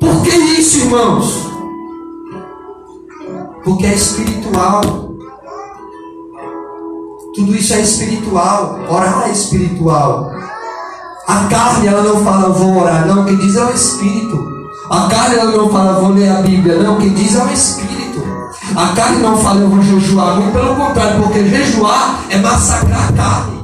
Por 0.00 0.22
que 0.22 0.36
isso, 0.36 0.78
irmãos? 0.78 1.46
Porque 3.64 3.86
é 3.86 3.94
espiritual. 3.94 4.80
Tudo 7.34 7.56
isso 7.56 7.74
é 7.74 7.80
espiritual. 7.80 8.78
Orar 8.88 9.28
é 9.28 9.32
espiritual. 9.32 10.30
A 11.26 11.44
carne, 11.48 11.88
ela 11.88 12.02
não 12.02 12.24
fala, 12.24 12.50
vou 12.50 12.82
orar. 12.82 13.04
Não, 13.06 13.24
quem 13.24 13.36
diz 13.36 13.56
é 13.56 13.64
o 13.64 13.70
Espírito. 13.70 14.46
A 14.88 15.08
carne, 15.08 15.36
ela 15.36 15.50
não 15.50 15.68
fala, 15.68 16.00
vou 16.00 16.10
ler 16.10 16.30
a 16.30 16.40
Bíblia. 16.42 16.76
Não, 16.76 16.98
quem 16.98 17.12
diz 17.14 17.34
é 17.34 17.42
o 17.42 17.52
Espírito. 17.52 18.22
A 18.76 18.88
carne 18.94 19.22
não 19.22 19.36
fala, 19.36 19.60
eu 19.60 19.68
vou 19.68 19.82
jejuar. 19.82 20.36
Muito 20.36 20.52
pelo 20.52 20.76
contrário, 20.76 21.22
porque 21.22 21.48
jejuar 21.48 22.20
é 22.30 22.38
massacrar 22.38 23.08
a 23.08 23.12
carne. 23.12 23.56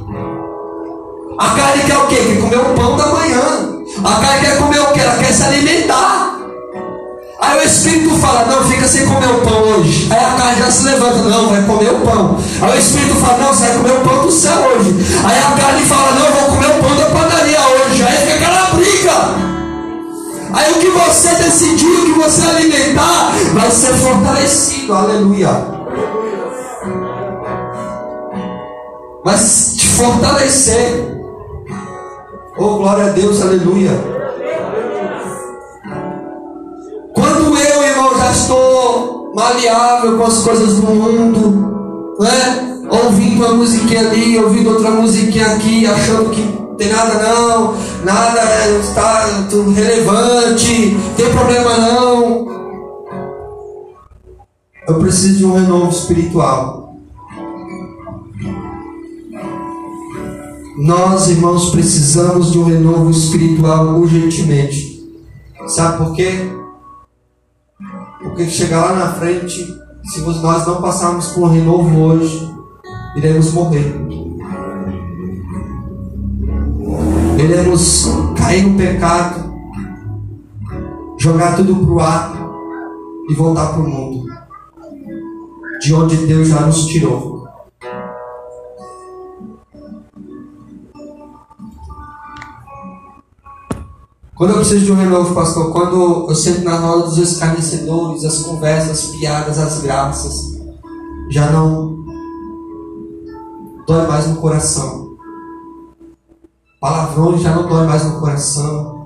A 1.37 1.49
carne 1.51 1.83
quer 1.83 1.97
o 1.97 2.07
quê? 2.07 2.15
Quer 2.15 2.41
comer 2.41 2.57
o 2.57 2.73
pão 2.75 2.97
da 2.97 3.05
manhã. 3.07 3.69
A 4.03 4.11
carne 4.19 4.45
quer 4.45 4.57
comer 4.57 4.79
o 4.79 4.87
quê? 4.87 4.99
Ela 4.99 5.17
quer 5.17 5.33
se 5.33 5.43
alimentar. 5.43 6.33
Aí 7.39 7.59
o 7.59 7.63
Espírito 7.63 8.15
fala, 8.17 8.45
não, 8.45 8.63
fica 8.69 8.87
sem 8.87 9.05
comer 9.05 9.27
o 9.27 9.41
pão 9.41 9.61
hoje. 9.61 10.07
Aí 10.11 10.17
a 10.17 10.31
carne 10.31 10.59
já 10.59 10.71
se 10.71 10.83
levanta, 10.83 11.17
não, 11.29 11.49
vai 11.49 11.61
comer 11.63 11.91
o 11.91 11.99
pão. 11.99 12.37
Aí 12.61 12.77
o 12.77 12.79
Espírito 12.79 13.15
fala, 13.15 13.37
não, 13.37 13.47
você 13.53 13.67
vai 13.67 13.77
comer 13.77 13.91
o 13.91 14.01
pão 14.01 14.21
do 14.21 14.31
céu 14.31 14.53
hoje. 14.75 14.95
Aí 15.23 15.39
a 15.39 15.61
carne 15.61 15.81
fala, 15.85 16.11
não, 16.11 16.31
vou 16.31 16.55
comer 16.55 16.67
o 16.67 16.83
pão 16.83 16.95
da 16.95 17.05
padaria 17.07 17.32
Aí 20.53 20.71
o 20.71 20.79
que 20.79 20.89
você 20.89 21.35
decidir, 21.35 21.87
o 21.87 22.05
que 22.05 22.19
você 22.19 22.41
alimentar, 22.41 23.33
vai 23.53 23.71
ser 23.71 23.93
fortalecido. 23.93 24.93
Aleluia. 24.93 25.83
mas 29.23 29.73
te 29.75 29.87
fortalecer. 29.87 31.17
Oh, 32.57 32.77
glória 32.77 33.05
a 33.05 33.09
Deus, 33.09 33.41
aleluia. 33.41 33.91
Quando 37.13 37.57
eu, 37.57 37.83
irmão, 37.83 38.17
já 38.17 38.31
estou 38.31 39.31
maleável 39.33 40.17
com 40.17 40.23
as 40.25 40.39
coisas 40.39 40.75
do 40.75 40.87
mundo, 40.87 42.15
né? 42.19 42.69
ouvindo 42.89 43.43
uma 43.43 43.55
musiquinha 43.55 44.01
ali, 44.01 44.37
ouvindo 44.37 44.71
outra 44.71 44.91
musiquinha 44.91 45.47
aqui, 45.47 45.87
achando 45.87 46.29
que 46.29 46.62
tem 46.83 46.91
nada 46.91 47.13
não, 47.23 47.75
nada 48.03 48.69
está 48.81 49.25
relevante, 49.73 50.97
tem 51.15 51.31
problema 51.31 51.77
não. 51.77 52.53
Eu 54.87 54.99
preciso 54.99 55.37
de 55.37 55.45
um 55.45 55.53
renovo 55.53 55.91
espiritual. 55.91 56.97
Nós, 60.77 61.29
irmãos, 61.29 61.69
precisamos 61.69 62.51
de 62.51 62.57
um 62.57 62.65
renovo 62.65 63.09
espiritual 63.11 63.99
urgentemente. 63.99 65.01
Sabe 65.67 65.99
por 65.99 66.13
quê? 66.13 66.51
Porque 68.21 68.49
chegar 68.49 68.87
lá 68.87 68.93
na 68.93 69.13
frente, 69.13 69.65
se 70.05 70.19
nós 70.19 70.67
não 70.67 70.81
passarmos 70.81 71.27
por 71.27 71.43
um 71.43 71.51
renovo 71.51 71.97
hoje, 71.97 72.51
iremos 73.15 73.53
morrer. 73.53 74.03
Iremos 77.43 78.05
cair 78.37 78.63
no 78.63 78.77
pecado, 78.77 79.53
jogar 81.19 81.57
tudo 81.57 81.75
para 81.75 81.93
o 81.93 81.99
ar 81.99 82.49
e 83.29 83.33
voltar 83.33 83.73
para 83.73 83.81
o 83.81 83.89
mundo, 83.89 84.25
de 85.81 85.93
onde 85.93 86.15
Deus 86.25 86.47
já 86.47 86.61
nos 86.61 86.85
tirou. 86.85 87.45
Quando 94.35 94.51
eu 94.51 94.55
preciso 94.55 94.85
de 94.85 94.91
um 94.93 94.95
renovo, 94.95 95.35
pastor, 95.35 95.73
quando 95.73 96.29
eu 96.29 96.35
sento 96.35 96.63
na 96.63 96.77
roda 96.77 97.07
dos 97.07 97.17
escarnecedores, 97.17 98.23
as 98.23 98.39
conversas, 98.39 98.89
as 98.89 99.05
piadas, 99.17 99.59
as 99.59 99.81
graças, 99.81 100.61
já 101.29 101.51
não 101.51 102.05
dói 103.85 104.07
mais 104.07 104.27
no 104.29 104.37
coração. 104.37 105.02
Palavrões 106.83 107.41
já 107.41 107.55
não 107.55 107.65
dói 107.69 107.87
mais 107.87 108.03
no 108.03 108.19
coração. 108.19 109.05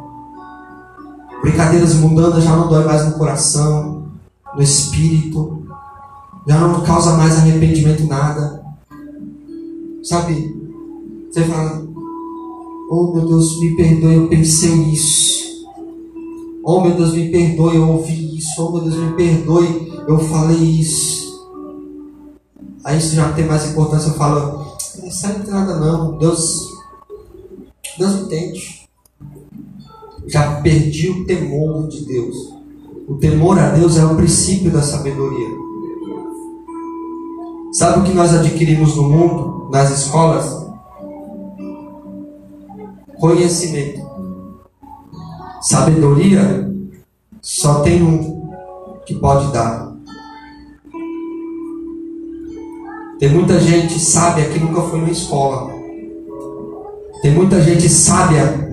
Brincadeiras 1.43 1.93
mundanas 1.93 2.43
já 2.43 2.55
não 2.55 2.67
dói 2.67 2.83
mais 2.83 3.05
no 3.05 3.19
coração, 3.19 4.07
no 4.55 4.63
espírito. 4.63 5.61
Já 6.47 6.57
não 6.57 6.81
causa 6.81 7.15
mais 7.15 7.37
arrependimento 7.37 8.07
nada. 8.07 8.65
Sabe? 10.01 10.59
Você 11.29 11.43
fala, 11.43 11.85
oh 12.89 13.11
meu 13.13 13.27
Deus, 13.27 13.59
me 13.59 13.75
perdoe, 13.75 14.15
eu 14.15 14.27
pensei 14.27 14.73
isso. 14.85 15.67
Oh 16.63 16.81
meu 16.81 16.95
Deus, 16.95 17.13
me 17.13 17.29
perdoe, 17.29 17.75
eu 17.75 17.87
ouvi 17.91 18.39
isso. 18.39 18.55
Oh 18.57 18.71
meu 18.71 18.81
Deus, 18.81 18.95
me 18.95 19.11
perdoe, 19.13 20.03
eu 20.07 20.17
falei 20.17 20.57
isso. 20.57 21.47
Aí 22.83 22.97
isso 22.97 23.13
já 23.13 23.27
não 23.27 23.35
tem 23.35 23.45
mais 23.45 23.69
importância, 23.69 24.09
eu 24.09 24.15
falo, 24.15 24.65
isso 25.03 25.27
não 25.27 25.41
tem 25.41 25.53
nada 25.53 25.75
não. 25.75 26.17
Deus, 26.17 26.66
Deus 27.97 28.13
entende. 28.21 28.87
Já 30.27 30.61
perdi 30.61 31.09
o 31.09 31.25
temor 31.25 31.87
de 31.87 32.05
Deus. 32.05 32.35
O 33.07 33.15
temor 33.15 33.57
a 33.57 33.69
Deus 33.69 33.97
é 33.97 34.05
o 34.05 34.15
princípio 34.15 34.71
da 34.71 34.81
sabedoria. 34.81 35.49
Sabe 37.71 37.99
o 37.99 38.03
que 38.03 38.13
nós 38.13 38.33
adquirimos 38.33 38.95
no 38.95 39.03
mundo, 39.03 39.69
nas 39.71 39.91
escolas? 39.91 40.67
Conhecimento. 43.19 44.05
Sabedoria 45.61 46.71
só 47.41 47.81
tem 47.81 48.03
um 48.03 48.51
que 49.05 49.15
pode 49.15 49.51
dar. 49.53 49.95
Tem 53.19 53.29
muita 53.29 53.59
gente 53.59 53.99
sábia 53.99 54.49
que 54.49 54.59
nunca 54.59 54.81
foi 54.81 55.01
na 55.01 55.09
escola. 55.09 55.76
Tem 57.21 57.31
muita 57.31 57.61
gente 57.61 57.89
sábia 57.89 58.67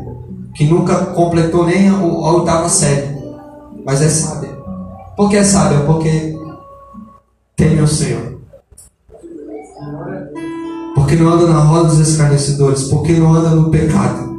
que 0.55 0.65
nunca 0.65 1.07
completou 1.07 1.67
nem 1.67 1.89
a, 1.89 1.97
oitava 1.97 2.69
série. 2.69 3.15
Mas 3.85 4.01
é 4.03 4.09
sábia. 4.09 4.51
Por 5.17 5.29
que 5.29 5.37
é 5.37 5.45
sábia? 5.45 5.81
Porque 5.81 6.35
teme 7.57 7.81
o 7.81 7.89
Senhor. 7.89 8.39
Porque 10.95 11.17
não 11.17 11.33
anda 11.33 11.47
na 11.49 11.61
roda 11.61 11.89
dos 11.89 11.99
escarnecedores. 11.99 12.85
Porque 12.85 13.13
não 13.13 13.35
anda 13.35 13.51
no 13.51 13.71
pecado. 13.71 14.35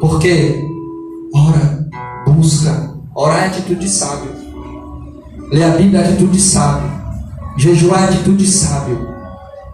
Porque 0.00 0.60
ora, 1.34 1.88
busca. 2.26 2.92
Orar 3.14 3.44
é 3.44 3.46
atitude 3.46 3.88
sábia. 3.88 4.32
Ler 5.50 5.64
a 5.64 5.76
Bíblia 5.76 6.00
é 6.00 6.08
atitude 6.08 6.40
sábio. 6.40 6.90
Jejuar 7.56 8.04
é 8.04 8.04
atitude 8.08 8.46
sábio. 8.46 9.21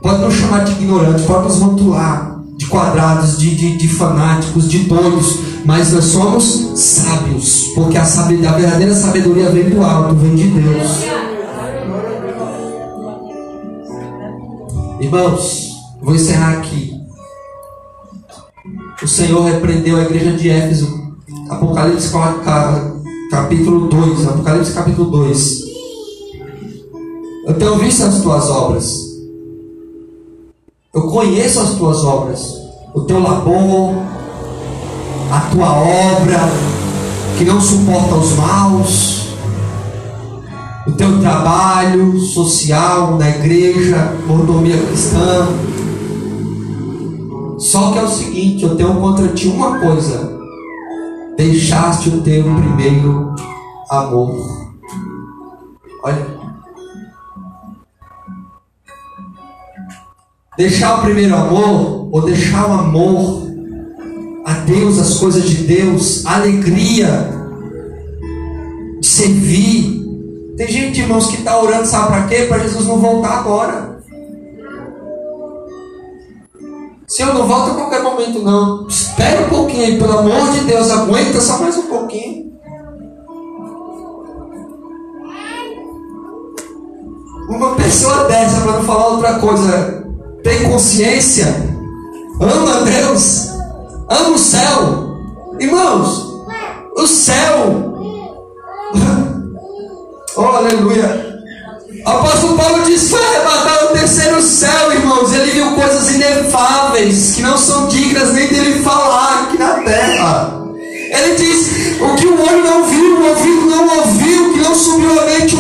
Pode 0.01 0.22
nos 0.22 0.34
chamar 0.34 0.64
de 0.64 0.72
ignorantes, 0.72 1.24
pode 1.24 1.49
nos 1.49 1.59
rotular 1.59 2.38
de 2.57 2.66
quadrados, 2.66 3.38
de, 3.38 3.55
de, 3.55 3.76
de 3.76 3.88
fanáticos, 3.88 4.68
de 4.68 4.80
doidos, 4.80 5.38
mas 5.64 5.92
nós 5.92 6.05
somos 6.07 6.72
sábios, 6.74 7.68
porque 7.74 7.96
a, 7.96 8.05
sabedoria, 8.05 8.51
a 8.51 8.57
verdadeira 8.57 8.94
sabedoria 8.94 9.51
vem 9.51 9.70
do 9.70 9.82
alto, 9.82 10.16
vem 10.16 10.34
de 10.34 10.49
Deus. 10.49 10.88
Irmãos, 15.01 15.68
vou 16.03 16.16
encerrar 16.16 16.59
aqui. 16.59 16.92
O 19.01 19.07
Senhor 19.07 19.44
repreendeu 19.44 19.96
a 19.96 20.03
igreja 20.03 20.32
de 20.32 20.51
Éfeso, 20.51 20.88
Apocalipse 21.49 22.12
capítulo 23.30 23.88
2, 23.88 24.26
Apocalipse 24.26 24.72
capítulo 24.72 25.11
2. 25.11 25.61
Eu 27.46 27.55
tenho 27.55 27.78
visto 27.78 28.03
as 28.03 28.20
tuas 28.20 28.51
obras. 28.51 29.08
Eu 30.99 31.07
conheço 31.07 31.61
as 31.61 31.74
tuas 31.74 32.05
obras. 32.05 32.61
O 32.92 33.03
teu 33.03 33.22
labor, 33.22 33.94
a 35.30 35.40
tua 35.53 35.70
obra, 35.70 36.40
que 37.36 37.44
não 37.44 37.61
suporta 37.61 38.16
os 38.16 38.32
maus, 38.32 39.28
o 40.88 40.92
teu 40.92 41.20
trabalho 41.20 42.18
social 42.18 43.16
na 43.16 43.28
igreja, 43.30 44.12
mordomia 44.26 44.76
cristã. 44.76 45.46
Só 47.59 47.92
que 47.92 47.99
é 48.01 48.03
o 48.03 48.09
seguinte, 48.09 48.64
eu 48.64 48.74
tenho 48.74 48.96
contra 48.96 49.28
ti 49.28 49.46
uma 49.46 49.78
coisa: 49.78 50.36
deixaste 51.36 52.09
o 52.09 52.22
teu 52.22 52.42
primeiro 52.42 53.36
amor. 53.88 54.34
Olha, 56.03 56.26
Deixar 60.59 60.99
o 60.99 61.03
primeiro 61.03 61.37
amor, 61.37 62.09
ou 62.11 62.21
deixar 62.23 62.69
o 62.69 62.73
amor 62.73 63.47
a 64.45 64.55
Deus, 64.55 64.99
as 64.99 65.15
coisas 65.15 65.45
de 65.45 65.59
Deus, 65.59 66.27
a 66.27 66.35
alegria 66.35 67.31
de 69.01 69.07
servir. 69.07 70.05
Tem 70.57 70.67
gente, 70.67 71.01
irmãos, 71.01 71.29
que 71.29 71.37
está 71.37 71.63
orando, 71.63 71.87
sabe 71.87 72.09
para 72.09 72.27
quê? 72.27 72.47
Para 72.49 72.59
Jesus 72.59 72.87
não 72.87 72.99
voltar 72.99 73.39
agora. 73.39 74.03
Senhor, 77.07 77.35
não 77.35 77.47
volta 77.47 77.71
a 77.71 77.75
qualquer 77.75 78.03
momento, 78.03 78.41
não. 78.41 78.85
Espera 78.89 79.47
um 79.47 79.49
pouquinho 79.49 79.85
aí, 79.85 79.97
pelo 79.97 80.19
amor 80.19 80.51
de 80.51 80.65
Deus, 80.65 80.91
aguenta 80.91 81.41
só 81.41 81.59
mais 81.59 81.77
um 81.77 81.87
pouquinho. 81.87 82.53
Uma 87.49 87.77
pessoa 87.77 88.25
dessa, 88.25 88.61
para 88.63 88.73
não 88.73 88.83
falar 88.83 89.07
outra 89.07 89.39
coisa, 89.39 90.08
tem 90.43 90.64
consciência, 90.64 91.47
ama 92.41 92.82
Deus, 92.82 93.49
ama 94.09 94.30
o 94.30 94.39
céu. 94.39 95.09
Irmãos, 95.59 96.28
o 96.97 97.07
céu. 97.07 97.95
oh, 100.36 100.43
aleluia. 100.43 101.28
Apóstolo 102.05 102.57
Paulo 102.57 102.84
diz: 102.84 103.11
foi 103.11 103.20
arrebatado 103.22 103.86
o 103.86 103.99
terceiro 103.99 104.41
céu, 104.41 104.93
irmãos. 104.93 105.32
Ele 105.32 105.51
viu 105.51 105.72
coisas 105.72 106.14
inefáveis 106.14 107.34
que 107.34 107.43
não 107.43 107.59
são 107.59 107.89
dignas 107.89 108.32
nem 108.32 108.49
dele 108.49 108.82
falar 108.82 109.43
aqui 109.43 109.59
na 109.59 109.74
terra. 109.82 110.59
Ele 110.74 111.34
diz: 111.34 112.01
o 112.01 112.14
que 112.14 112.26
o 112.26 112.41
olho 112.41 112.64
não 112.64 112.84
viu, 112.84 113.18
o 113.18 113.28
ouvido 113.28 113.66
não 113.66 113.99
ouviu, 113.99 114.53
que 114.53 114.61
não 114.61 114.74
subiu 114.74 115.20
a 115.20 115.24
mente 115.24 115.57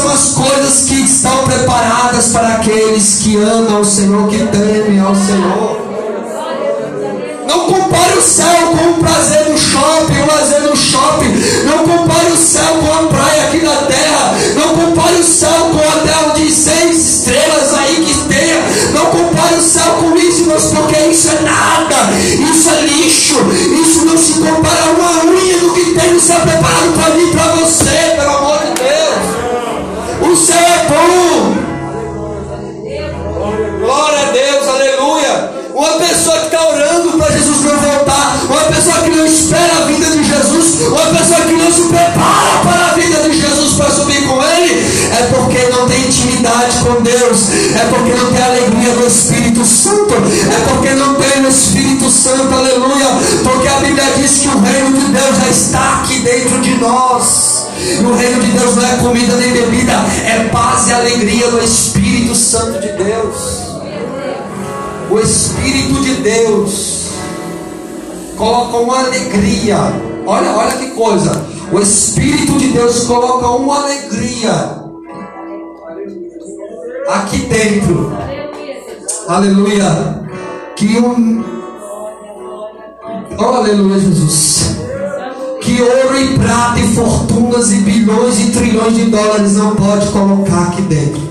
são 0.00 0.10
as 0.10 0.30
coisas 0.30 0.88
que 0.88 0.94
estão 1.02 1.44
preparadas 1.44 2.28
para 2.28 2.54
aqueles 2.54 3.20
que 3.22 3.36
amam 3.36 3.76
ao 3.76 3.84
Senhor, 3.84 4.28
que 4.28 4.38
temem 4.46 4.98
ao 4.98 5.14
Senhor. 5.14 5.78
Não 7.46 7.66
compare 7.66 8.16
o 8.16 8.22
céu 8.22 8.46
com 8.76 8.90
o 8.90 8.94
prazer 8.94 9.50
no 9.50 9.58
shopping, 9.58 10.20
o 10.20 10.26
lazer 10.26 10.60
no 10.62 10.76
shopping. 10.76 11.32
Não 11.66 11.78
compare 11.78 12.32
o 12.32 12.36
céu 12.36 12.78
com 12.80 12.92
a 12.92 13.08
praia 13.08 13.42
aqui 13.44 13.58
na 13.58 13.76
terra. 13.76 14.34
Não 14.56 14.68
compare 14.68 15.16
o 15.16 15.24
céu 15.24 15.70
com 15.72 15.78
a 15.78 16.02
terra 16.02 16.32
de 16.34 16.50
seis 16.50 16.96
estrelas 16.96 17.74
aí 17.74 17.96
que 17.96 18.14
tenha. 18.28 18.62
Não 18.94 19.06
compare 19.06 19.56
o 19.56 19.62
céu 19.62 19.92
com 20.00 20.16
isso, 20.16 20.44
porque 20.44 20.98
isso 21.10 21.28
é 21.28 21.40
nada. 21.42 22.10
Isso 22.50 22.70
é 22.70 22.80
lixo. 22.82 23.36
Isso 23.82 24.06
não 24.06 24.16
se 24.16 24.34
compara 24.34 24.80
a 24.86 24.90
uma 24.90 25.32
unha 25.32 25.58
do 25.58 25.74
que 25.74 25.92
tem 25.92 26.14
no 26.14 26.20
céu 26.20 26.40
preparado 26.40 26.92
para 26.94 27.14
mim 27.16 27.28
e 27.28 27.30
para 27.32 27.44
você. 27.56 27.79
Prepara 41.90 42.62
para 42.62 42.90
a 42.90 42.94
vida 42.94 43.28
de 43.28 43.40
Jesus 43.40 43.74
para 43.74 43.90
subir 43.90 44.26
com 44.26 44.42
Ele, 44.42 44.86
é 45.10 45.30
porque 45.34 45.58
não 45.70 45.88
tem 45.88 46.06
intimidade 46.06 46.78
com 46.78 47.02
Deus, 47.02 47.48
é 47.74 47.84
porque 47.90 48.12
não 48.12 48.32
tem 48.32 48.42
alegria 48.42 48.94
do 48.94 49.06
Espírito 49.06 49.64
Santo, 49.64 50.14
é 50.14 50.68
porque 50.68 50.90
não 50.90 51.14
tem 51.14 51.44
o 51.44 51.48
Espírito 51.48 52.08
Santo, 52.08 52.54
aleluia, 52.54 53.06
porque 53.42 53.68
a 53.68 53.80
Bíblia 53.80 54.04
diz 54.16 54.38
que 54.38 54.48
o 54.48 54.60
reino 54.60 54.98
de 54.98 55.06
Deus 55.06 55.36
já 55.36 55.48
está 55.48 56.00
aqui 56.00 56.20
dentro 56.20 56.60
de 56.60 56.74
nós. 56.76 57.60
No 58.02 58.14
reino 58.14 58.42
de 58.42 58.52
Deus 58.52 58.76
não 58.76 58.84
é 58.84 58.96
comida 58.96 59.36
nem 59.36 59.52
bebida, 59.52 59.92
é 60.26 60.48
paz 60.52 60.88
e 60.88 60.92
alegria 60.92 61.50
do 61.50 61.64
Espírito 61.64 62.34
Santo 62.34 62.78
de 62.78 62.92
Deus. 62.92 63.70
O 65.10 65.18
Espírito 65.18 66.00
de 66.02 66.14
Deus 66.16 67.06
coloca 68.36 68.76
uma 68.76 68.98
alegria. 68.98 70.09
Olha, 70.26 70.50
olha 70.52 70.76
que 70.76 70.90
coisa. 70.90 71.44
O 71.72 71.78
Espírito 71.78 72.58
de 72.58 72.68
Deus 72.68 73.04
coloca 73.04 73.48
uma 73.48 73.82
alegria 73.82 74.80
aqui 77.08 77.38
dentro. 77.38 78.12
Aleluia. 79.28 80.22
Que 80.76 80.98
um. 80.98 81.44
Oh, 83.38 83.44
aleluia, 83.44 83.98
Jesus. 84.00 84.76
Que 85.60 85.80
ouro 85.80 86.18
e 86.18 86.38
prata 86.38 86.80
e 86.80 86.94
fortunas 86.94 87.72
e 87.72 87.76
bilhões 87.76 88.40
e 88.40 88.50
trilhões 88.50 88.94
de 88.94 89.04
dólares 89.06 89.54
não 89.56 89.76
pode 89.76 90.08
colocar 90.08 90.68
aqui 90.68 90.82
dentro. 90.82 91.30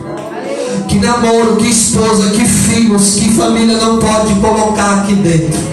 Que 0.87 0.99
namoro, 0.99 1.57
que 1.57 1.67
esposa, 1.67 2.31
que 2.31 2.45
filhos, 2.45 3.15
que 3.15 3.33
família 3.33 3.77
não 3.77 3.99
pode 3.99 4.33
colocar 4.35 5.01
aqui 5.01 5.15
dentro 5.15 5.68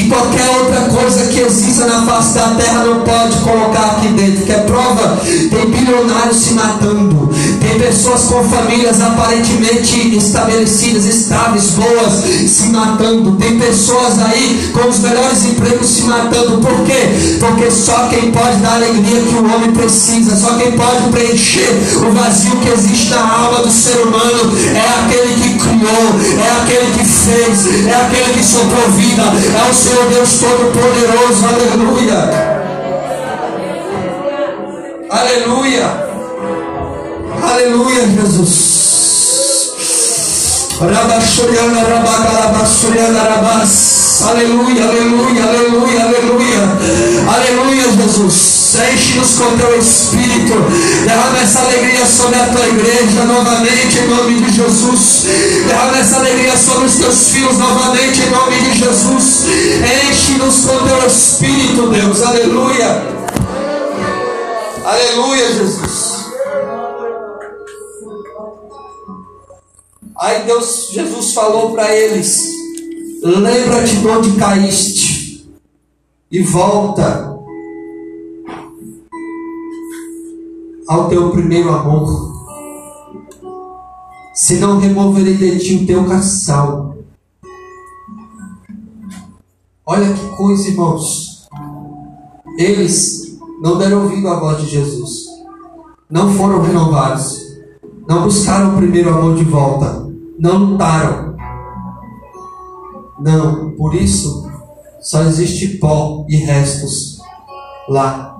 que 0.00 0.08
qualquer 0.08 0.48
outra 0.58 0.80
coisa 0.82 1.26
que 1.26 1.40
exista 1.40 1.84
na 1.86 2.06
face 2.06 2.34
da 2.34 2.48
terra 2.50 2.84
não 2.84 3.00
pode 3.00 3.36
colocar 3.38 3.96
aqui 3.96 4.08
dentro. 4.08 4.46
Que 4.46 4.52
é 4.52 4.58
prova, 4.60 5.20
tem 5.22 5.70
bilionários 5.70 6.36
se 6.36 6.54
matando, 6.54 7.30
tem 7.70 7.78
pessoas 7.78 8.22
com 8.22 8.42
famílias 8.42 9.00
aparentemente 9.00 10.16
estabelecidas, 10.16 11.04
estáveis, 11.04 11.70
boas, 11.70 12.14
se 12.48 12.68
matando, 12.70 13.36
tem 13.36 13.58
pessoas 13.60 14.20
aí 14.20 14.72
com 14.72 14.88
os 14.88 14.98
melhores 14.98 15.44
empregos 15.44 15.86
se 15.86 16.02
matando. 16.02 16.58
Por 16.58 16.84
quê? 16.84 17.38
Porque 17.38 17.70
só 17.70 18.08
quem 18.08 18.32
pode 18.32 18.56
dar 18.56 18.74
alegria 18.74 19.20
que 19.22 19.34
o 19.36 19.54
homem 19.54 19.70
precisa, 19.72 20.34
só 20.34 20.54
quem 20.54 20.72
pode 20.72 21.10
preencher 21.10 21.70
o 21.98 22.12
vazio 22.12 22.56
que 22.56 22.70
existe 22.70 23.10
na 23.10 23.20
alma 23.20 23.60
do 23.60 23.70
ser 23.70 23.98
humano 24.00 24.52
é 24.74 25.04
aquele 25.04 25.34
que 25.34 25.58
criou, 25.58 26.10
é 26.44 26.62
aquele 26.62 26.90
que 26.98 27.04
fez, 27.04 27.86
é 27.86 27.94
aquele 27.94 28.34
que 28.34 28.44
soprou 28.44 28.90
vida, 28.90 29.22
é 29.22 29.70
o 29.70 29.74
Senhor 29.74 30.06
Deus 30.08 30.30
Todo-Poderoso, 30.40 31.44
aleluia. 31.46 32.60
Aleluia. 35.10 36.09
Aleluia, 37.42 38.06
Jesus. 38.08 38.80
Aleluia, 44.22 44.84
aleluia, 44.84 45.44
aleluia, 45.44 46.04
aleluia. 46.04 46.62
Aleluia, 47.28 47.84
Jesus. 47.92 48.60
Enche-nos 48.92 49.30
com 49.38 49.58
teu 49.58 49.78
Espírito. 49.78 50.54
Derrama 51.04 51.38
essa 51.42 51.60
alegria 51.60 52.06
sobre 52.06 52.40
a 52.40 52.46
tua 52.46 52.66
igreja 52.68 53.24
novamente, 53.24 53.98
em 53.98 54.08
nome 54.08 54.40
de 54.40 54.52
Jesus. 54.54 55.24
Derrama 55.66 55.98
essa 55.98 56.16
alegria 56.16 56.56
sobre 56.56 56.86
os 56.86 56.94
teus 56.94 57.28
filhos 57.30 57.58
novamente, 57.58 58.22
em 58.22 58.30
nome 58.30 58.56
de 58.60 58.78
Jesus. 58.78 59.44
Enche-nos 60.08 60.64
com 60.66 60.86
teu 60.86 61.06
Espírito, 61.06 61.88
Deus. 61.88 62.22
Aleluia. 62.22 63.02
Aleluia, 64.84 65.46
Jesus. 65.52 65.99
Aí 70.20 70.44
Deus, 70.44 70.90
Jesus 70.92 71.32
falou 71.32 71.70
para 71.70 71.96
eles: 71.96 72.44
Lembra-te 73.22 73.96
de 73.96 74.06
onde 74.06 74.32
caíste 74.32 75.50
e 76.30 76.42
volta 76.42 77.34
ao 80.86 81.08
teu 81.08 81.30
primeiro 81.30 81.70
amor. 81.70 82.34
Senão 84.34 84.78
removerei 84.78 85.36
de 85.38 85.58
ti 85.58 85.74
o 85.76 85.86
teu 85.86 86.06
caçal. 86.06 86.98
Olha 89.86 90.12
que 90.12 90.36
coisa, 90.36 90.68
irmãos. 90.68 91.48
Eles 92.58 93.38
não 93.62 93.78
deram 93.78 94.02
ouvido 94.02 94.28
à 94.28 94.38
voz 94.38 94.58
de 94.58 94.66
Jesus. 94.68 95.24
Não 96.10 96.34
foram 96.34 96.60
renovados. 96.60 97.40
Não 98.06 98.24
buscaram 98.24 98.74
o 98.74 98.76
primeiro 98.76 99.08
amor 99.08 99.34
de 99.34 99.44
volta 99.44 100.09
não 100.40 100.56
lutaram. 100.56 101.36
Não, 103.20 103.72
por 103.72 103.94
isso 103.94 104.50
só 105.00 105.22
existe 105.22 105.78
pó 105.78 106.24
e 106.28 106.36
restos 106.36 107.18
lá, 107.88 108.34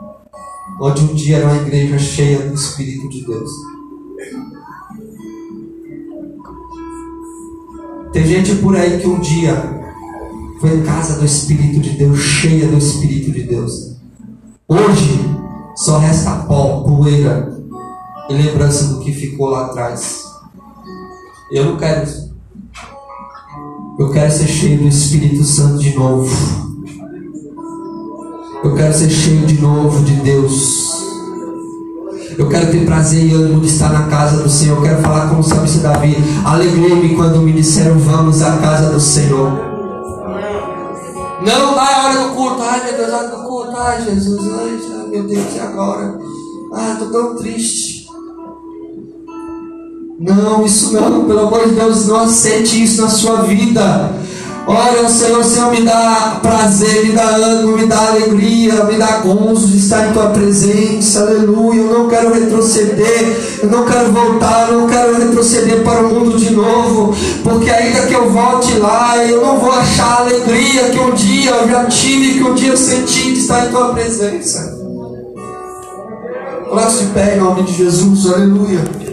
onde 0.80 1.02
um 1.02 1.14
dia 1.14 1.36
era 1.36 1.46
uma 1.46 1.62
igreja 1.62 1.98
cheia 1.98 2.48
do 2.48 2.54
Espírito 2.54 3.08
de 3.10 3.26
Deus. 3.26 3.50
Tem 8.12 8.26
gente 8.26 8.56
por 8.56 8.74
aí 8.74 8.98
que 8.98 9.06
um 9.06 9.20
dia 9.20 9.54
foi 10.60 10.82
casa 10.82 11.18
do 11.18 11.24
Espírito 11.24 11.80
de 11.80 11.90
Deus, 11.90 12.18
cheia 12.18 12.66
do 12.66 12.78
Espírito 12.78 13.30
de 13.30 13.42
Deus. 13.42 13.96
Hoje 14.66 15.20
só 15.76 15.98
resta 15.98 16.44
pó, 16.46 16.82
poeira 16.82 17.62
e 18.28 18.34
lembrança 18.34 18.84
do 18.88 19.00
que 19.00 19.12
ficou 19.12 19.50
lá 19.50 19.66
atrás. 19.66 20.29
Eu 21.50 21.64
não 21.64 21.76
quero. 21.76 22.08
Eu 23.98 24.10
quero 24.12 24.32
ser 24.32 24.46
cheio 24.46 24.78
do 24.78 24.88
Espírito 24.88 25.42
Santo 25.42 25.78
de 25.78 25.94
novo. 25.96 26.30
Eu 28.62 28.74
quero 28.76 28.94
ser 28.94 29.10
cheio 29.10 29.44
de 29.46 29.60
novo 29.60 30.04
de 30.04 30.14
Deus. 30.16 30.90
Eu 32.38 32.48
quero 32.48 32.70
ter 32.70 32.86
prazer 32.86 33.24
e 33.24 33.34
ânimo 33.34 33.60
de 33.60 33.66
estar 33.66 33.92
na 33.92 34.06
casa 34.06 34.42
do 34.42 34.48
Senhor. 34.48 34.76
Eu 34.76 34.82
quero 34.82 35.02
falar 35.02 35.28
como 35.28 35.42
sabe 35.42 35.68
se 35.68 35.78
Davi. 35.78 36.16
Alegrei-me 36.44 37.16
quando 37.16 37.40
me 37.40 37.52
disseram 37.52 37.98
vamos 37.98 38.42
à 38.42 38.56
casa 38.58 38.90
do 38.90 39.00
Senhor. 39.00 39.50
Não, 41.44 41.78
a 41.78 42.04
hora 42.04 42.28
do 42.28 42.34
culto. 42.34 42.62
Ai 42.62 42.84
meu 42.84 42.96
Deus, 42.96 43.12
hora 43.12 43.28
do 43.28 43.42
culto. 43.42 43.76
Ai 43.76 44.04
Jesus, 44.04 44.40
ai 44.40 45.08
meu 45.10 45.24
Deus, 45.24 45.56
e 45.56 45.58
agora? 45.58 46.16
Ah, 46.72 46.92
estou 46.92 47.10
tão 47.10 47.36
triste. 47.36 47.99
Não, 50.20 50.66
isso 50.66 50.92
não, 50.92 51.24
pelo 51.24 51.46
amor 51.46 51.66
de 51.66 51.76
Deus, 51.76 52.06
não 52.06 52.20
aceite 52.20 52.84
isso 52.84 53.00
na 53.00 53.08
sua 53.08 53.40
vida. 53.44 54.12
Olha, 54.66 55.08
Senhor, 55.08 55.42
Senhor, 55.42 55.70
me 55.70 55.80
dá 55.80 56.38
prazer, 56.42 57.06
me 57.06 57.12
dá 57.12 57.24
ânimo, 57.36 57.78
me 57.78 57.86
dá 57.86 58.08
alegria, 58.08 58.84
me 58.84 58.98
dá 58.98 59.16
gozo 59.22 59.68
de 59.68 59.78
estar 59.78 60.08
em 60.08 60.12
tua 60.12 60.26
presença, 60.26 61.20
aleluia. 61.22 61.80
Eu 61.80 61.98
não 61.98 62.08
quero 62.08 62.34
retroceder, 62.34 63.60
eu 63.62 63.70
não 63.70 63.86
quero 63.86 64.12
voltar, 64.12 64.68
eu 64.68 64.80
não 64.80 64.86
quero 64.88 65.18
retroceder 65.18 65.82
para 65.82 66.06
o 66.06 66.14
mundo 66.14 66.36
de 66.36 66.50
novo, 66.50 67.14
porque 67.42 67.70
ainda 67.70 68.06
que 68.06 68.12
eu 68.12 68.30
volte 68.30 68.74
lá, 68.74 69.16
eu 69.24 69.40
não 69.40 69.58
vou 69.58 69.72
achar 69.72 70.18
a 70.18 70.20
alegria 70.20 70.90
que 70.90 70.98
um 70.98 71.14
dia 71.14 71.50
eu 71.50 71.66
já 71.66 71.86
tive, 71.86 72.34
que 72.34 72.44
um 72.44 72.54
dia 72.54 72.68
eu 72.68 72.76
senti 72.76 73.32
de 73.32 73.38
estar 73.38 73.66
em 73.66 73.70
tua 73.70 73.94
presença. 73.94 74.78
Braço 76.70 77.06
de 77.06 77.10
pé 77.12 77.36
em 77.36 77.40
nome 77.40 77.62
de 77.62 77.72
Jesus, 77.72 78.30
aleluia. 78.30 79.09